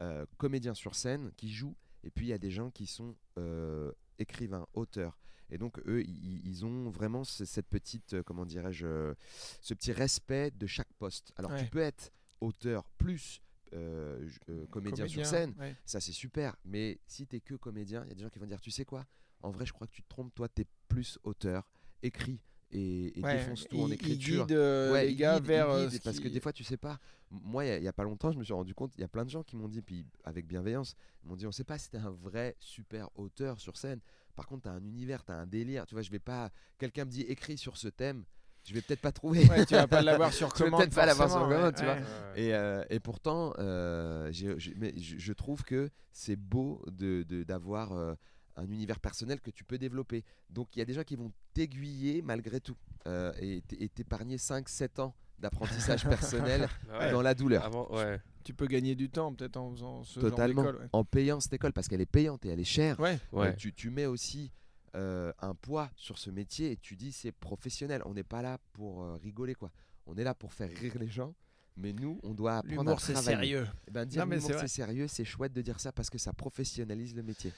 [0.00, 1.76] euh, comédiens sur scène, qui jouent.
[2.04, 5.16] Et puis, il y a des gens qui sont euh, écrivains, auteurs.
[5.50, 9.14] Et donc, eux, ils, ils ont vraiment ce- cette petite, euh, comment dirais-je,
[9.60, 11.32] ce petit respect de chaque poste.
[11.36, 11.62] Alors, Ouais.
[11.64, 12.10] tu peux être
[12.40, 13.40] auteur plus
[13.74, 14.28] euh,
[14.70, 15.74] comédien, sur scène, ouais.
[15.86, 16.56] ça c'est super.
[16.64, 18.84] Mais si t'es que comédien, il y a des gens qui vont dire, tu sais
[18.84, 19.06] quoi?
[19.42, 20.34] En vrai, je crois que tu te trompes.
[20.34, 21.66] Toi, t'es plus auteur,
[22.02, 22.40] écrit
[22.72, 24.46] et, et Ouais, défonce tout en il- il écriture.
[24.46, 25.68] guide, euh, Ouais, les il gars guide, vers.
[25.70, 26.98] euh, guide, parce que des fois, tu sais pas.
[27.30, 29.08] Moi, il y y, a pas longtemps, je me suis rendu compte, il y a
[29.08, 30.94] plein de gens qui m'ont dit, puis avec bienveillance,
[31.24, 34.00] ils m'ont dit, on sait pas si t'es un vrai super auteur sur scène.
[34.34, 35.86] Par contre, t'as un univers, t'as un délire.
[35.86, 36.50] Tu vois, je vais pas.
[36.78, 38.24] Quelqu'un me dit, écris sur ce thème.
[38.64, 39.44] Je vais peut-être pas trouver.
[39.48, 40.80] Ouais, tu vas pas l'avoir sur commande.
[40.82, 41.96] peut-être pas l'avoir sur commande, ouais, tu vois.
[42.36, 44.30] Et, euh, et pourtant, euh,
[44.76, 48.16] mais je, je trouve que c'est beau de- d'avoir
[48.56, 50.24] un univers personnel que tu peux développer.
[50.50, 52.76] Donc il y a des gens qui vont t'aiguiller malgré tout
[53.06, 56.68] euh, et t'épargner 5-7 ans d'apprentissage personnel
[57.00, 57.10] ouais.
[57.10, 57.64] dans la douleur.
[57.64, 58.20] Avant, ouais.
[58.44, 60.62] Tu peux gagner du temps peut-être en faisant ce Totalement.
[60.62, 60.88] genre d'école.
[60.92, 62.98] En payant cette école parce qu'elle est payante et elle est chère.
[63.00, 63.18] Ouais.
[63.34, 63.56] Euh, Ouais.
[63.56, 64.52] tu, tu mets aussi
[64.94, 68.02] euh, un poids sur ce métier et tu dis c'est professionnel.
[68.04, 69.72] On n'est pas là pour euh, rigoler quoi.
[70.06, 71.34] On est là pour faire rire les gens.
[71.78, 73.52] Mais nous, on doit apprendre à c'est travailler.
[73.54, 73.66] sérieux.
[73.88, 74.68] Eh ben, dire Non, mais l'humour, c'est vrai.
[74.68, 77.50] c'est sérieux, c'est chouette de dire ça parce que ça professionnalise le métier.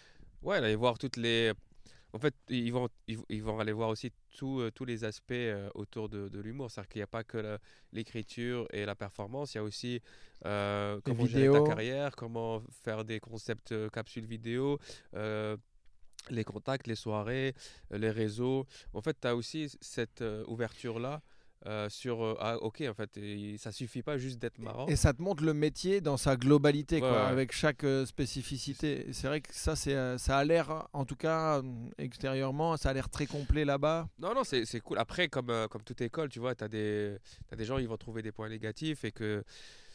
[0.45, 1.53] Ouais, aller voir toutes les.
[2.13, 5.69] En fait, ils vont, ils, vont- aller voir aussi tout, euh, tous les aspects euh,
[5.75, 6.71] autour de, de l'humour.
[6.71, 7.59] C'est-à-dire qu'il n'y a pas que
[7.93, 10.01] l'écriture et la performance, il y a aussi
[10.45, 14.79] euh, comment gérer ta carrière, comment faire des concepts capsules vidéo,
[15.15, 15.57] euh,
[16.31, 17.55] les contacts, les soirées,
[17.91, 18.67] les réseaux.
[18.93, 21.21] En fait, tu as aussi cette ouverture-là
[21.67, 24.97] euh, sur euh, ah, ok en fait et ça suffit pas juste d'être marrant Et
[24.97, 29.07] ça te montre le métier dans sa globalité, quoi, Ouais, avec chaque euh, spécificité.
[29.13, 31.63] C'est vrai que ça, c'est, ça a l'air, en tout cas
[31.99, 34.09] extérieurement, ça a l'air très complet là-bas.
[34.19, 34.99] Non, non, c'est c'est cool.
[34.99, 37.17] Après, comme, euh, comme toute école, tu vois, tu as, des
[37.49, 39.43] t'as des gens qui vont trouver des points négatifs et que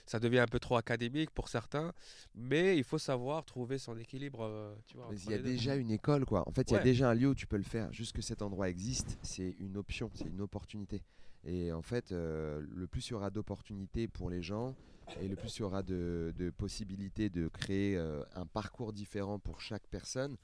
[0.05, 1.93] ça devient un peu trop académique pour certains.
[2.33, 4.75] Mais il faut savoir trouver son équilibre.
[4.87, 6.47] tu vois, Mais il y a déjà une école, quoi.
[6.49, 7.93] En fait, il y a déjà un lieu où tu peux le faire.
[7.93, 11.03] Juste que cet endroit existe, c'est une option, c'est une opportunité.
[11.45, 14.75] Et en fait, euh, le plus il y aura d'opportunités pour les gens,
[15.19, 19.39] et le plus il y aura de, de possibilités de créer euh, un parcours différent
[19.39, 20.37] pour chaque personne,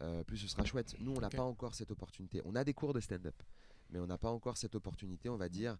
[0.00, 0.94] euh, plus ce sera chouette.
[1.00, 2.40] Nous, on n'a pas encore cette opportunité.
[2.44, 3.42] On a des cours de stand-up,
[3.90, 5.76] mais on n'a pas encore cette opportunité, on va dire,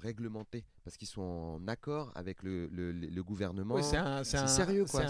[0.00, 3.80] réglementée, parce qu'ils sont en accord avec le, le- le gouvernement.
[3.82, 5.04] C'est, sérieux, quoi,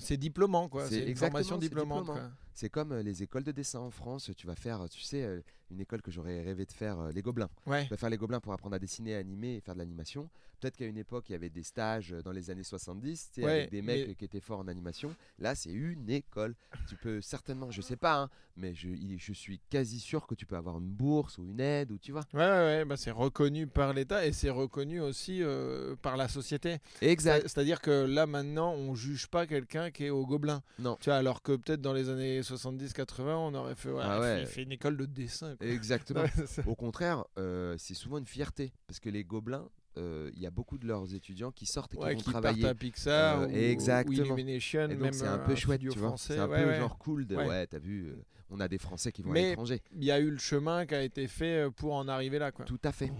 [0.00, 0.86] C'est, diplômant, quoi.
[0.88, 2.10] c'est une formation diplômante.
[2.52, 4.30] C'est comme euh, les écoles de dessin en France.
[4.34, 7.20] Tu vas faire, tu sais, euh, une école que j'aurais rêvé de faire, euh, les
[7.20, 7.50] Gobelins.
[7.66, 7.84] Ouais.
[7.84, 10.30] Tu vas faire les Gobelins pour apprendre à dessiner, à animer et faire de l'animation.
[10.58, 13.44] Peut-être qu'à une époque, il y avait des stages dans les années 70, tu sais,
[13.44, 15.14] Ouais, avec des mecs mais- qui étaient forts en animation.
[15.38, 16.54] Là, c'est une école.
[16.88, 20.56] tu peux certainement, je sais pas, hein, mais je suis quasi sûr que tu peux
[20.56, 22.22] avoir une bourse ou une aide, ou tu vois.
[22.32, 26.28] Ouais, ouais, ouais, bah, c'est reconnu par l'État et c'est reconnu aussi euh, par la
[26.28, 26.78] société.
[27.00, 27.42] Exact.
[27.42, 30.62] C'est- C'est-à-dire que là, maintenant, on juge pas quelqu'un qui est au gobelin.
[30.78, 30.96] Non.
[31.00, 34.44] Tu vois, alors que peut-être dans les années 70-80, on aurait fait, ouais, Ah ouais.
[34.46, 35.56] fait une école de dessin.
[35.56, 35.66] quoi.
[35.66, 36.24] Exactement.
[36.66, 40.50] Au contraire, euh, c'est souvent une fierté parce que les Gobelins, euh, il y a
[40.50, 42.62] beaucoup de leurs étudiants qui sortent et qui Ouais, vont qui travailler.
[42.62, 44.18] partent à Pixar Euh, ou, exactement.
[44.18, 46.08] ou Illumination, Et donc c'est un euh, peu chouette, tu vois.
[46.08, 46.34] français.
[46.34, 46.78] C'est un Ouais, peu ouais.
[46.78, 47.46] genre cool de Ouais.
[47.48, 49.82] ouais, t'as vu, euh, on a des Français qui vont à l'étranger.
[49.92, 52.52] Il y a eu le chemin qui a été fait euh, pour en arriver là.
[52.52, 52.64] Quoi.
[52.64, 53.12] Tout à fait.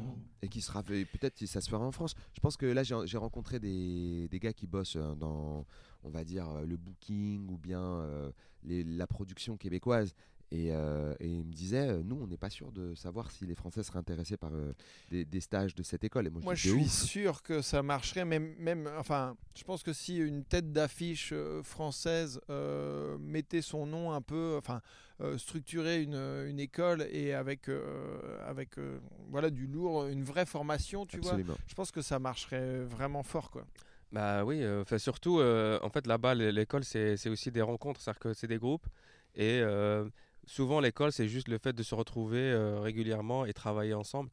[0.43, 2.15] Et qui sera fait, peut-être que ça se fera en France.
[2.35, 5.67] Je pense que là j'ai j'ai rencontré des, des gars qui bossent euh, dans,
[6.05, 8.31] on va dire, euh, le booking ou bien euh,
[8.63, 10.15] les- la production québécoise.
[10.53, 13.47] Et, euh, et ils me disaient, euh, nous, on n'est pas sûr de savoir si
[13.47, 14.73] les Français seraient intéressés par euh,
[15.11, 16.29] des, des stages de cette école.
[16.29, 16.89] Et moi, Moi, je suis ouf.
[17.05, 21.35] sûr que ça marcherait, même, même, enfin, je pense que si une tête d'affiche
[21.65, 24.81] française euh, mettait son nom un peu, enfin,
[25.21, 30.47] euh, structurait une, une école et avec, euh, avec euh, voilà, du lourd, une vraie
[30.47, 33.67] formation, tu vois, je pense que ça marcherait vraiment fort, quoi.
[34.13, 37.61] Bah oui, euh, enfin, surtout, euh, en fait, là-bas, l'é- l'école, c'est c'est aussi des
[37.63, 38.87] rencontres, c'est-à-dire que c'est des groupes.
[39.35, 40.09] Et euh,
[40.47, 44.31] souvent, l'école, c'est juste le fait de se retrouver euh, régulièrement et travailler ensemble.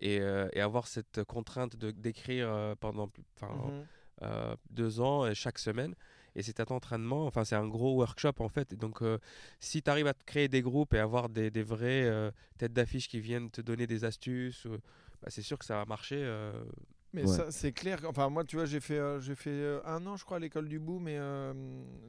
[0.00, 3.08] Et, euh, et avoir cette contrainte de d'écrire euh, pendant
[4.22, 5.94] euh, deux ans euh, chaque semaine.
[6.34, 8.72] Et c'est un entraînement, enfin c'est un gros workshop en fait.
[8.72, 9.02] Et donc
[9.60, 12.10] si tu arrives à te créer des groupes et avoir des, des vraies
[12.58, 14.66] têtes d'affiche qui viennent te donner des astuces,
[15.22, 16.28] bah, c'est sûr que ça va marcher.
[17.14, 17.28] Mais Ouais.
[17.36, 18.00] ça, c'est clair.
[18.08, 20.40] Enfin, moi, tu vois, j'ai fait, euh, j'ai fait euh, un an, je crois, à
[20.40, 21.54] l'école du bout, mais euh,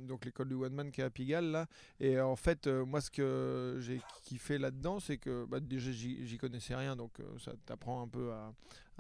[0.02, 1.68] donc l'école du One Man qui est à Pigalle, là.
[2.00, 6.74] Et en fait, moi, ce que j'ai kiffé là-dedans, c'est que bah, déjà, j'y connaissais
[6.74, 8.52] rien, donc ça t'apprend un peu à,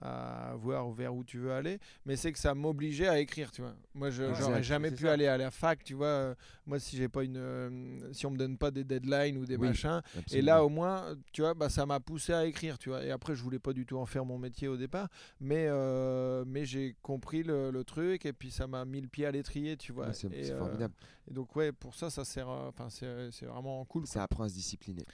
[0.01, 1.79] à voir vers où tu veux aller.
[2.05, 3.73] Mais c'est que ça m'obligeait à écrire, tu vois.
[3.93, 5.13] Moi, je Exact, j'aurais jamais pu ça.
[5.13, 6.07] aller à la fac, tu vois.
[6.07, 6.35] euh,
[6.67, 9.55] moi, si j'ai pas une, euh, si on me donne pas des deadlines ou des
[9.55, 12.89] Oui, machins, et là, au moins, tu vois, bah, ça m'a poussé à écrire, tu
[12.89, 13.03] vois.
[13.03, 15.07] Et après, je voulais pas du tout en faire mon métier au départ,
[15.39, 19.25] mais, euh, mais j'ai compris le, le truc et puis ça m'a mis le pied
[19.25, 20.07] à l'étrier, tu vois.
[20.07, 20.93] Ouais, c'est et, euh, formidable.
[21.29, 24.05] et donc, ouais, pour ça, ça sert, euh, enfin, c'est c'est vraiment cool.
[24.07, 24.23] Ça quoi.
[24.23, 25.05] apprend à se discipliner.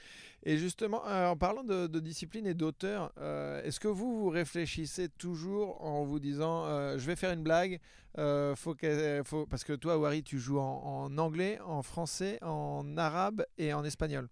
[0.44, 5.08] Et justement, euh, en parlant de, discipline et d'auteur, euh, est-ce que vous, vous réfléchissez
[5.08, 7.78] toujours en vous disant, euh, je vais faire une blague,
[8.14, 14.28] parce que toi, Wari, tu joues en anglais, en français, en arabe et en espagnol?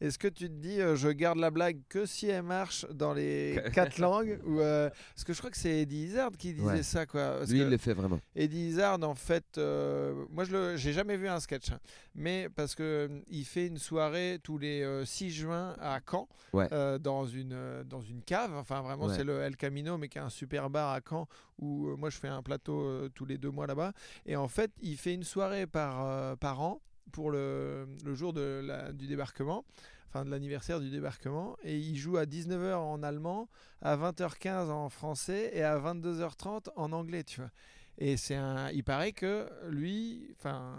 [0.00, 3.12] Est-ce que tu te dis, euh, je garde la blague que si elle marche dans
[3.14, 6.66] les quatre langues ou, euh, Parce que je crois que c'est Eddie Izzard qui disait
[6.66, 6.82] Ouais.
[6.82, 7.06] ça.
[7.06, 7.36] Quoi.
[7.38, 8.20] Parce Lui, que il le fait vraiment.
[8.34, 11.78] Eddie Izzard, en fait, euh, moi, je j'ai jamais vu un sketch, hein,
[12.14, 16.28] mais parce que euh, il fait une soirée tous les euh, 6 juin à Caen,
[16.52, 16.68] Ouais.
[17.00, 18.54] dans, une, dans une cave.
[18.56, 21.94] Enfin, vraiment, c'est le El Camino, mais qui est un super bar à Caen où
[21.96, 23.92] moi, je fais un plateau tous les deux mois là-bas.
[24.24, 26.80] Et en fait, il fait une soirée par, par an
[27.12, 29.64] pour le, jour du débarquement
[30.08, 33.48] enfin de l'anniversaire du débarquement et il joue à 19h en allemand,
[33.82, 37.50] à 20h15 en français et à 22h30 en anglais, tu vois.
[37.98, 40.76] Et c'est un il paraît que lui enfin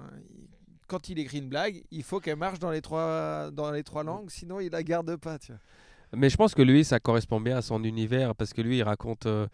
[0.87, 4.03] quand il écrit une blague, il faut qu'elle marche dans les trois dans les trois
[4.03, 5.61] langues, sinon il la garde pas, tu vois.
[6.15, 8.83] Mais je pense que lui, ça correspond bien à son univers parce que lui, il
[8.83, 9.47] raconte euh,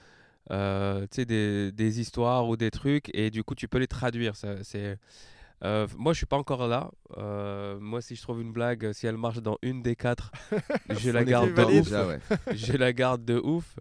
[0.52, 4.36] euh, des, histoires ou des trucs et du coup, tu peux les traduire.
[4.36, 5.00] C'est,
[5.64, 6.92] euh, moi, je suis pas encore là.
[7.18, 10.32] Euh, moi, si je trouve une blague, si elle marche dans une des quatre,
[10.90, 11.86] je la garde de ouf.
[11.86, 12.20] Déjà, ouais.
[12.54, 13.78] je la garde de ouf.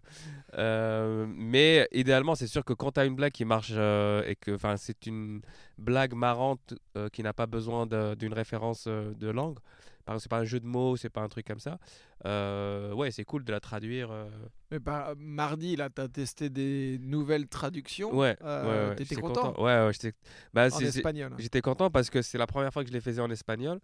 [0.58, 4.36] Euh, mais idéalement, c'est sûr que quand tu as une blague qui marche euh, et
[4.36, 5.40] que enfin, c'est une
[5.78, 9.58] blague marrante euh, qui n'a pas besoin d'une référence euh, de langue,
[10.04, 11.78] par c'est pas un jeu de mots, c'est pas un truc comme ça.
[12.26, 14.10] euh, ouais, c'est cool de la traduire.
[14.10, 14.28] euh.
[14.70, 18.14] Mais par mardi là, tu as testé des nouvelles traductions.
[18.16, 20.12] Ouais, Euh, ouais, ouais, t'étais content Ouais, ouais, j'étais
[20.54, 21.32] bah, en espagnol.
[21.32, 21.36] hein.
[21.38, 23.80] J'étais content parce que c'est la première fois que je les faisais en espagnol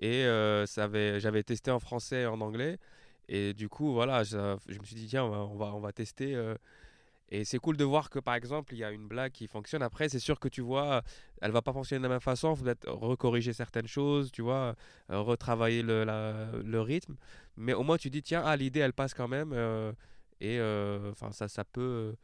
[0.00, 0.24] et
[0.66, 2.78] ça avait, j'avais testé en français et en anglais.
[3.28, 5.80] Et du coup, voilà, je, je me suis dit, tiens, on va, on va, on
[5.80, 6.34] va tester.
[7.30, 9.82] Et c'est cool de voir que, par exemple, il y a une blague qui fonctionne.
[9.82, 11.02] Après, c'est sûr que tu vois,
[11.42, 12.54] elle va pas fonctionner de la même façon.
[12.54, 14.74] Il faut peut-être recorriger certaines choses, tu vois,
[15.10, 16.04] euh, retravailler le,
[16.64, 17.16] le rythme.
[17.56, 19.52] Mais au moins, tu dis, tiens, ah, l'idée, elle passe quand même.
[19.52, 19.92] euh,
[20.40, 22.14] et euh, enfin, ça, ça peut,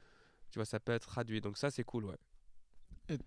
[0.51, 1.41] tu vois, ça peut être traduit.
[1.41, 2.17] Donc ça, c'est cool, ouais.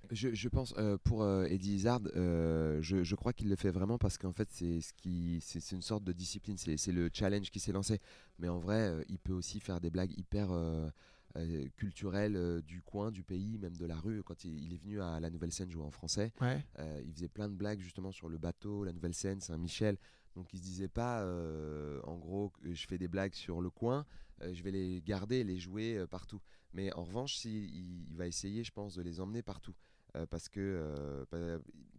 [0.10, 0.74] Je, je pense
[1.04, 4.92] pour Eddie Izzard, je, je crois qu'il le fait vraiment parce qu'en fait c'est ce
[4.92, 8.00] qui c'est une sorte de discipline, c'est le challenge qui s'est lancé.
[8.40, 10.50] Mais en vrai, il peut aussi faire des blagues hyper
[11.38, 14.24] euh, culturelles euh, du coin, du pays, même de la rue.
[14.24, 16.66] Quand il, il est venu à la Nouvelle Scène jouer en français, Ouais.
[16.80, 19.98] euh, il faisait plein de blagues justement sur le bateau, la Nouvelle Scène, Saint-Michel.
[20.36, 24.06] Donc il se disait pas, euh, en gros, je fais des blagues sur le coin,
[24.42, 26.42] euh, je vais les garder, les jouer euh, partout.
[26.74, 29.74] Mais en revanche, si, il, il va essayer, je pense, de les emmener partout.
[30.32, 31.26] Parce que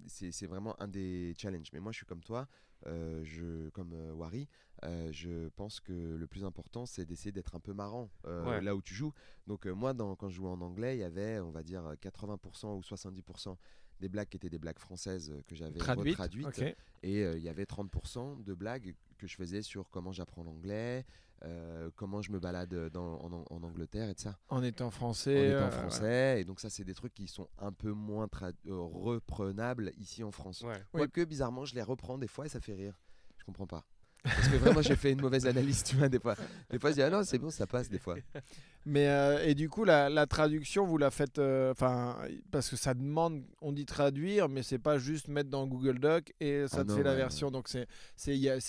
[0.09, 1.69] c'est c'est vraiment un des challenges.
[1.73, 2.49] Mais moi, je suis comme toi,
[2.87, 4.49] euh, je, comme euh, Wari,
[4.85, 8.61] euh, je pense que le plus important, c'est d'essayer d'être un peu marrant euh, Ouais.
[8.61, 9.13] là où tu joues.
[9.47, 12.77] Donc moi, dans, quand je jouais en anglais, il y avait, on va dire, 80%
[12.77, 13.57] ou 70%
[14.01, 16.15] des blagues qui étaient des blagues françaises que j'avais Traduite.
[16.17, 16.47] retraduites.
[16.47, 16.77] ok.
[17.03, 21.05] Et il y avait 30% de blagues que je faisais sur comment j'apprends l'anglais,
[21.45, 24.39] euh, comment je me balade dans- en, en Angleterre et de ça.
[24.49, 25.49] En étant En français.
[25.51, 26.41] étant euh, français.
[26.41, 30.25] Et donc ça, c'est des trucs qui sont un peu moins tra- euh, reprenables ici
[30.25, 30.63] en France.
[30.63, 30.73] Ouais.
[30.95, 31.01] Oui.
[31.01, 32.99] Quoique, bizarrement, je les reprends des fois et ça fait rire.
[33.37, 33.85] Je comprends pas.
[34.25, 36.35] Parce que vraiment, j'ai fait une mauvaise analyse, tu vois, des fois.
[36.71, 38.17] Des fois, je dis, ah non, c'est bon, ça passe, des fois.
[38.87, 42.17] Mais euh, et du coup la, la traduction vous la faites euh, enfin
[42.51, 46.33] parce que ça demande on dit traduire mais c'est pas juste mettre dans Google Doc
[46.41, 47.87] et ça Ah te non, fait la ouais, version donc c'est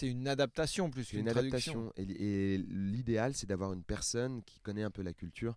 [0.01, 1.91] une adaptation plus qu'une une traduction.
[1.91, 1.93] adaptation.
[1.95, 5.55] Et, li- et l'idéal, c'est d'avoir une personne qui connaît un peu la culture.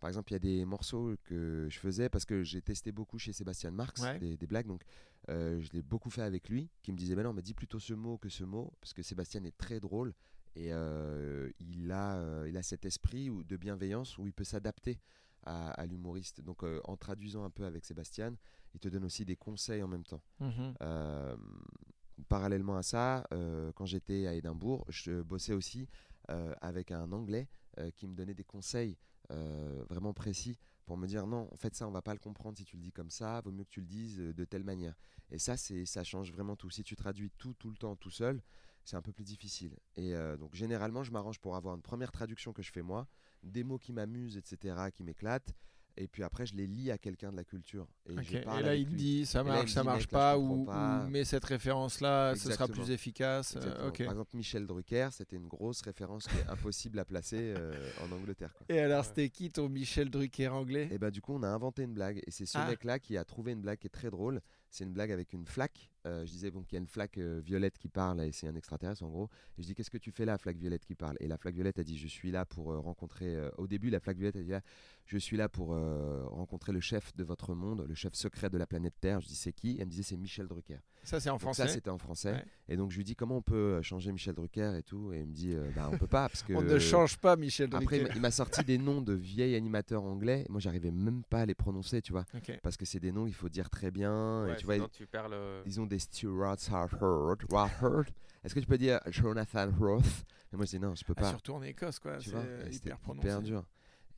[0.00, 3.18] Par exemple, il y a des morceaux que je faisais parce que j'ai testé beaucoup
[3.18, 4.18] chez Sébastien Marx, Ouais.
[4.18, 4.66] des, des blagues.
[4.66, 4.82] Donc,
[5.28, 7.78] euh, je l'ai beaucoup fait avec lui, qui me disait Mais non, mais dis plutôt
[7.78, 10.14] ce mot que ce mot, parce que Sébastien est très drôle
[10.54, 14.98] et euh, il, a, euh, il a cet esprit de bienveillance où il peut s'adapter
[15.44, 16.40] à, à l'humoriste.
[16.40, 18.34] Donc euh, en traduisant un peu avec Sébastien,
[18.74, 20.22] il te donne aussi des conseils en même temps.
[20.40, 20.74] Mhm.
[20.82, 21.36] Euh,
[22.28, 25.88] parallèlement à ça, euh, quand j'étais à Édimbourg, je bossais aussi
[26.62, 27.46] avec un Anglais
[27.96, 28.96] qui me donnait des conseils
[29.28, 32.64] vraiment précis pour me dire non, en fait ça on va pas le comprendre si
[32.64, 34.94] tu le dis comme ça, vaut mieux que tu le dises euh, de telle manière.
[35.30, 36.70] Et ça c'est ça change vraiment tout.
[36.70, 38.42] Si tu traduis tout tout le temps tout seul,
[38.84, 39.76] c'est un peu plus difficile.
[39.96, 43.06] Et euh, donc généralement je m'arrange pour avoir une première traduction que je fais moi,
[43.42, 45.54] des mots qui m'amusent etc qui m'éclatent.
[45.96, 47.86] Et puis après, je les lis à quelqu'un de la culture.
[48.08, 48.96] Et, je là, avec il lui.
[48.96, 51.06] dit ça là, marche, ça marche mec, là, pas, ou, pas.
[51.06, 53.56] ou cette référence-là, ce sera plus efficace.
[53.56, 53.90] euh.
[53.90, 58.10] Par exemple, Michel Drucker, c'était une grosse référence qui est impossible à placer euh, en
[58.12, 58.54] Angleterre.
[58.54, 58.66] quoi.
[58.74, 60.88] Et alors, c'était qui ton Michel Drucker anglais?
[60.90, 62.20] Et bah du coup, on a inventé une blague.
[62.26, 62.66] Et c'est ce Ah.
[62.68, 64.40] mec-là qui a trouvé une blague qui est très drôle.
[64.70, 65.90] C'est une blague avec une flaque.
[66.04, 68.48] Euh, je disais bon, qu'il y a une flaque euh, violette qui parle et c'est
[68.48, 69.28] un extraterrestre en gros.
[69.56, 71.16] Et je dis qu'est-ce que tu fais là, flaque violette qui parle?
[71.20, 73.36] Et la flaque violette a dit je suis là pour euh, rencontrer.
[73.36, 74.52] euh, Au début, la flaque violette a dit
[75.06, 78.58] je suis là pour euh, rencontrer le chef de votre monde, le chef secret de
[78.58, 79.20] la planète Terre.
[79.20, 79.76] Je dis c'est qui?
[79.78, 80.78] Elle me disait c'est Michel Drucker.
[81.04, 81.62] Ça, c'est en Donc français?
[81.66, 82.32] ça c'était en français.
[82.32, 82.44] Ouais.
[82.68, 85.12] Et donc je lui dis comment on peut changer Michel Drucker et tout?
[85.12, 87.36] Et il me dit euh, bah on peut pas parce que On ne change pas
[87.36, 87.84] Michel Drucker.
[88.02, 90.46] après, il m'a- sorti des noms de vieilles animateurs anglais.
[90.48, 92.24] Moi, j'arrivais même pas à les prononcer, tu vois.
[92.62, 94.44] Parce que c'est des noms, il faut dire très bien.
[94.46, 95.62] Ouais, et tu vois, ils, tu perds le.
[95.66, 97.36] ils ont des Stuart Harford.
[97.52, 98.04] Harford.
[98.42, 100.24] Est-ce que tu peux dire Jonathan Roth?
[100.52, 101.28] Et moi, je dis non, je peux Ah, pas.
[101.30, 102.18] surtout en Écosse, quoi.
[102.20, 103.28] C'est euh, hyper prononcé.
[103.28, 103.66] hyper dur.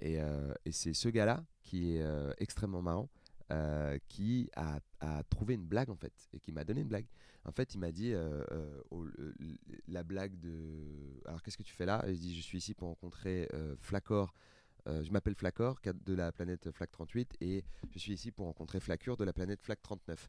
[0.01, 3.09] Et, euh, et c'est ce gars-là qui est euh, extrêmement marrant.
[3.53, 7.07] euh, qui a, a trouvé une blague en fait et qui m'a donné une blague.
[7.45, 8.15] En fait, il m'a dit
[8.91, 9.07] au-
[9.89, 11.21] la blague de.
[11.27, 12.03] Alors, qu'est-ce que tu fais là?
[12.07, 13.49] Et Je dis Je suis ici pour rencontrer
[13.81, 14.33] Flacor.
[14.87, 18.81] Euh, je m'appelle Flacor de la planète Flac 38 et je suis ici pour rencontrer
[18.81, 20.29] Flacure de la planète Flac 39.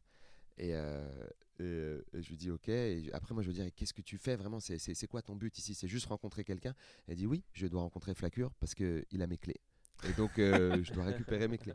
[0.58, 1.06] Et, euh,
[1.58, 2.68] et, euh, et je lui dis ok.
[2.68, 4.60] Et après, moi, je dire Et qu'est-ce que tu fais vraiment?
[4.60, 5.74] C'est quoi ton but ici?
[5.74, 6.74] C'est juste rencontrer quelqu'un?
[7.08, 9.60] Elle dit oui, je dois rencontrer Flacure parce qu'il a mes clés.
[10.08, 11.74] Et donc, euh, je dois récupérer mes clés.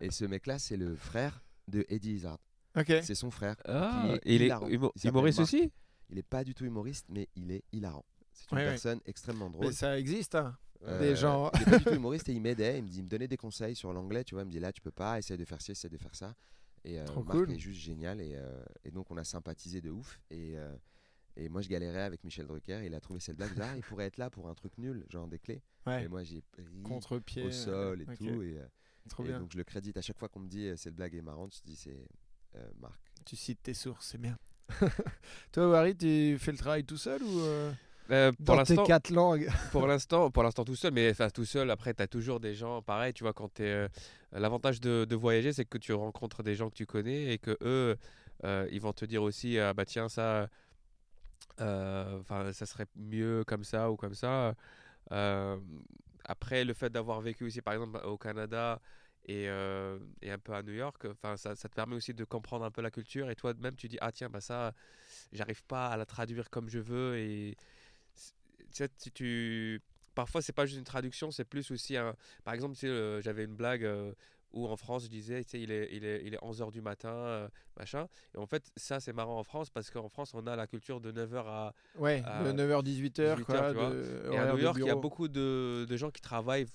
[0.00, 2.38] Et ce mec-là, c'est le frère de Eddie Izzard.
[2.76, 2.92] Ok.
[3.02, 3.56] C'est son frère.
[3.64, 5.72] Ah, qui est il est humo- Il humoriste aussi?
[6.08, 8.04] Il est pas du tout humoriste, mais il est hilarant.
[8.32, 8.70] C'est une Ouais, ouais.
[8.70, 9.66] personne extrêmement drôle.
[9.66, 10.56] Mais ça existe, hein.
[10.82, 12.78] Euh, des gens- Il est pas du tout humoriste et il m'aidait.
[12.78, 14.24] Il me, dit, il me donnait des conseils sur l'anglais.
[14.24, 15.96] Tu vois, il me dit là, tu peux pas, essaye de faire ci, essaye de
[15.98, 16.34] faire ça.
[16.84, 17.50] Et euh, Trop Marc cool.
[17.52, 18.20] est juste génial.
[18.20, 20.20] Et, euh, et donc, on a sympathisé de ouf.
[20.30, 20.74] Et, euh,
[21.36, 22.82] et moi, je galérais avec Michel Drucker.
[22.84, 23.50] Il a trouvé cette blague.
[23.60, 25.62] Ah, il pourrait être là pour un truc nul, genre des clés.
[25.86, 26.04] Ouais.
[26.04, 27.42] Et moi, j'ai pris Contre-pied.
[27.44, 28.42] au sol et tout.
[28.42, 28.58] Et,
[29.08, 29.40] Trop et bien.
[29.40, 31.54] donc, je le crédite à chaque fois qu'on me dit cette blague est marrante.
[31.56, 32.06] Je dis c'est
[32.56, 33.00] euh, Marc.
[33.24, 34.38] Tu cites tes sources, c'est bien.
[35.52, 37.72] Toi, Wari, tu fais le travail tout seul ou euh,
[38.10, 41.30] Euh, Pour dans tes l'instant, quatre langues pour l'instant, pour l'instant tout seul, mais enfin
[41.30, 41.70] tout seul.
[41.70, 42.82] Après, tu as toujours des gens.
[42.82, 43.88] Pareil, tu vois, quand tu es
[44.32, 47.56] l'avantage de, de voyager, c'est que tu rencontres des gens que tu connais et que
[47.62, 47.96] eux,
[48.44, 50.48] euh, ils vont te dire aussi, ah, bah tiens ça,
[51.60, 54.54] euh, enfin ça serait mieux comme ça ou comme ça.
[55.12, 55.58] Euh,
[56.24, 58.80] après, le fait d'avoir vécu aussi, par exemple, au Canada.
[59.26, 62.24] Et, euh, et un peu à New York, enfin ça, ça te permet aussi de
[62.24, 64.72] comprendre un peu la culture et toi même tu dis ah tiens bah ça
[65.30, 67.54] j'arrive pas à la traduire comme je veux et
[68.72, 69.80] si tu
[70.14, 72.14] parfois c'est pas juste une traduction c'est plus aussi un
[72.44, 74.12] par exemple tu sais, euh, j'avais une blague euh,
[74.52, 76.80] où en France je disais tu sais il est il est il est 11h du
[76.80, 77.48] matin euh,
[77.78, 80.66] machin et en fait ça c'est marrant en France parce qu'en France on a la
[80.66, 83.70] culture de 9h à Ouais, à de 9h-18h, 18h, quoi.
[83.70, 83.90] tu vois.
[83.90, 86.66] de- et à New York il y a beaucoup de, de gens qui travaillent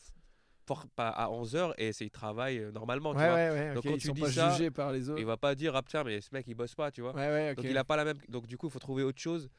[0.98, 3.74] à 11h et ils travaillent euh, normalement tu Ouais, vois ouais, ouais.
[3.76, 5.20] Donc quand ils tu sont dis pas ça, jugés par les autres.
[5.20, 7.14] il va pas dire ah putain mais ce mec il bosse pas tu vois
[7.54, 9.50] donc il a pas la même donc du coup il faut trouver autre chose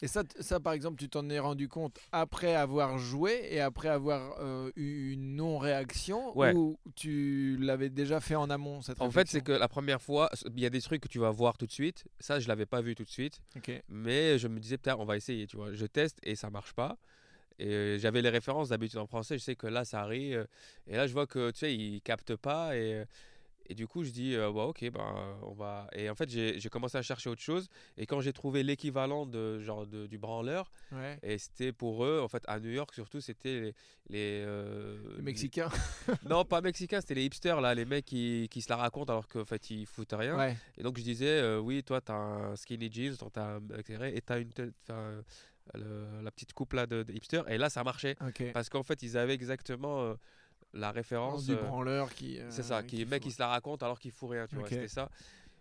[0.00, 3.88] Et ça, ça, par exemple, tu t'en es rendu compte après avoir joué et après
[3.88, 6.54] avoir euh, eu une non-réaction Ouais.
[6.54, 10.30] ou tu l'avais déjà fait en amont cette En fait, c'est que la première fois,
[10.54, 12.04] il y a des trucs que tu vas voir tout de suite.
[12.20, 13.40] Ça, je l'avais pas vu tout de suite.
[13.88, 15.72] Mais je me disais, putain, on va essayer, tu vois.
[15.72, 16.96] Je teste et ça marche pas.
[17.58, 19.38] Et euh, j'avais les références d'habitude en français.
[19.38, 20.46] Je sais que là, ça arrive.
[20.86, 22.74] Et là, je vois que, tu sais, il capte pas.
[22.76, 23.04] Et, euh,
[23.72, 25.88] et du coup, je dis, euh, bah, ok, ben, on va.
[25.94, 27.68] Et en fait, j'ai commencé à chercher autre chose.
[27.96, 31.18] Et quand j'ai trouvé l'équivalent de, genre, de, du branleur, Ouais.
[31.22, 33.74] et c'était pour eux, en fait, à New York surtout, c'était les.
[34.10, 35.68] les, euh, Le Mexicain.
[36.28, 39.26] Non, pas mexicains, c'était les hipsters, là, les mecs qui, qui se la racontent alors
[39.28, 40.36] qu'en fait, ils foutent rien.
[40.36, 40.56] Ouais.
[40.76, 43.60] Et donc je disais, euh, oui, toi, t'as un skinny jeans, t'as un,
[44.04, 44.74] et t'as une tête-
[45.74, 47.42] le- la petite coupe là de, de hipster.
[47.48, 48.16] Et là, ça marchait.
[48.52, 50.14] Parce qu'en fait, ils avaient exactement euh,
[50.72, 51.46] la référence.
[51.46, 52.38] du euh, branleur qui.
[52.38, 54.56] euh, c'est ça, qui, le mec, il se la raconte alors qu'il fout rien, tu
[54.56, 54.68] vois.
[54.68, 55.08] C'était ça.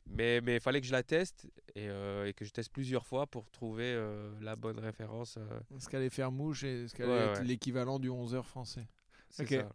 [0.10, 3.06] Mais mais il fallait que je la teste et, euh, et que je teste plusieurs
[3.06, 5.38] fois pour trouver euh, la bonne référence.
[5.38, 7.46] euh, Ce qu'allait faire mouche et ce qu'allait Ouais, être ouais.
[7.46, 8.88] l'équivalent du 11h français?
[9.30, 9.62] c'est Ok.
[9.62, 9.70] ça.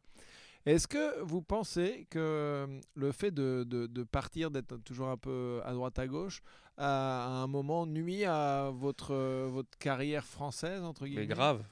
[0.66, 5.16] Est-ce que vous pensez que euh, le fait de, de- de partir, d'être toujours un
[5.16, 6.42] peu à droite à gauche,
[6.76, 11.20] a, à un moment nuit à votre, euh, votre carrière française, entre guillemets?
[11.22, 11.62] Mais grave.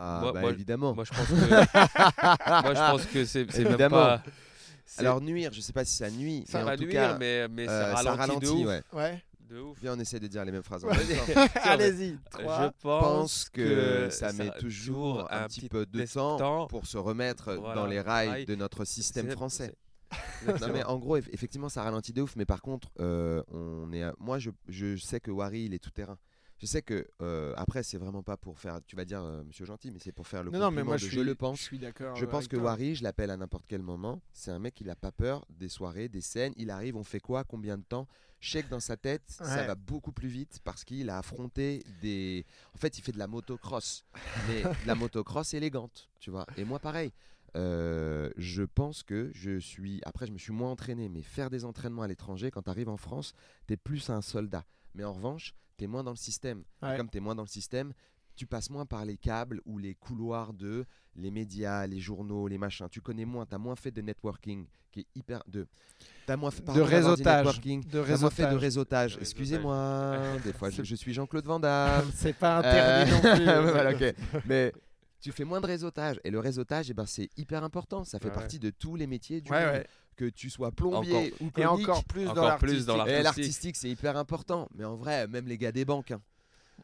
[0.00, 0.94] Ah, Ah, Moi- bah, moi- évidemment.
[0.94, 1.34] Moi, je pense que,
[2.62, 3.96] moi, je pense que c'est c'est même Évidemment.
[3.96, 4.22] pas.
[4.86, 6.92] c'est- Alors nuire, je sais pas si ça nuit, ça mais va en tout nuire,
[6.92, 8.66] cas, mais, mais euh, ça ralentit, de ouf.
[8.66, 8.82] ouais.
[8.92, 9.24] Ouais.
[9.50, 9.78] De ouf.
[9.80, 10.84] Viens, on essaie de dire les mêmes phrases.
[10.84, 10.98] en même.
[11.64, 12.16] Allez-y.
[12.38, 16.98] Je pense que ça ça met a toujours un petit peu de temps pour se
[16.98, 18.44] remettre Voilà, dans les rails rails.
[18.46, 19.74] de notre système C'est- français.
[20.44, 22.36] c'est- Non mais en gros, eff- effectivement, ça ralentit de ouf.
[22.36, 25.78] Mais par contre, euh, on est, à- moi, je, je sais que Wari, il est
[25.82, 26.18] tout terrain.
[26.58, 28.80] Je sais que euh, après, c'est vraiment pas pour faire.
[28.86, 30.96] Tu vas dire, euh, Monsieur Gentil, mais c'est pour faire le Non, non, mais moi
[30.96, 31.58] de je je suis, le pense.
[31.58, 32.16] Je suis d'accord.
[32.16, 32.66] Je pense que toi.
[32.66, 34.20] Wari, je l'appelle à n'importe quel moment.
[34.32, 36.52] C'est un mec, il a pas peur des soirées, des scènes.
[36.56, 38.08] Il arrive, on fait quoi, combien de temps?
[38.40, 41.84] Je sais que dans sa tête, ça va beaucoup plus vite parce qu'il a affronté
[42.02, 42.44] des.
[42.74, 44.04] En fait, il fait de la motocross,
[44.48, 46.46] mais de la motocross élégante, tu vois.
[46.56, 47.12] Et moi, pareil.
[47.56, 50.00] Euh, je pense que je suis.
[50.04, 52.90] Après, je me suis moins entraîné, mais faire des entraînements à l'étranger, quand tu arrives
[52.90, 53.32] en France,
[53.66, 54.64] tu es plus un soldat.
[54.98, 56.64] Mais en revanche, tu es moins dans le système.
[56.82, 56.96] Et.
[56.96, 57.92] Comme tu es moins dans le système,
[58.34, 60.84] tu passes moins par les câbles ou les couloirs de
[61.16, 62.88] les médias, les journaux, les machins.
[62.90, 65.42] Tu connais moins, tu as moins fait de networking qui est hyper.
[65.46, 65.66] De,
[66.26, 67.44] t'as moins fait, De pardon réseautage.
[67.46, 69.18] networking, De t'as moins fait de réseautage.
[69.20, 72.10] Excusez-moi, des fois je, suis Jean-Claude Van Damme.
[72.14, 73.48] C'est pas interdit non plus.
[73.48, 74.14] Euh, voilà, ok.
[74.46, 74.72] Mais
[75.20, 76.20] tu fais moins de réseautage.
[76.24, 78.04] Et le réseautage, eh ben, c'est hyper important.
[78.04, 78.34] Ça fait Ouais.
[78.34, 79.74] partie de tous les métiers du Ouais, monde.
[79.74, 79.86] ouais.
[80.18, 83.20] Que tu sois plombier ou Et encore plus dans Encore plus dans l'artistique.
[83.20, 83.24] et l'artistique.
[83.24, 84.68] l'artistique, c'est hyper important.
[84.74, 86.20] Mais en vrai, même les gars des banques, hein,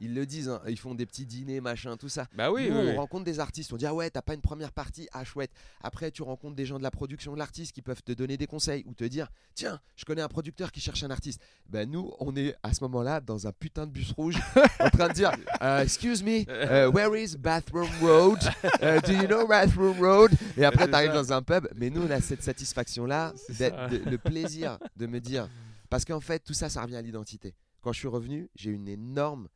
[0.00, 0.48] ils le disent.
[0.48, 2.26] hein, ils font des petits dîners, machin, tout ça.
[2.34, 2.96] Bah oui, Nous, oui, on oui.
[2.96, 5.50] rencontre des artistes, on dit ah ouais, t'as pas une première partie, ah chouette.
[5.82, 8.46] Après, tu rencontres des gens de la production de l'artiste qui peuvent te donner des
[8.46, 11.40] conseils ou te dire tiens, je connais un producteur qui cherche un artiste.
[11.68, 14.36] Ben nous, on est à ce moment-là dans un putain de bus rouge
[14.80, 18.38] en train de dire euh, excuse me, euh, where is Bathroom Road?
[18.82, 20.32] Euh, do you know Bathroom Road?
[20.56, 25.06] Et après, t'arrives dans un pub, mais nous, on a cette satisfaction-là, le plaisir de
[25.06, 25.48] me dire
[25.90, 27.54] parce qu'en fait, tout ça, ça revient à l'identité.
[27.80, 29.48] Quand je suis revenu, j'ai une énorme,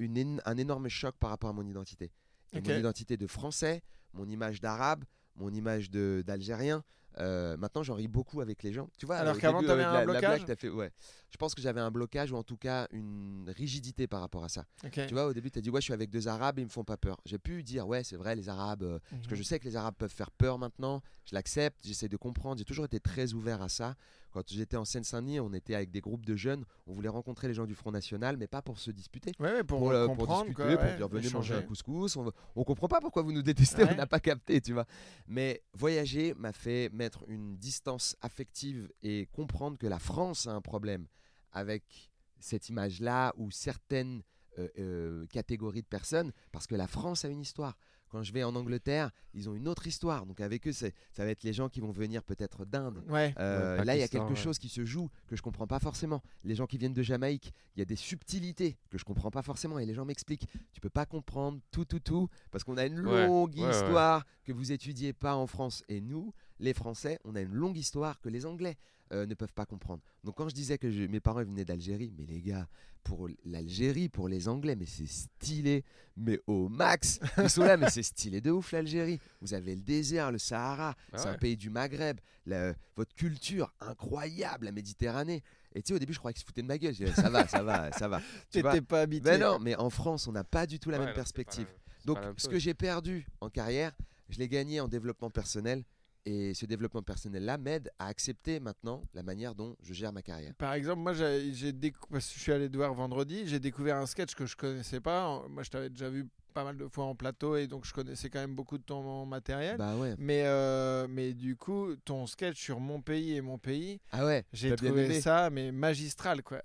[0.00, 2.10] une un énorme choc par rapport à mon identité.
[2.52, 3.82] Et mon identité de français,
[4.12, 5.04] mon image d'arabe,
[5.36, 6.82] mon image d'algérien.
[7.18, 8.88] Euh, maintenant, j'en ris beaucoup avec les gens.
[8.98, 10.90] Tu vois, Alors qu'avant, t'avais euh, un la- la blocage blague, t'as fait, ouais.
[11.30, 14.48] Je pense que j'avais un blocage ou en tout cas une rigidité par rapport à
[14.48, 14.64] ça.
[14.84, 15.06] Ok.
[15.06, 16.70] Tu vois, au début, tu as dit, ouais, je suis avec deux arabes, ils me
[16.70, 17.20] font pas peur.
[17.24, 18.82] J'ai pu dire, ouais, c'est vrai, les arabes.
[18.82, 21.02] euh, parce que je sais que les Arabes peuvent faire peur maintenant.
[21.24, 22.58] Je l'accepte, j'essaie de comprendre.
[22.58, 23.94] J'ai toujours été très ouvert à ça.
[24.32, 26.64] Quand j'étais en Seine-Saint-Denis, on était avec des groupes de jeunes.
[26.86, 29.32] On voulait rencontrer les gens du Front National, mais pas pour se disputer.
[29.40, 32.16] Ouais, ouais, pour, Pour, euh, pour comprendre, discuter, quoi, pour dire venez manger un couscous.
[32.16, 34.86] On, on comprend pas pourquoi vous nous détestez, on n'a pas capté, tu vois.
[35.26, 40.60] Mais voyager m'a fait mettre une distance affective et comprendre que la France a un
[40.60, 41.06] problème
[41.50, 44.22] avec cette image-là ou certaines
[44.58, 47.78] euh, euh, catégories de personnes, parce que la France a une histoire.
[48.10, 50.26] Quand je vais en Angleterre, ils ont une autre histoire.
[50.26, 50.88] Donc avec eux, ça
[51.18, 53.02] va être les gens qui vont venir peut-être d'Inde.
[53.08, 53.34] Ouais.
[53.38, 54.36] Euh, Ouais, là, il y a quelque ouais.
[54.36, 56.22] chose qui se joue que je comprends pas forcément.
[56.44, 59.42] Les gens qui viennent de Jamaïque, il y a des subtilités que je comprends pas
[59.42, 59.78] forcément.
[59.78, 60.48] Et les gens m'expliquent.
[60.72, 64.72] Tu peux pas comprendre tout, tout, tout, parce qu'on a une longue histoire que vous
[64.72, 65.84] étudiez pas en France.
[65.88, 68.76] Et nous, les Français, on a une longue histoire que les Anglais
[69.12, 70.02] euh, ne peuvent pas comprendre.
[70.24, 72.68] Donc quand je disais que je- mes parents venaient d'Algérie, mais les gars,
[73.02, 75.84] pour l'Algérie, pour les Anglais, mais c'est stylé,
[76.16, 77.18] mais au max.
[77.38, 79.18] Ils sont là, mais c'est stylé de ouf l'Algérie.
[79.40, 83.72] Vous avez le désert, le Sahara, Ah c'est un pays du Maghreb, la- votre culture
[83.80, 85.42] incroyable, la Méditerranée.
[85.74, 86.92] Et tu sais, au début, je croyais qu'ils se foutaient de ma gueule.
[86.94, 88.20] Je disais, ça va, ça va, ça va.
[88.50, 89.30] Tu vois T'étais pas habitué.
[89.30, 91.66] mais non, mais en France, on n'a pas du tout la Ouais, même la perspective.
[92.04, 93.92] Donc, ce que j'ai perdu en carrière,
[94.30, 95.84] je l'ai gagné en développement personnel.
[96.26, 100.54] Et ce développement personnel-là m'aide à accepter maintenant la manière dont je gère ma carrière.
[100.56, 104.34] Par exemple, moi, j'ai décou- je suis allé te voir vendredi, j'ai découvert un sketch
[104.34, 105.42] que je connaissais pas.
[105.48, 108.28] Moi, je t'avais déjà vu pas mal de fois en plateau et donc je connaissais
[108.28, 109.76] quand même beaucoup de ton matériel.
[109.78, 110.16] Bah ouais.
[110.18, 114.44] Mais, euh, mais du coup, ton sketch sur mon pays et mon pays, Ah ouais.
[114.52, 116.60] j'ai trouvé ça mais magistral quoi.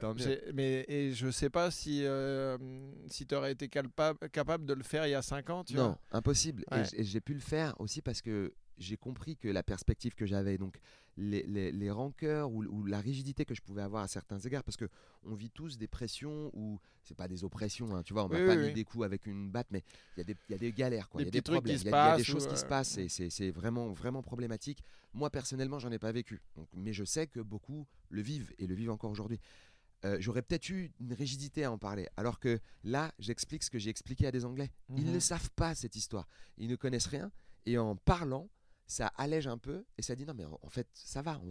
[0.56, 2.57] Mais et je sais pas si euh,
[3.07, 5.84] si tu aurais été capable de le faire il y a 5 ans, tu non,
[5.90, 5.99] vois.
[6.11, 6.65] impossible.
[6.72, 6.82] Ouais.
[6.98, 10.57] Et j'ai pu le faire aussi parce que j'ai compris que la perspective que j'avais,
[10.57, 10.77] donc
[11.18, 14.64] les, les, les rancœurs ou, ou la rigidité que je pouvais avoir à certains égards,
[14.64, 14.89] parce que
[15.23, 18.35] on vit tous des pressions ou c'est pas des oppressions, hein, tu vois, on m'a
[18.39, 19.84] Oui, pas oui, mis des coups avec une batte, mais
[20.15, 21.22] il y, a des- il y a des galères, quoi.
[21.22, 22.65] Il y a des problèmes, il y, a- il y a des choses qui se
[22.65, 24.84] euh, passent et c'est vraiment vraiment problématique.
[25.14, 28.68] Moi personnellement, j'en ai pas vécu, donc, mais je sais que beaucoup le vivent et
[28.68, 29.39] le vivent encore aujourd'hui.
[30.03, 33.80] Euh, J'aurais peut-être eu une rigidité à en parler, alors que là, j'explique ce que
[33.80, 34.69] j'ai expliqué à des Anglais.
[34.97, 35.14] Ils Mhm.
[35.14, 36.27] ne savent pas cette histoire.
[36.57, 37.31] Ils ne connaissent rien.
[37.65, 38.47] Et en parlant,
[38.88, 41.41] ça allège un peu et ça dit non, mais en en fait, ça va.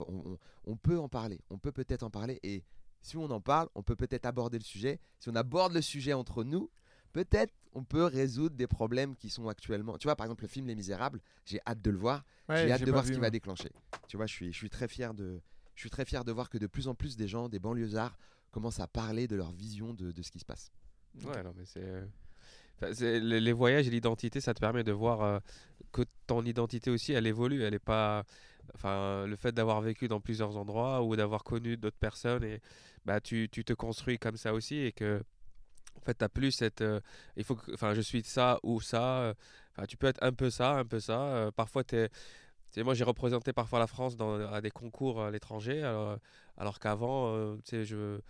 [0.65, 1.41] On, peut en parler.
[1.51, 2.39] On peut peut-être en parler.
[2.43, 2.65] Et
[3.03, 5.01] si on en parle, on peut peut-être aborder le sujet.
[5.19, 6.71] Si on aborde le sujet entre nous,
[7.13, 9.99] peut-être on peut résoudre des problèmes qui sont actuellement.
[9.99, 12.25] Tu vois, par exemple, le film Les Misérables, j'ai hâte de le voir.
[12.49, 13.71] Ouais, j'ai hâte de voir ce qui va déclencher.
[14.09, 15.41] Tu vois, je suis, je suis très fier de.
[15.75, 18.17] Je suis très fier de voir que de plus en plus des gens, des banlieusards,
[18.53, 20.71] commencent à parler de leur vision de, de ce qui se passe.
[21.25, 22.05] Ouais, non, mais c'est.
[22.83, 25.39] Les, voyages et l'identité, ça te permet de voir euh,
[25.93, 27.63] que ton identité aussi, elle évolue.
[27.63, 28.25] Elle est pas.
[28.75, 32.61] Enfin, le fait d'avoir vécu dans plusieurs endroits ou d'avoir connu d'autres personnes, et
[33.05, 35.23] bah, tu, tu te construis comme ça aussi et que.
[35.97, 36.81] En fait, plus cette.
[36.83, 37.01] euh,
[37.37, 37.57] il faut.
[37.73, 39.21] Enfin, je suis ça ou ça.
[39.21, 39.35] euh,
[39.77, 41.51] Enfin, tu peux être un peu ça, un peu ça.
[41.57, 42.09] parfois, t'es.
[42.79, 46.19] moi, j'ai représenté parfois la France dans, à des concours à l'étranger, alors,
[46.57, 48.21] alors qu'avant, euh, je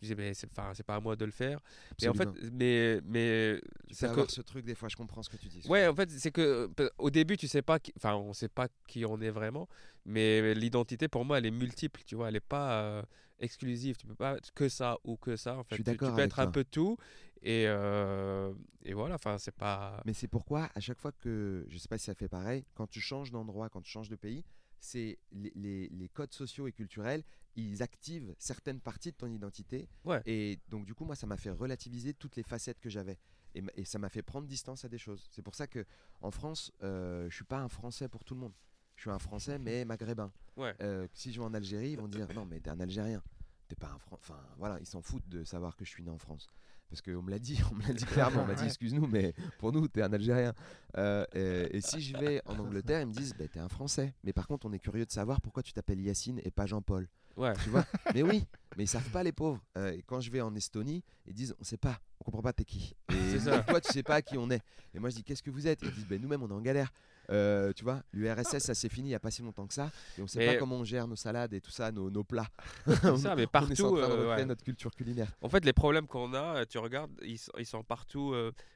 [0.00, 1.60] me disais, mais c'est enfin, c'est pas à moi de le faire.
[2.00, 3.60] Mais en fait, mais, mais
[3.90, 5.62] c'est que- ce truc des fois, je comprends ce que tu dis.
[5.68, 8.48] Ouais, en fait, c'est que pe- au début, tu sais pas, qui- enfin, on sait
[8.48, 9.68] pas qui on est vraiment,
[10.04, 13.02] mais l'identité pour moi, elle est multiple, tu vois, elle est pas euh,
[13.38, 13.96] exclusive.
[13.96, 15.56] Tu peux pas être que ça ou que ça.
[15.58, 16.96] En fait, suis Tu- tu, peux être un peu tout,
[17.42, 18.52] et euh,
[18.84, 19.14] et voilà.
[19.16, 20.00] Enfin, c'est pas.
[20.04, 22.86] Mais c'est pourquoi, à chaque fois que, je sais pas si ça fait pareil, quand
[22.88, 24.44] tu changes d'endroit, quand tu changes de pays,
[24.80, 27.22] c'est les, les- les codes sociaux et culturels,
[27.56, 29.88] ils activent certaines parties de ton identité.
[30.04, 30.22] Ouais.
[30.26, 33.18] Et donc, du coup, moi, ça m'a fait relativiser toutes les facettes que j'avais.
[33.54, 35.26] Et, ça m'a fait prendre distance à des choses.
[35.32, 35.84] C'est pour ça que
[36.20, 38.52] en France, euh, je suis pas un Français pour tout le monde.
[38.96, 40.32] Je suis un Français, mais maghrébin.
[40.56, 40.74] Ouais.
[40.82, 43.22] Euh, si je vais en Algérie, ils vont dire non, mais t'es un Algérien.
[43.66, 46.10] T'es pas un Fran- Enfin, voilà, ils s'en foutent de savoir que je suis né
[46.10, 46.46] en France.
[46.90, 48.42] Parce qu'on me l'a dit, on me l'a dit clairement.
[48.42, 50.52] On m'a dit, excuse-nous, mais pour nous, t'es un Algérien.
[50.98, 54.12] Euh, et, et si je vais en Angleterre, ils me disent, bah, t'es un Français.
[54.24, 57.08] Mais par contre, on est curieux de savoir pourquoi tu t'appelles Yacine et pas Jean-Paul.
[57.36, 57.54] Ouais.
[57.62, 57.84] Tu vois?
[58.14, 58.44] Mais oui,
[58.76, 59.62] mais ils savent pas, les pauvres.
[59.78, 62.52] Euh, et quand je vais en Estonie, ils disent, on sait pas, on comprend pas
[62.52, 62.94] t'es qui.
[63.08, 63.60] Et ça.
[63.60, 64.60] toi, tu sais pas qui on est.
[64.92, 65.80] Et moi, je dis, qu'est-ce que vous êtes?
[65.82, 66.92] Ils disent, ben, nous-mêmes, on est en galère.
[67.30, 69.90] Euh, tu vois, l'URSS, ça s'est fini il y a pas si longtemps que ça.
[70.18, 72.24] Et on sait Mais- pas comment on gère nos salades et tout ça, nos, nos
[72.24, 72.48] plats.
[72.86, 73.74] Ça, mais on est en partout.
[73.74, 74.44] train de euh, ouais.
[74.44, 75.28] notre culture culinaire.
[75.40, 78.34] En fait, les problèmes qu'on a, euh, tu regardes, ils, sont- ils sont partout,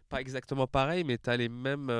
[0.08, 1.90] pas exactement pareils, mais tu as les mêmes.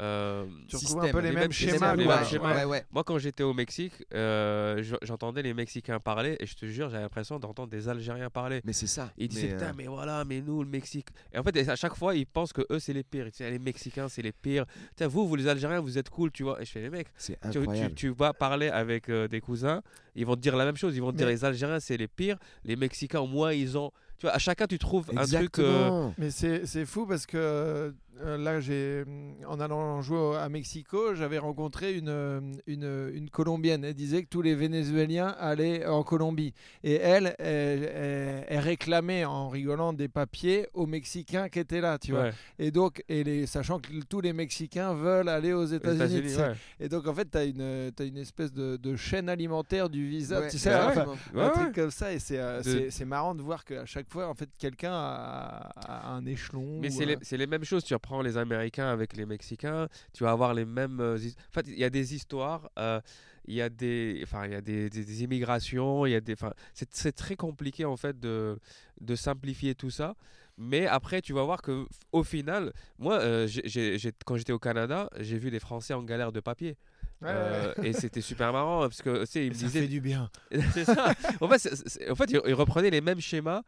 [0.00, 1.72] Euh, Tu Système, un peu les, les mêmes mêmes schémas.
[1.72, 2.16] systèmes, les quoi.
[2.16, 2.54] mêmes schémas.
[2.56, 2.86] Ouais, ouais.
[2.92, 6.88] Moi, quand j'étais au Mexique, euh, je- j'entendais les Mexicains parler et je te jure,
[6.90, 8.60] j'avais l'impression d'entendre des Algériens parler.
[8.64, 9.12] Mais c'est ça.
[9.18, 11.08] Ils disaient, putain, euh, mais voilà, mais nous, le Mexique.
[11.32, 13.26] Et en fait, à chaque fois, ils pensent que eux, c'est les pires.
[13.26, 14.66] Disent, les Mexicains, c'est les pires.
[14.96, 16.60] Tiens, vous, vous, les Algériens, vous êtes cool, tu vois.
[16.62, 17.94] Et je fais, les mecs, tu, tu, incroyable.
[17.94, 19.82] tu vas parler avec euh, des cousins,
[20.14, 20.94] ils vont te dire la même chose.
[20.96, 22.38] Ils vont te dire, les Algériens, c'est les pires.
[22.64, 23.90] Les Mexicains, au moins, ils ont.
[24.18, 25.58] Tu vois, à chacun, tu trouves un truc.
[25.60, 26.08] euh.
[26.18, 27.92] Mais c'est c'est fou parce que euh,
[28.24, 29.04] là, j'ai
[29.46, 33.84] en allant jouer à Mexico, j'avais rencontré une, euh, une, une Colombienne.
[33.84, 36.52] Elle disait que tous les Vénézuéliens allaient en Colombie.
[36.82, 41.98] Et elle, elle, elle- elle réclamait en rigolant des papiers aux Mexicains qui étaient là,
[41.98, 42.30] tu vois.
[42.58, 46.36] Et donc, et les, sachant que tous les Mexicains veulent aller aux États-Unis.
[46.36, 46.52] Ouais.
[46.80, 50.06] Et donc, en fait, tu as une, t'as une espèce de, de chaîne alimentaire du
[50.08, 51.42] visa, Ouais, tu sais, ouais, enfin, exactement.
[51.42, 52.12] un Ouais, truc comme ça.
[52.12, 56.10] Et c'est euh, De- marrant de voir qu'à chaque fois, en fait, quelqu'un a, a
[56.12, 56.78] un échelon.
[56.80, 57.84] Mais les, c'est les mêmes choses.
[57.84, 61.00] Tu reprends les Américains avec les Mexicains, tu vas avoir les mêmes.
[61.00, 63.00] euh, En fait, il y a des histoires, euh,
[63.46, 66.20] il y a des, enfin, il y a des, des- des immigrations, il y a
[66.20, 66.32] des.
[66.34, 68.58] Enfin, c'est très compliqué en fait de,
[69.00, 70.14] de simplifier tout ça.
[70.60, 73.46] Mais après, tu vas voir que au final, moi, euh,
[74.26, 76.76] quand j'étais au Canada, j'ai vu des Français en galère de papier.
[77.22, 79.88] Ouais, Euh, et c'était super marrant parce que tu sais, ils me ça disaient fait
[79.88, 80.30] du bien.
[80.72, 81.12] c'est ça.
[81.40, 81.68] En fait,
[82.10, 83.62] en fait, ils reprenaient les mêmes schémas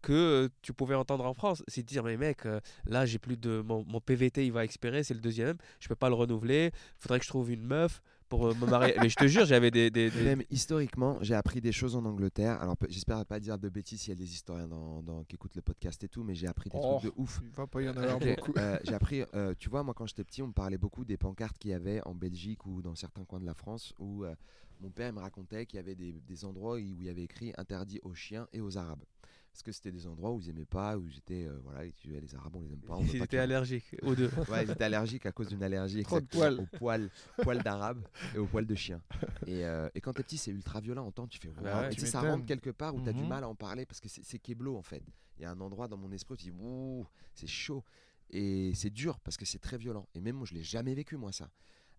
[0.00, 1.62] que euh, tu pouvais entendre en France.
[1.68, 3.60] C'est de dire, mais mec, euh, là, j'ai plus de.
[3.60, 5.56] Mon, mon PVT, il va expirer, c'est le deuxième.
[5.80, 6.72] Je peux pas le renouveler.
[6.98, 8.94] Faudrait que je trouve une meuf pour euh, me marier.
[9.00, 9.90] mais je te jure, j'avais des.
[9.90, 12.60] des- Même historiquement, j'ai appris des choses en Angleterre.
[12.62, 15.54] Alors, j'espère pas dire de bêtises s'il y a des historiens dans, dans- qui écoutent
[15.56, 16.98] le podcast et tout, mais j'ai appris des Oh.
[16.98, 17.40] trucs de ouf.
[17.44, 18.52] Il va pas y en avoir beaucoup.
[18.56, 21.16] euh, j'ai appris, euh, tu vois, moi quand j'étais petit, on me parlait beaucoup des
[21.18, 24.34] pancartes qu'il y avait en Belgique ou dans certains coins de la France où euh,
[24.80, 27.52] mon père me racontait qu'il y avait des, des endroits où il y avait écrit
[27.58, 29.04] interdit aux chiens et aux arabes.
[29.52, 32.34] Parce que c'était des endroits où ils aimaient pas, où ils étaient, euh, voilà, les
[32.34, 32.96] arabes on les aime pas.
[32.96, 34.30] on Ils étaient allergiques aux deux.
[34.48, 36.58] Ouais, ils étaient allergiques à cause d'une allergie Trop poils.
[36.58, 37.10] aux poils,
[37.42, 38.02] poils d'arabe
[38.34, 39.02] et aux poils de chien.
[39.46, 41.06] Et, euh, et quand t'es petit, c'est ultra violent.
[41.06, 43.22] En temps, tu fais Bah ouais, tu sais, ça rentre quelque part où t'as du
[43.22, 43.28] Mhm.
[43.28, 45.02] mal à en parler parce que c'est c'est keblo en fait.
[45.36, 47.84] Il y a un endroit dans mon esprit où tu dis ouh, c'est chaud.
[48.30, 50.08] Et c'est dur parce que c'est très violent.
[50.14, 51.50] Et même moi, je l'ai jamais vécu, moi, ça.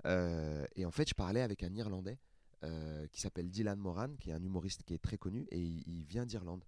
[0.05, 2.17] Euh, et en fait, je parlais avec un Irlandais
[2.63, 5.83] euh, qui s'appelle Dylan Moran, qui est un humoriste qui est très connu et il,
[5.87, 6.63] il vient d'Irlande.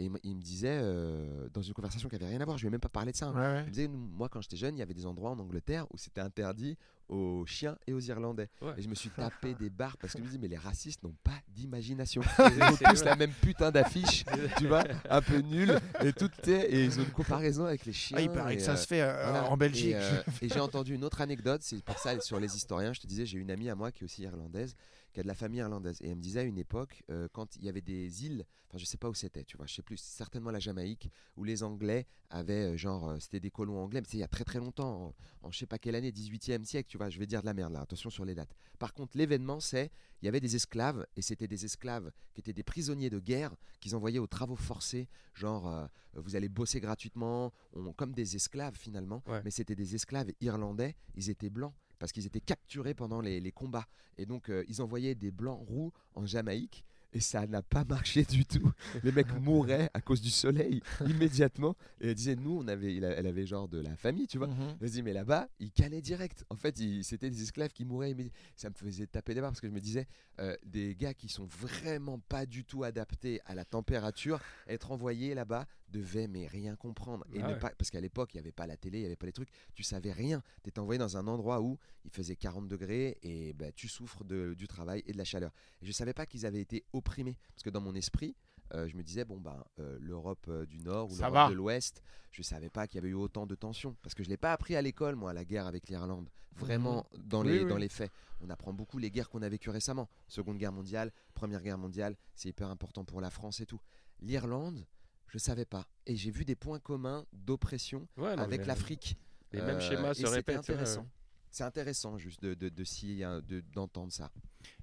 [0.00, 2.68] Et il, me disait, euh, dans une conversation qui avait rien à voir, je lui
[2.68, 3.26] ai même pas parlé de ça.
[3.26, 3.34] hein.
[3.34, 3.60] Ouais, ouais.
[3.60, 5.98] Il me disait, moi, quand j'étais jeune, il y avait des endroits en Angleterre où
[5.98, 6.78] c'était interdit
[7.10, 8.48] aux chiens et aux Irlandais.
[8.62, 8.72] Ouais.
[8.78, 11.02] Et je me suis tapé des barres parce que je me dis, mais les racistes
[11.02, 12.22] n'ont pas d'imagination.
[12.38, 14.24] Ils ont tous la même putain d'affiche,
[14.58, 15.78] tu vois, un peu nulle.
[16.02, 18.16] Et, tout, sais, et ils ont une comparaison avec les chiens.
[18.18, 19.50] Ah, il paraît et, que ça euh, se fait euh, voilà.
[19.50, 19.90] en Belgique.
[19.90, 22.92] Et, euh, et j'ai entendu une autre anecdote, c'est pour ça sur les historiens.
[22.92, 24.76] Je te disais, j'ai une amie à moi qui est aussi irlandaise,
[25.12, 25.98] qui a de la famille irlandaise.
[26.02, 28.78] Et elle me disait à une époque, euh, quand il y avait des îles, enfin
[28.78, 31.62] je sais pas où c'était, tu vois, je sais plus, certainement la Jamaïque, où les
[31.62, 34.44] Anglais avaient, euh, genre, euh, c'était des colons anglais, mais c'est il y a très
[34.44, 36.99] très longtemps, en, en je sais pas quelle année, 18e siècle, tu vois.
[37.00, 38.54] Vois, je vais dire de la merde là, attention sur les dates.
[38.78, 39.90] Par contre, l'événement, c'est,
[40.22, 43.54] il y avait des esclaves, et c'était des esclaves qui étaient des prisonniers de guerre,
[43.80, 48.74] qu'ils envoyaient aux travaux forcés, genre, euh, vous allez bosser gratuitement, on- comme des esclaves
[48.76, 49.40] finalement, Ouais.
[49.44, 53.52] mais c'était des esclaves irlandais, ils étaient blancs, parce qu'ils étaient capturés pendant les, les
[53.52, 53.86] combats.
[54.18, 58.24] Et donc, euh, ils envoyaient des blancs roux en Jamaïque, et ça n'a pas marché
[58.24, 58.70] du tout.
[59.02, 61.76] Les mecs mouraient à cause du soleil immédiatement.
[62.00, 64.38] Et elle disait, nous, on avait, il a- elle avait genre de la famille, tu
[64.38, 64.48] vois.
[64.80, 66.44] Je me dis, mais là-bas, ils calaient direct.
[66.50, 68.12] En fait, c'était des esclaves qui mouraient.
[68.12, 70.06] immédi- Ça me faisait taper des barres parce que je me disais,
[70.38, 75.34] euh, des gars qui sont vraiment pas du tout adaptés à la température, être envoyés
[75.34, 77.24] là-bas devaient mais rien comprendre.
[77.32, 79.06] Et Ah ne pas, parce qu'à l'époque, il n'y avait pas la télé, il n'y
[79.06, 80.42] avait pas les trucs, tu savais rien.
[80.62, 84.24] Tu étais envoyé dans un endroit où il faisait 40 degrés et bah, tu souffres
[84.24, 85.52] de- du travail et de la chaleur.
[85.82, 87.36] Et je savais pas qu'ils avaient été opprimés.
[87.54, 88.36] Parce que dans mon esprit,
[88.74, 92.02] euh, je me disais, bon, ben, euh, l'Europe euh, du Nord ou l'Europe de l'Ouest,
[92.30, 93.96] je savais pas qu'il y avait eu autant de tensions.
[94.02, 96.28] Parce que je l'ai pas appris à l'école, moi, la guerre avec l'Irlande.
[96.56, 97.46] Vraiment, dans, Mhm.
[97.50, 97.68] Oui, les, oui.
[97.70, 98.12] dans les faits.
[98.42, 100.08] On apprend beaucoup les guerres qu'on a vécues récemment.
[100.28, 103.80] Seconde guerre mondiale, Première guerre mondiale, c'est hyper important pour la France et tout.
[104.20, 104.86] L'Irlande,
[105.30, 105.86] je savais pas.
[106.06, 109.16] Et j'ai vu des points communs d'oppression Ouais, non, avec l'Afrique.
[109.52, 110.58] Les mêmes Euh, schémas et se répètent.
[110.58, 111.06] intéressant.
[111.52, 114.30] C'est intéressant juste de, de, de, s'y- hein, de- d'entendre ça.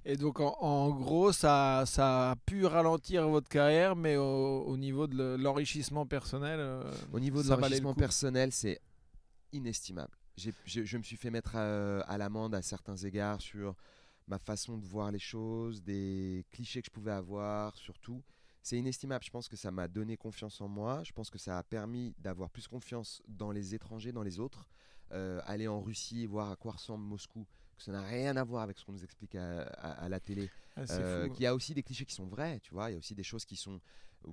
[0.04, 4.76] Et donc, en, en gros, ça, ça a pu ralentir votre carrière, mais au, au
[4.76, 6.58] niveau de le- l'enrichissement personnel.
[6.60, 7.98] euh, Au niveau de ça valait le l'enrichissement coup.
[8.00, 8.80] personnel, c'est
[9.52, 10.12] inestimable.
[10.36, 13.74] J'ai- je, je me suis fait mettre à, à l'amende à certains égards sur
[14.26, 18.22] ma façon de voir les choses, des clichés que je pouvais avoir, surtout.
[18.68, 19.24] C'est inestimable.
[19.24, 21.02] Je pense que ça m'a donné confiance en moi.
[21.02, 24.68] Je pense que ça a permis d'avoir plus confiance dans les étrangers, dans les autres.
[25.12, 27.46] Euh, aller en Russie, voir à quoi ressemble Moscou,
[27.78, 30.20] que ça n'a rien à voir avec ce qu'on nous explique à, à- à la
[30.20, 30.50] télé.
[30.76, 32.90] ah, Euh, qu'il y a aussi des clichés qui sont vrais, tu vois.
[32.90, 33.80] Il y a aussi des choses qui sont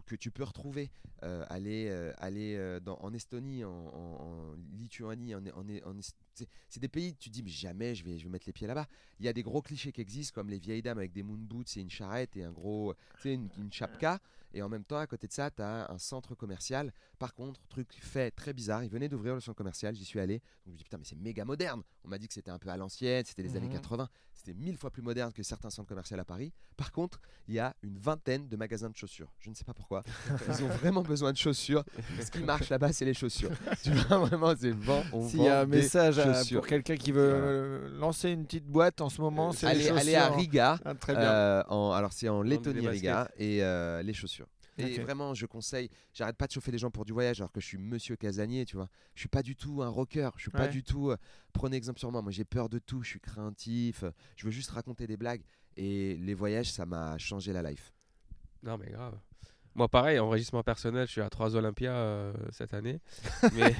[0.06, 0.92] que tu peux retrouver.
[1.24, 6.00] Euh, aller aller dans, en Estonie, en, en- en Lituanie, en, en, en-
[6.70, 8.68] c'est des pays, tu te dis mais jamais je vais, je vais mettre les pieds
[8.68, 8.88] là-bas.
[9.20, 11.38] Il y a des gros clichés qui existent comme les vieilles dames avec des moon
[11.38, 14.20] boots et une charrette et un gros, tu une, une chapka.
[14.54, 16.94] Et en même temps, à côté de ça, tu as un centre commercial.
[17.20, 20.40] Par contre, truc fait très bizarre, ils venaient d'ouvrir le centre commercial, j'y suis allé.
[20.40, 21.84] Donc je me dis putain, mais c'est méga moderne.
[22.06, 23.74] On m'a dit que c'était un peu à l'ancienne, c'était les années Mhm.
[23.74, 24.10] 80.
[24.46, 26.54] C'était mille fois plus moderne que certains centres commerciaux à Paris.
[26.78, 29.32] Par contre, il y a une vingtaine de magasins de chaussures.
[29.40, 30.04] Je ne sais pas pourquoi.
[30.48, 31.84] Ils ont vraiment besoin de chaussures.
[32.22, 33.50] Ce qui marche là-bas, c'est les chaussures.
[33.84, 37.12] tu vois, vraiment, c'est vend, on S'il y a un message à- pour quelqu'un qui
[37.12, 40.30] veut euh, lancer une petite boîte en ce moment, c'est les allez, allez à.
[40.30, 40.78] Riga.
[40.86, 41.24] Ah, très bien.
[41.24, 42.88] Euh, en- alors c'est en Lettonie.
[42.88, 44.48] Riga et euh, les chaussures.
[44.78, 45.90] Et vraiment, je conseille.
[46.14, 48.66] J'arrête pas de chauffer les gens pour du voyage, alors que je suis Monsieur Casanier,
[48.66, 48.90] tu vois.
[49.14, 50.30] Je suis pas du tout un rocker.
[50.36, 51.12] Je suis pas du tout.
[51.12, 51.18] euh,
[51.54, 52.22] prenez exemple sur moi.
[52.22, 53.02] Moi, j'ai peur de tout.
[53.04, 54.04] Je suis craintif.
[54.04, 55.44] euh, Je veux juste raconter des blagues.
[55.78, 57.94] Et les voyages, ça m'a changé la life.
[58.64, 59.18] Non, mais grave.
[59.78, 63.02] Moi, pareil, enregistrement personnel, je suis à trois Olympias euh, cette année.
[63.54, 63.74] Mais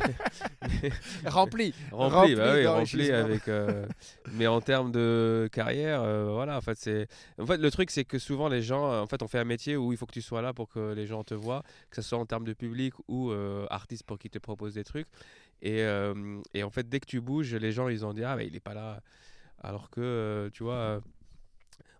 [1.26, 1.74] Rempli.
[1.92, 3.48] rempli, Rempli bah oui, rempli avec.
[3.48, 3.86] euh,
[4.34, 6.58] mais en termes de carrière, euh, voilà.
[6.58, 7.08] En fait, c'est.
[7.40, 9.46] En fait, le truc, c'est que souvent les gens, euh, en fait, on fait un
[9.46, 11.96] métier où il faut que tu sois là pour que les gens te voient, que
[12.02, 13.32] ce soit en termes de public ou
[13.70, 15.08] artiste pour qu'ils te proposent des trucs.
[15.62, 15.80] Et,
[16.54, 18.56] et en fait, dès que tu bouges, les gens, ils ont dit ah, mais il
[18.56, 19.00] est pas là.
[19.64, 21.00] Alors que, tu vois,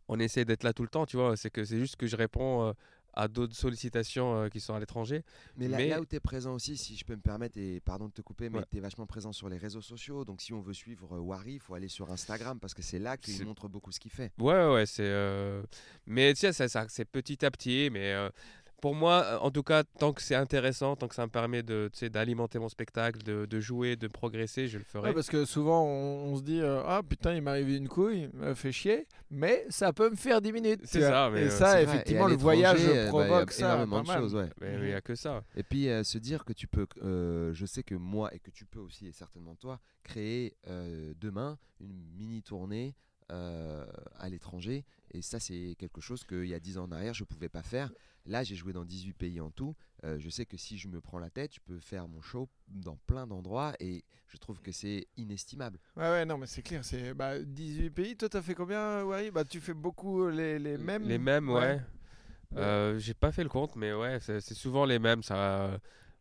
[0.08, 1.36] on essaie d'être là tout le temps, tu vois.
[1.38, 2.68] C'est que c'est juste que je réponds.
[2.70, 2.74] euh,
[3.16, 5.24] à d'autres sollicitations euh, qui sont à l'étranger.
[5.58, 7.80] Mais là, Mais- là où tu es présent aussi, si je peux me permettre, et
[7.80, 8.66] pardon de te couper, mais Ouais.
[8.70, 10.26] tu es vachement présent sur les réseaux sociaux.
[10.26, 13.00] Donc si on veut suivre euh, Wari, il faut aller sur Instagram parce que c'est
[13.00, 14.32] là qu'il montre beaucoup ce qu'il fait.
[14.38, 15.04] Ouais, ouais, c'est.
[15.04, 15.64] euh,
[16.06, 17.90] Mais tu sais, ça, ça- c'est petit à petit.
[17.92, 18.14] Mais
[18.82, 21.64] pour moi, euh, en tout cas, tant que c'est intéressant, tant que ça me permet
[21.64, 25.10] de, tu sais, d'alimenter mon spectacle, de, de jouer, de progresser, je le ferai.
[25.10, 27.88] Ouais, parce que souvent on, on se dit euh, ah putain il m'est arrivé une
[27.88, 30.82] couille, il m'a fait chier, mais ça peut me faire 10 minutes.
[30.84, 33.52] C'est ça, mais, et euh, ça effectivement et le voyage euh, bah, y a provoque
[33.52, 33.66] ça.
[33.66, 34.50] énormément pas de choses, ouais.
[34.62, 35.44] Mais il n'y a que ça.
[35.56, 38.52] Et puis euh, se dire que tu peux, euh, je sais que moi et que
[38.52, 42.96] tu peux aussi, et certainement toi, créer euh, demain une mini tournée
[43.32, 43.86] euh,
[44.20, 44.86] à l'étranger.
[45.12, 47.50] Et ça, c'est quelque chose qu'il y a 10 ans en arrière, je ne pouvais
[47.50, 47.92] pas faire.
[48.26, 49.76] Là, j'ai joué dans 18 pays en tout.
[50.04, 52.50] Euh, je sais que si je me prends la tête, je peux faire mon show
[52.68, 55.80] dans plein d'endroits et je trouve que c'est inestimable.
[55.96, 58.18] Ouais ouais non mais c'est clair c'est bah, 18 pays.
[58.18, 61.04] Toi t'as fait combien ouais bah tu fais beaucoup les, les mêmes.
[61.04, 61.80] Les mêmes, ouais.
[62.58, 65.24] Euh, J'ai pas fait le compte, mais ouais, c'est c'est souvent les mêmes.
[65.24, 65.78] Ça, euh,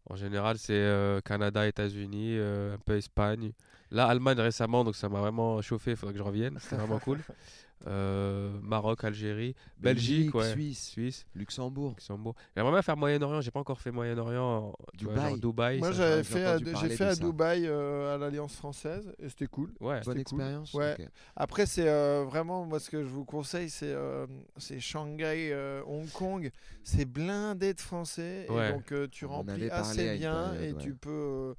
[0.07, 3.53] en général, c'est euh, Canada, États-Unis, euh, un peu Espagne.
[3.91, 5.93] Là, Allemagne récemment, donc ça m'a vraiment chauffé.
[5.93, 6.59] Il faudrait que je revienne.
[6.61, 7.21] C'était vraiment cool.
[7.87, 10.53] Euh, Maroc, Algérie, Belgique, ouais.
[10.53, 11.91] Suisse, Suisse, Luxembourg.
[11.91, 12.35] Luxembourg.
[12.57, 13.41] J'aimerais bien faire Moyen-Orient.
[13.43, 14.73] J'ai pas encore fait Moyen-Orient.
[14.95, 15.39] Dubaï.
[15.39, 15.79] Dubaï.
[15.81, 17.15] Moi j'avais j'ai fait à, j'ai fait à.
[17.15, 19.71] Dubaï euh, à l'Alliance française et c'était cool.
[19.81, 20.01] Ouais.
[20.01, 20.21] Bonne cool.
[20.21, 20.97] expérience Ouais.
[21.37, 24.27] Après, c'est euh, vraiment, moi, ce que je vous conseille, c'est euh,
[24.57, 26.51] c'est Shanghai, euh, Hong Kong.
[26.83, 28.47] C'est blindé de Français.
[28.49, 28.71] Ouais.
[28.71, 30.83] Et donc, euh, tu On remplis assez bien période, et ouais.
[30.83, 31.55] tu peux.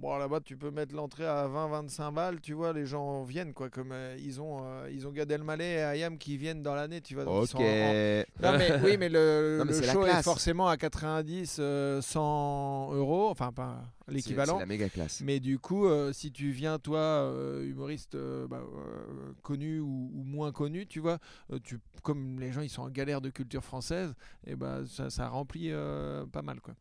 [0.00, 3.68] Bon, là-bas, tu peux mettre l'entrée à 20-25 balles, tu vois, les gens viennent, quoi.
[3.68, 7.02] Comme euh, ils ont, euh, ils ont Gad Elmaleh et Ayam qui viennent dans l'année,
[7.02, 7.26] tu vois.
[7.26, 7.48] donc ils Ok.
[7.50, 10.22] sont en- en- Non, mais, oui, mais le, Non, mais le c'est la show est
[10.22, 14.54] forcément à 90, euh, 100 euros, enfin, pas l'équivalent.
[14.54, 15.20] C'est la méga classe.
[15.22, 20.10] Mais du coup, euh, si tu viens, toi, euh, humoriste euh, bah, euh, connu ou,
[20.14, 21.18] ou moins connu, tu vois,
[21.52, 24.14] euh, tu, comme les gens ils sont en galère de culture française,
[24.46, 26.62] et ben ça, ça remplit euh, pas mal.
[26.62, 26.74] Quoi.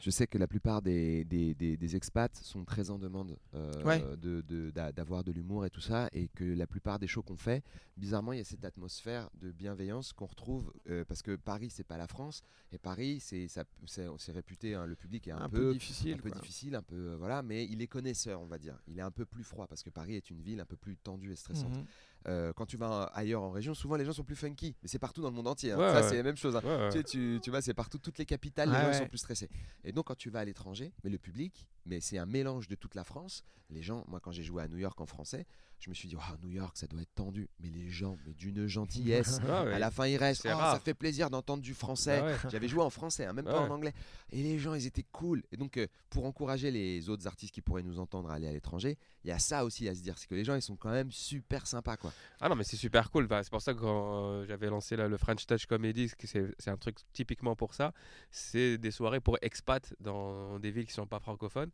[0.00, 3.82] Je sais que la plupart des, des, des- des expats sont très en demande euh,
[3.84, 4.02] Ouais.
[4.16, 7.22] de- de- d'a- d'avoir de, l'humour et tout ça, et que la plupart des shows
[7.22, 7.62] qu'on fait,
[7.96, 11.84] bizarrement, il y a cette atmosphère de bienveillance qu'on retrouve, euh, parce que Paris, c'est
[11.86, 12.42] pas la France,
[12.72, 16.14] et Paris, c'est réputé, hein, le public est un, Un, peu, peu, difficile.
[16.14, 16.40] un peu quoi.
[16.40, 18.78] difficile, un peu euh, voilà, mais il est connaisseur, on va dire.
[18.86, 20.96] Il est un peu plus froid parce que Paris est une ville un peu plus
[20.96, 21.76] tendue et stressante.
[21.76, 21.84] Mhm.
[22.26, 24.98] Euh, quand tu vas ailleurs en région, souvent les gens sont plus funky, mais c'est
[24.98, 25.72] partout dans le monde entier.
[25.72, 25.78] hein.
[25.78, 26.08] Ouais, ça, ouais.
[26.08, 26.56] c'est la même chose.
[26.56, 26.62] hein.
[26.64, 26.90] Ouais.
[26.90, 29.48] Tu, tu, tu vois, c'est partout, toutes les capitales, les Ouais, gens sont plus stressés.
[29.84, 32.74] Et donc, quand tu vas à l'étranger, mais le public, mais c'est un mélange de
[32.74, 33.44] toute la France.
[33.70, 35.46] Les gens, moi, quand j'ai joué à New York en français,
[35.80, 37.48] je me suis dit, Waouh, New York, ça doit être tendu.
[37.60, 39.40] Mais les gens, mais d'une gentillesse.
[39.48, 39.72] Ah ouais.
[39.72, 40.46] À la fin, ils restent.
[40.46, 42.20] Oh, ça fait plaisir d'entendre du français.
[42.22, 42.36] Ah ouais.
[42.50, 43.68] J'avais joué en français, hein, même Ah pas ouais.
[43.68, 43.92] en anglais.
[44.30, 45.42] Et les gens, ils étaient cool.
[45.52, 48.52] Et donc, euh, pour encourager les autres artistes qui pourraient nous entendre à aller à
[48.52, 50.18] l'étranger, il y a ça aussi à se dire.
[50.18, 52.12] C'est que les gens, ils sont quand même super sympas, quoi.
[52.40, 53.26] Ah non, mais c'est super cool.
[53.26, 56.68] Bah, c'est pour ça que quand euh, j'avais lancé là, le French Touch Comedy, c'est
[56.68, 57.92] un truc typiquement pour ça.
[58.30, 61.70] C'est des soirées pour expats dans des villes qui sont pas francophones.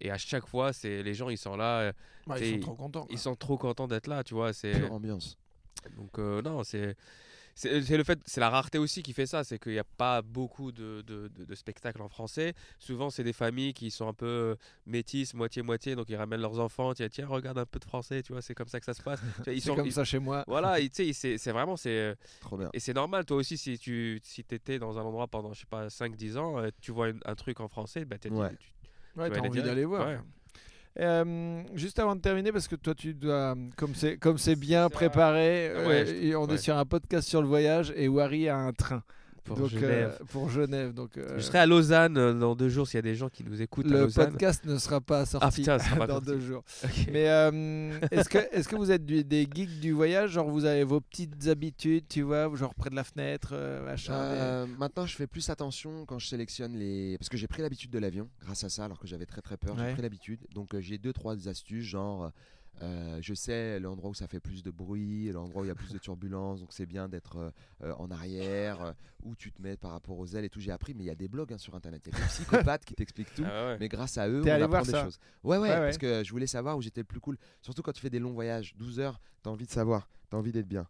[0.00, 1.92] Et à chaque fois, c'est les gens, ils sont là, euh,
[2.26, 3.00] Ouais, ils sont trop contents.
[3.02, 3.08] quoi.
[3.10, 4.52] ils sont trop contents d'être là, tu vois.
[4.52, 5.36] C'est Pure ambiance.
[5.96, 6.94] donc euh, non, c'est
[7.60, 10.22] c'est le fait, c'est la rareté aussi qui fait ça, c'est qu'il n'y a pas
[10.22, 12.54] beaucoup de, de, de- de spectacles en français.
[12.78, 14.54] Souvent, c'est des familles qui sont un peu euh,
[14.86, 16.94] métisses, moitié moitié, donc ils ramènent leurs enfants.
[16.94, 19.02] Tiens, tiens, regarde un peu de français, tu vois, c'est comme ça que ça se
[19.02, 19.20] passe.
[19.48, 20.44] Ils C'est sont comme ils- ça chez moi.
[20.46, 22.70] Voilà, tu sais, c'est vraiment c'est Trop bien.
[22.72, 25.66] et c'est normal, toi aussi, si tu si étais dans un endroit pendant, je sais
[25.68, 28.50] pas, 5-10 ans, tu vois un truc en français, bah, dit- Ouais.
[28.50, 28.68] tu-
[29.22, 29.68] Ouais, vas t'as aller envie direct.
[29.68, 30.06] d'aller voir.
[30.08, 30.14] Ouais.
[30.16, 30.24] quoi.
[31.00, 34.88] Euh, juste avant de terminer, parce que toi, tu dois, comme c'est comme c'est bien
[34.88, 38.56] préparé, ouais, euh, je- on est sur un podcast sur le voyage et Wari a
[38.56, 39.02] un train
[39.48, 40.16] pour donc, Genève.
[40.20, 40.92] euh, pour Genève.
[40.94, 43.28] Donc, euh, Je serai à Lausanne euh, dans deux jours s'il y a des gens
[43.28, 44.30] qui nous écoutent à le Lausanne.
[44.30, 46.26] podcast ne sera pas sorti putain, sera pas dans sorti.
[46.30, 46.62] deux jours.
[47.12, 50.30] Mais euh, est-ce que, est que vous êtes du- des geeks du voyage?
[50.30, 53.54] Genre, vous avez vos petites habitudes, tu vois, genre près de la fenêtre,
[53.84, 54.64] machin.
[54.66, 57.16] des- maintenant, je fais plus attention quand je sélectionne les.
[57.18, 59.56] Parce que j'ai pris l'habitude de l'avion, grâce à ça, alors que j'avais très très
[59.56, 59.76] peur.
[59.76, 59.84] Ouais.
[59.88, 60.40] J'ai pris l'habitude.
[60.54, 62.30] Donc, j'ai deux, trois astuces, genre.
[62.82, 65.74] Euh, je sais l'endroit où ça fait plus de bruit, l'endroit où il y a
[65.74, 67.50] plus de turbulence, donc c'est bien d'être euh,
[67.82, 68.92] euh, en arrière, euh,
[69.24, 70.60] où tu te mets par rapport aux ailes et tout.
[70.60, 72.26] J'ai appris, mais il y a des blogs hein, sur internet, il y a des
[72.28, 73.44] psychopathes qui t'expliquent tout.
[73.46, 73.76] Ah ouais.
[73.80, 75.18] Mais grâce à eux, on apprend des ça choses.
[75.42, 77.36] Ouais, ouais, parce que je voulais savoir où j'étais le plus cool.
[77.62, 80.52] Surtout quand tu fais des longs voyages, 12 heures, t'as envie de savoir, t'as envie
[80.52, 80.86] d'être bien.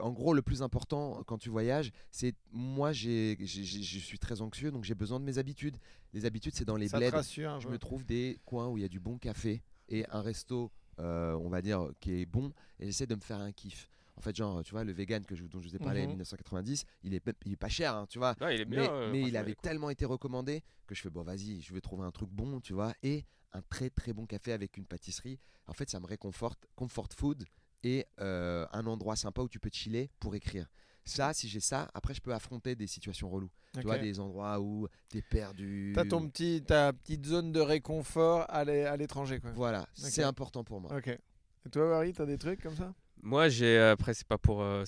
[0.00, 4.70] En gros, le plus important quand tu voyages, c'est moi, j'ai, je suis très anxieux,
[4.70, 5.76] donc j'ai besoin de mes habitudes.
[6.12, 7.10] Les habitudes, c'est dans les ça bleds.
[7.10, 10.20] rassure Je me trouve des coins où il y a du bon café et un
[10.20, 13.88] resto, euh, on va dire, qui est bon, et j'essaie de me faire un kiff.
[14.16, 16.04] En fait, genre, tu vois, le vegan que je, dont je vous ai parlé en
[16.04, 16.08] Mhm.
[16.10, 18.34] 1990, il est, il est pas cher, hein, tu vois.
[18.40, 18.82] Non, il est bien.
[18.82, 19.62] Mais, euh, mais il avait cool.
[19.62, 22.72] tellement été recommandé que je fais bon vas-y, je vais trouver un truc bon, tu
[22.72, 25.38] vois, et un très très bon café avec une pâtisserie.
[25.68, 27.44] En fait, ça me réconforte, comfort food
[27.84, 30.66] et euh, un endroit sympa où tu peux chiller pour écrire.
[31.04, 33.50] Ça, si j'ai ça, après je peux affronter des situations reloues.
[33.74, 33.80] Ok.
[33.80, 35.92] Tu vois, des endroits où t'es perdu.
[35.94, 39.50] T'as ton petit, ta petite zone de réconfort à l'é- à l'étranger, quoi.
[39.52, 40.94] Voilà, c'est important pour moi.
[40.96, 41.08] Ok.
[41.08, 42.94] Et toi, Wari, t'as des trucs comme ça?
[43.20, 44.84] Moi, j'ai après c'est pas pour euh,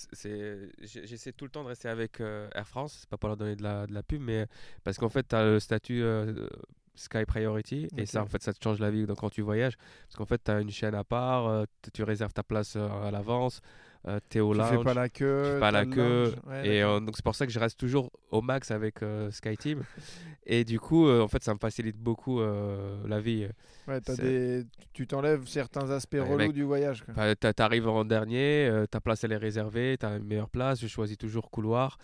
[0.82, 3.56] j'essaie tout le temps de rester avec euh, Air France, c'est pas pour leur donner
[3.56, 4.46] de la, de la pub mais
[4.84, 6.46] parce qu'en fait tu as le statut euh,
[6.94, 9.76] Sky Priority et ça en fait ça te change la vie donc quand tu voyages
[10.06, 12.88] parce qu'en fait tu as une chaîne à part, euh, tu réserves ta place euh,
[12.88, 13.60] à l'avance,
[14.08, 15.42] euh, au Tu fais pas la queue.
[15.44, 16.34] tu fais pas la queue.
[16.46, 19.30] Ouais, et euh, donc c'est pour ça que je reste toujours au max avec euh,
[19.30, 19.82] Sky Team
[20.46, 23.46] et du coup euh, en fait ça me facilite beaucoup la vie
[23.88, 24.64] Ouais, des...
[24.92, 26.52] Tu t'enlèves certains aspects Ouais, relous mec.
[26.52, 27.02] du voyage.
[27.40, 31.18] T'a- T'arrives en dernier, ta place elle est réservée, t'as une meilleure place, je choisis
[31.18, 31.98] toujours couloir.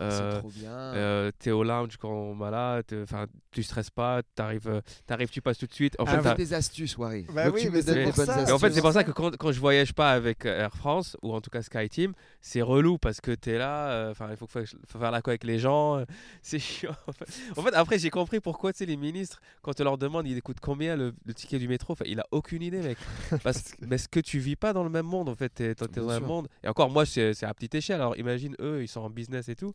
[0.00, 0.70] Euh, c'est trop bien.
[0.70, 5.28] euh, t'es au lounge quand on est là, enfin tu stresses pas, t'arrives, euh, t'arrives,
[5.28, 5.94] tu passes tout de suite.
[5.98, 7.26] En Ah, fait, des astuces, Wari.
[7.34, 8.48] Bah Donc oui, tu mais c'est pour ça.
[8.48, 10.74] et en fait, c'est pour ça que quand, quand je voyage pas avec euh, Air
[10.74, 14.28] France ou en tout cas Sky Team, c'est relou parce que t'es là, euh, enfin
[14.30, 16.04] il faut, fa- faut faire la quoi avec les gens, euh,
[16.42, 16.96] c'est chiant.
[17.06, 17.26] En fait.
[17.56, 20.40] En fait, après j'ai compris pourquoi tu sais les ministres quand on leur demande il
[20.42, 22.96] coûte combien le, le ticket du métro, enfin, il a aucune idée mec.
[23.42, 26.02] Parce, parce que tu vis pas dans le même monde en fait, t'es t'es Bien
[26.02, 26.26] dans un sûr.
[26.26, 26.48] monde.
[26.64, 29.48] Et encore moi c'est c'est à petite échelle, alors imagine eux ils sont en business
[29.48, 29.74] et tout.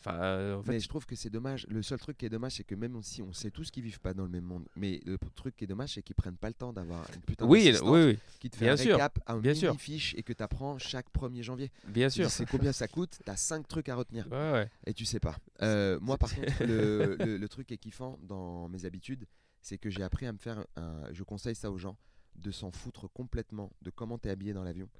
[0.00, 1.66] Enfin euh, en fait mais je trouve que c'est dommage.
[1.70, 4.00] Le seul truc qui est dommage, c'est que même si on sait tous qu'ils vivent
[4.00, 6.48] pas dans le même monde, mais le truc qui est dommage, c'est qu'ils prennent pas
[6.48, 9.18] le temps d'avoir une putain oui, oui, oui, qui te fait bien un sûr, récap,
[9.26, 11.70] un bien mini fiche et que tu apprends chaque 1er janvier.
[11.88, 12.30] bien Tu sûr.
[12.30, 14.70] sais combien ça coûte, tu as 5 trucs à retenir Ouais, ouais.
[14.86, 15.38] et tu sais pas.
[15.62, 19.24] Euh, moi, par contre, le, le- le truc qui est kiffant dans mes habitudes,
[19.62, 21.04] c'est que j'ai appris à me faire un.
[21.12, 21.96] Je conseille ça aux gens
[22.36, 24.90] de s'en foutre complètement de comment tu es habillé dans l'avion.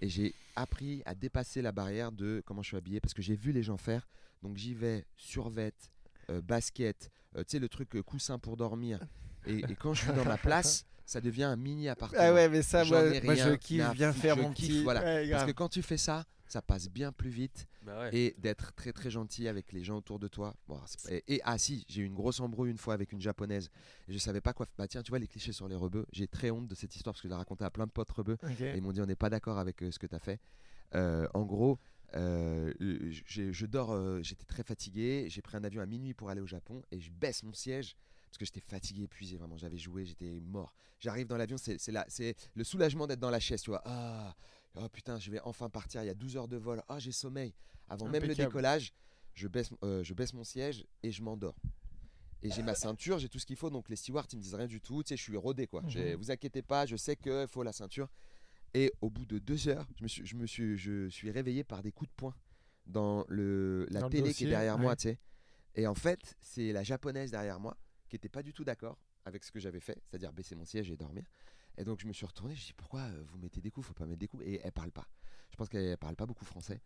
[0.00, 3.36] Et j'ai appris à dépasser la barrière de comment je suis habillé parce que j'ai
[3.36, 4.08] vu les gens faire.
[4.42, 5.90] Donc j'y vais, survette,
[6.30, 9.00] euh, basket, euh, tu sais, le truc euh, coussin pour dormir.
[9.46, 12.22] Et, et quand je suis dans ma place, ça devient un mini appartement.
[12.22, 14.82] Ah ouais, mais ça, moi, je kiffe foutre, faire mon kiffe, petit.
[14.84, 15.02] voilà.
[15.02, 18.10] Ouais, Parce que quand tu fais ça, ça passe bien plus vite Bah ouais.
[18.16, 20.54] et d'être très très gentil avec les gens autour de toi.
[20.68, 20.78] Bon,
[21.08, 23.70] et, et- ah si, j'ai eu une grosse embrouille une fois avec une japonaise
[24.08, 24.66] et je savais pas quoi.
[24.78, 26.06] Bah tiens, tu vois les clichés sur les rebeux.
[26.12, 28.10] J'ai très honte de cette histoire parce que je l'ai raconté à plein de potes
[28.10, 30.20] rebeux et ils m'ont dit on n'est pas d'accord avec euh, ce que tu as
[30.20, 30.38] fait.
[30.94, 31.78] Euh, en gros,
[32.14, 36.40] euh, je dors, euh, j'étais très fatigué, j'ai pris un avion à minuit pour aller
[36.40, 37.96] au Japon et je baisse mon siège
[38.30, 40.72] parce que j'étais fatigué, épuisé, vraiment, j'avais joué, j'étais mort.
[41.00, 41.76] J'arrive dans l'avion, c'est
[42.54, 43.82] le soulagement d'être dans la chaise, tu vois.
[43.84, 44.36] Ah,
[44.76, 47.10] oh putain, je vais enfin partir, il y a 12 heures de vol, ah j'ai
[47.10, 47.52] sommeil.
[47.88, 48.92] Avant même le décollage,
[49.34, 51.56] je baisse, euh, je baisse mon siège et je m'endors.
[52.42, 54.54] Et j'ai ma ceinture, j'ai tout ce qu'il faut, donc les stewards ils me disent
[54.54, 55.82] rien du tout, tu sais, je suis rodé quoi.
[55.82, 56.14] Mhm.
[56.14, 58.08] Vous inquiétez pas, je sais qu'il faut la ceinture.
[58.72, 61.64] Et au bout de deux heures, je me suis, je me suis, je suis réveillé
[61.64, 62.34] par des coups de poing
[62.86, 65.18] dans le, la Dans le télé qui est derrière moi, tu sais.
[65.74, 67.76] Et en fait, c'est la japonaise derrière moi
[68.10, 70.90] qui était pas du tout d'accord avec ce que j'avais fait, c'est-à-dire baisser mon siège
[70.90, 71.24] et dormir.
[71.78, 73.94] Et donc je me suis retourné, je dis pourquoi euh, vous mettez des coups, faut
[73.94, 74.42] pas mettre des coups.
[74.44, 75.06] Et elle parle pas.
[75.50, 76.80] Je pense qu'elle parle pas beaucoup français.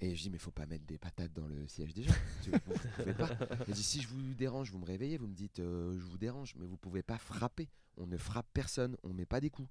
[0.00, 2.14] Et je dis mais faut pas mettre des patates dans le siège des gens.
[2.44, 3.30] Vous, vous pouvez pas.
[3.66, 6.18] Elle dit si je vous dérange, vous me réveillez, vous me dites euh, je vous
[6.18, 7.68] dérange, mais vous pouvez pas frapper.
[7.96, 9.68] On ne frappe personne, on met pas des coups.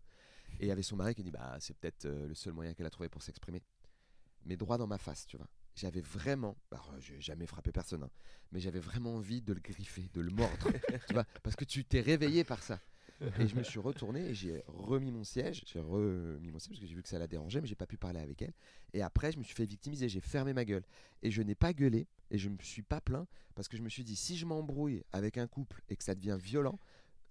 [0.59, 2.73] Et il y avait son mari qui dit bah c'est peut-être euh, le seul moyen
[2.73, 3.63] qu'elle a trouvé pour s'exprimer.
[4.45, 5.47] Mais droit dans ma face, tu vois.
[5.77, 8.09] J'avais vraiment, alors euh, j'ai jamais frappé personne, hein,
[8.51, 10.71] mais j'avais vraiment envie de le griffer, de le mordre,
[11.07, 12.79] tu vois, parce que tu t'es réveillé par ça.
[13.39, 15.63] Et je me suis retourné et j'ai remis mon siège.
[15.65, 17.87] J'ai remis mon siège parce que j'ai vu que ça la dérangeait, mais j'ai pas
[17.87, 18.53] pu parler avec elle.
[18.93, 20.07] Et après, je me suis fait victimiser.
[20.07, 20.83] J'ai fermé ma gueule.
[21.23, 23.89] Et je n'ai pas gueulé et je me suis pas plaint parce que je me
[23.89, 26.79] suis dit si je m'embrouille avec un couple et que ça devient violent,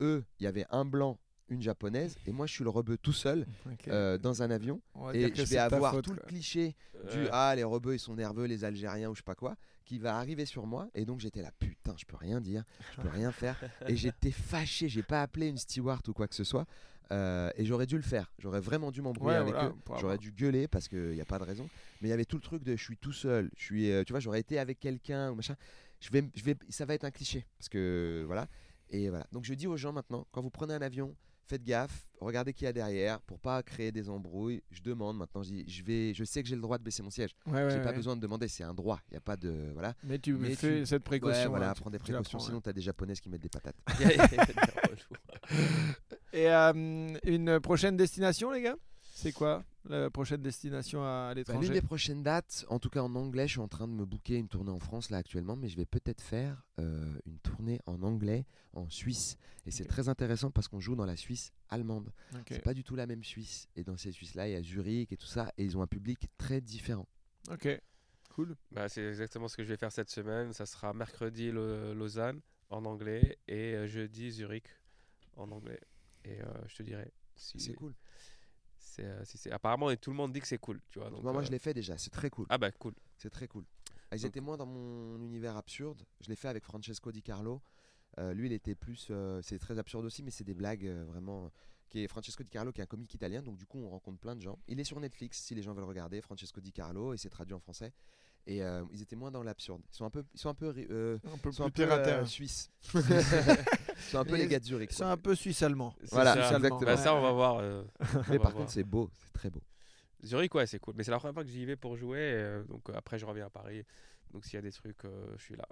[0.00, 3.12] eux, il y avait un blanc, une japonaise, et moi je suis le rebeu tout
[3.12, 3.46] seul
[3.88, 4.80] euh, dans un avion.
[5.14, 6.74] Et je vais avoir faute, tout le cliché
[7.12, 9.98] du ah les rebeux ils sont nerveux les algériens ou je sais pas quoi qui
[10.00, 10.88] va arriver sur moi.
[10.94, 12.64] Et donc j'étais là putain je peux rien dire
[12.96, 13.60] je peux rien faire.
[13.88, 16.66] Et j'étais fâché j'ai pas appelé une steward ou quoi que ce soit
[17.12, 18.32] Euh, et j'aurais dû le faire.
[18.40, 20.00] J'aurais vraiment dû m'embrouiller Ouais, avec voilà, eux.
[20.00, 21.68] j'aurais dû gueuler parce qu'il n'y a pas de raison.
[22.00, 24.02] Mais il y avait tout le truc de je suis tout seul je suis euh,
[24.02, 25.54] tu vois j'aurais été avec quelqu'un ou machin.
[26.00, 28.48] Je vais je vais ça va être un cliché parce que voilà.
[28.90, 29.24] Et voilà.
[29.30, 31.14] Donc je dis aux gens maintenant quand vous prenez un avion
[31.46, 34.62] faites gaffe, regardez qui y a derrière pour pas créer des embrouilles.
[34.70, 37.02] Je demande maintenant, je dis, je vais, je sais que j'ai le droit de baisser
[37.02, 37.30] mon siège.
[37.46, 39.00] Ouais, ouais, j'ai pas besoin de demander, c'est un droit.
[39.10, 39.94] Il y a pas de voilà.
[40.04, 41.50] Mais tu Mais fais tu- cette précaution.
[41.50, 42.38] voilà, tu- prends des tu précautions.
[42.38, 43.76] Sinon, t'as des japonaises qui mettent des patates.
[46.32, 46.72] Et euh,
[47.24, 48.76] une prochaine destination, les gars?
[49.14, 49.64] C'est quoi?
[49.88, 53.46] La prochaine destination à Bah, L'une l'étranger des prochaines dates, en tout cas en anglais,
[53.46, 55.76] je suis en train de me booker une tournée en France là actuellement, mais je
[55.76, 59.36] vais peut-être faire euh, une tournée en anglais en Suisse.
[59.64, 62.12] Et c'est très intéressant parce qu'on joue dans la Suisse allemande.
[62.34, 62.46] Ok.
[62.50, 63.68] C'est pas du tout la même Suisse.
[63.76, 65.86] Et dans ces Suisses-là, il y a Zurich et tout ça, et ils ont un
[65.86, 67.06] public très différent.
[67.50, 67.68] Ok,
[68.34, 68.56] cool.
[68.72, 70.52] Bah, c'est exactement ce que je vais faire cette semaine.
[70.52, 72.40] Ça sera mercredi Lausanne
[72.70, 74.66] en anglais et euh, jeudi Zurich
[75.36, 75.80] en anglais.
[76.24, 77.94] Et euh, je te dirai si C'est cool.
[78.96, 81.10] C'est, euh, c'est apparemment et tout le monde dit que c'est cool, tu vois.
[81.10, 82.46] donc, moi, moi, euh, je l'ai fait déjà, c'est très cool.
[82.48, 82.94] Ah bah cool.
[83.18, 83.64] C'est très cool.
[84.10, 86.02] Ah, Ils Donc- étaient moins dans mon univers absurde.
[86.20, 87.60] Je l'ai fait avec Francesco Di Carlo.
[88.18, 89.08] Euh, lui, il était plus.
[89.10, 91.50] euh, c'est très absurde aussi, mais c'est des blagues vraiment.
[91.88, 93.42] Qui est Francesco Di Carlo, qui est un comique italien.
[93.42, 94.58] Donc, du coup, on rencontre plein de gens.
[94.66, 96.20] Il est sur Netflix si les gens veulent regarder.
[96.20, 97.92] Francesco Di Carlo, et c'est traduit en français.
[98.48, 99.82] Et euh, ils étaient moins dans l'absurde.
[99.92, 101.82] Ils sont un peu, ils sont un peu, euh, Un peu ils sont un peu
[101.82, 102.70] euh, suisses.
[102.94, 103.00] ils
[104.02, 104.92] sont un peu les gars de Zurich.
[104.92, 105.10] C'est quoi.
[105.12, 105.94] un peu suisse-allemand.
[106.04, 106.56] C'est Voilà, ça.
[106.56, 106.80] exactement.
[106.80, 107.58] Bah, ça, on va voir.
[107.58, 108.52] euh, on Mais va par voir.
[108.54, 109.62] contre, c'est beau, c'est très beau.
[110.24, 110.94] Zurich, ouais, c'est cool.
[110.96, 112.18] Mais c'est la première fois que j'y vais pour jouer.
[112.20, 113.82] euh, donc euh, après, je reviens à Paris.
[114.32, 115.66] Donc s'il y a des trucs, euh, je suis là.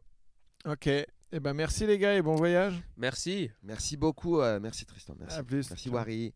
[0.66, 0.86] Ok.
[0.86, 2.74] Eh ben merci les gars et bon voyage.
[2.96, 3.50] Merci.
[3.62, 4.40] Merci beaucoup.
[4.40, 5.14] euh, merci Tristan.
[5.18, 5.36] Merci.
[5.38, 5.70] À plus.
[5.70, 5.88] Merci.
[5.90, 6.34] Wari.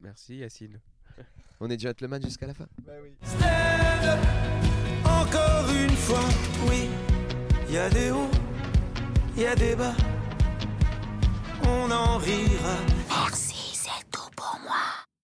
[0.00, 0.80] Merci Yacine.
[1.60, 2.66] On est gentleman jusqu'à la fin.
[2.84, 3.16] Bah oui.
[5.20, 6.28] Encore une fois,
[6.68, 6.88] oui.
[7.68, 8.30] Il y a des hauts,
[9.36, 9.94] il y a des bas.
[11.64, 12.76] On en rira.
[13.10, 13.57] Merci.